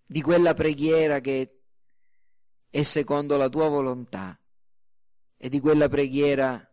di 0.05 0.21
quella 0.21 0.53
preghiera 0.53 1.19
che 1.21 1.61
è 2.69 2.83
secondo 2.83 3.37
la 3.37 3.49
tua 3.49 3.67
volontà 3.69 4.37
e 5.37 5.49
di 5.49 5.59
quella 5.59 5.89
preghiera 5.89 6.67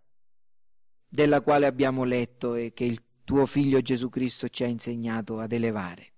della 1.09 1.41
quale 1.41 1.67
abbiamo 1.67 2.05
letto 2.05 2.55
e 2.55 2.73
che 2.73 2.85
il 2.85 3.03
tuo 3.25 3.47
figlio 3.47 3.81
Gesù 3.81 4.09
Cristo 4.09 4.49
ci 4.49 4.65
ha 4.65 4.67
insegnato 4.67 5.39
ad 5.39 5.53
elevare. 5.53 6.13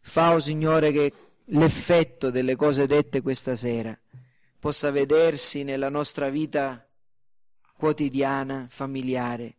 Fa, 0.00 0.32
o 0.32 0.34
oh 0.34 0.38
Signore, 0.38 0.92
che 0.92 1.12
l'effetto 1.50 2.30
delle 2.30 2.56
cose 2.56 2.86
dette 2.86 3.20
questa 3.20 3.54
sera 3.54 3.96
possa 4.58 4.90
vedersi 4.90 5.62
nella 5.62 5.88
nostra 5.88 6.28
vita 6.28 6.84
quotidiana, 7.76 8.66
familiare, 8.68 9.56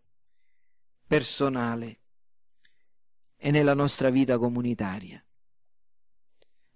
personale 1.06 2.00
e 3.38 3.52
nella 3.52 3.74
nostra 3.74 4.10
vita 4.10 4.38
comunitaria. 4.38 5.24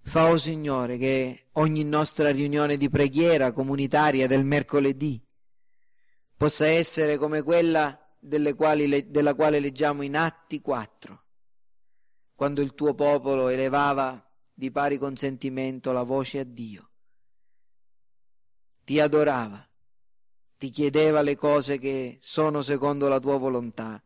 Fa, 0.03 0.28
o 0.28 0.32
oh 0.32 0.38
Signore, 0.38 0.97
che 0.97 1.49
ogni 1.53 1.84
nostra 1.84 2.32
riunione 2.32 2.78
di 2.78 2.89
preghiera 2.89 3.51
comunitaria 3.51 4.28
del 4.28 4.43
mercoledì 4.43 5.22
possa 6.38 6.68
essere 6.68 7.18
come 7.18 7.43
quella 7.43 7.99
quali, 8.55 9.12
della 9.12 9.36
quale 9.36 9.59
leggiamo 9.59 10.01
in 10.03 10.16
Atti 10.16 10.62
4, 10.62 11.24
quando 12.34 12.62
il 12.62 12.74
tuo 12.74 12.93
popolo 12.93 13.47
elevava 13.49 14.31
di 14.62 14.70
pari 14.70 14.99
consentimento 14.99 15.91
la 15.91 16.03
voce 16.03 16.38
a 16.38 16.43
Dio, 16.43 16.91
ti 18.84 18.99
adorava, 18.99 19.68
ti 20.55 20.70
chiedeva 20.70 21.24
le 21.24 21.36
cose 21.36 21.80
che 21.80 22.20
sono 22.22 22.62
secondo 22.62 23.07
la 23.07 23.20
tua 23.20 23.38
volontà 23.38 23.99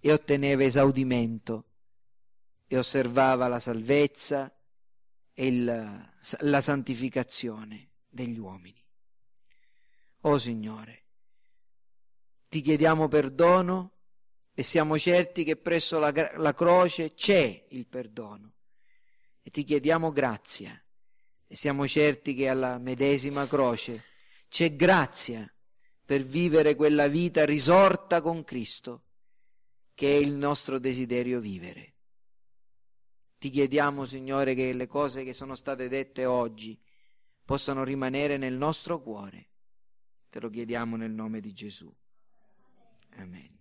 e 0.00 0.10
otteneva 0.10 0.64
esaudimento 0.64 1.66
e 2.66 2.78
osservava 2.78 3.48
la 3.48 3.60
salvezza 3.60 4.50
e 5.34 5.46
il, 5.46 6.10
la 6.38 6.60
santificazione 6.62 7.90
degli 8.08 8.38
uomini. 8.38 8.82
O 10.22 10.38
Signore, 10.38 11.04
ti 12.48 12.62
chiediamo 12.62 13.08
perdono 13.08 13.92
e 14.54 14.62
siamo 14.62 14.98
certi 14.98 15.44
che 15.44 15.56
presso 15.56 15.98
la, 15.98 16.10
la 16.38 16.54
croce 16.54 17.12
c'è 17.12 17.66
il 17.68 17.86
perdono 17.86 18.54
e 19.48 19.50
ti 19.50 19.64
chiediamo 19.64 20.12
grazia 20.12 20.78
e 21.46 21.56
siamo 21.56 21.88
certi 21.88 22.34
che 22.34 22.50
alla 22.50 22.76
medesima 22.76 23.48
croce 23.48 24.04
c'è 24.50 24.76
grazia 24.76 25.50
per 26.04 26.22
vivere 26.22 26.74
quella 26.74 27.08
vita 27.08 27.46
risorta 27.46 28.20
con 28.20 28.44
Cristo 28.44 29.04
che 29.94 30.12
è 30.12 30.16
il 30.16 30.32
nostro 30.32 30.78
desiderio 30.78 31.40
vivere. 31.40 31.94
Ti 33.38 33.48
chiediamo, 33.48 34.04
Signore, 34.04 34.54
che 34.54 34.74
le 34.74 34.86
cose 34.86 35.24
che 35.24 35.32
sono 35.32 35.54
state 35.54 35.88
dette 35.88 36.26
oggi 36.26 36.78
possano 37.42 37.84
rimanere 37.84 38.36
nel 38.36 38.54
nostro 38.54 39.00
cuore. 39.00 39.48
Te 40.28 40.40
lo 40.40 40.50
chiediamo 40.50 40.94
nel 40.96 41.12
nome 41.12 41.40
di 41.40 41.54
Gesù. 41.54 41.90
Amen. 43.16 43.57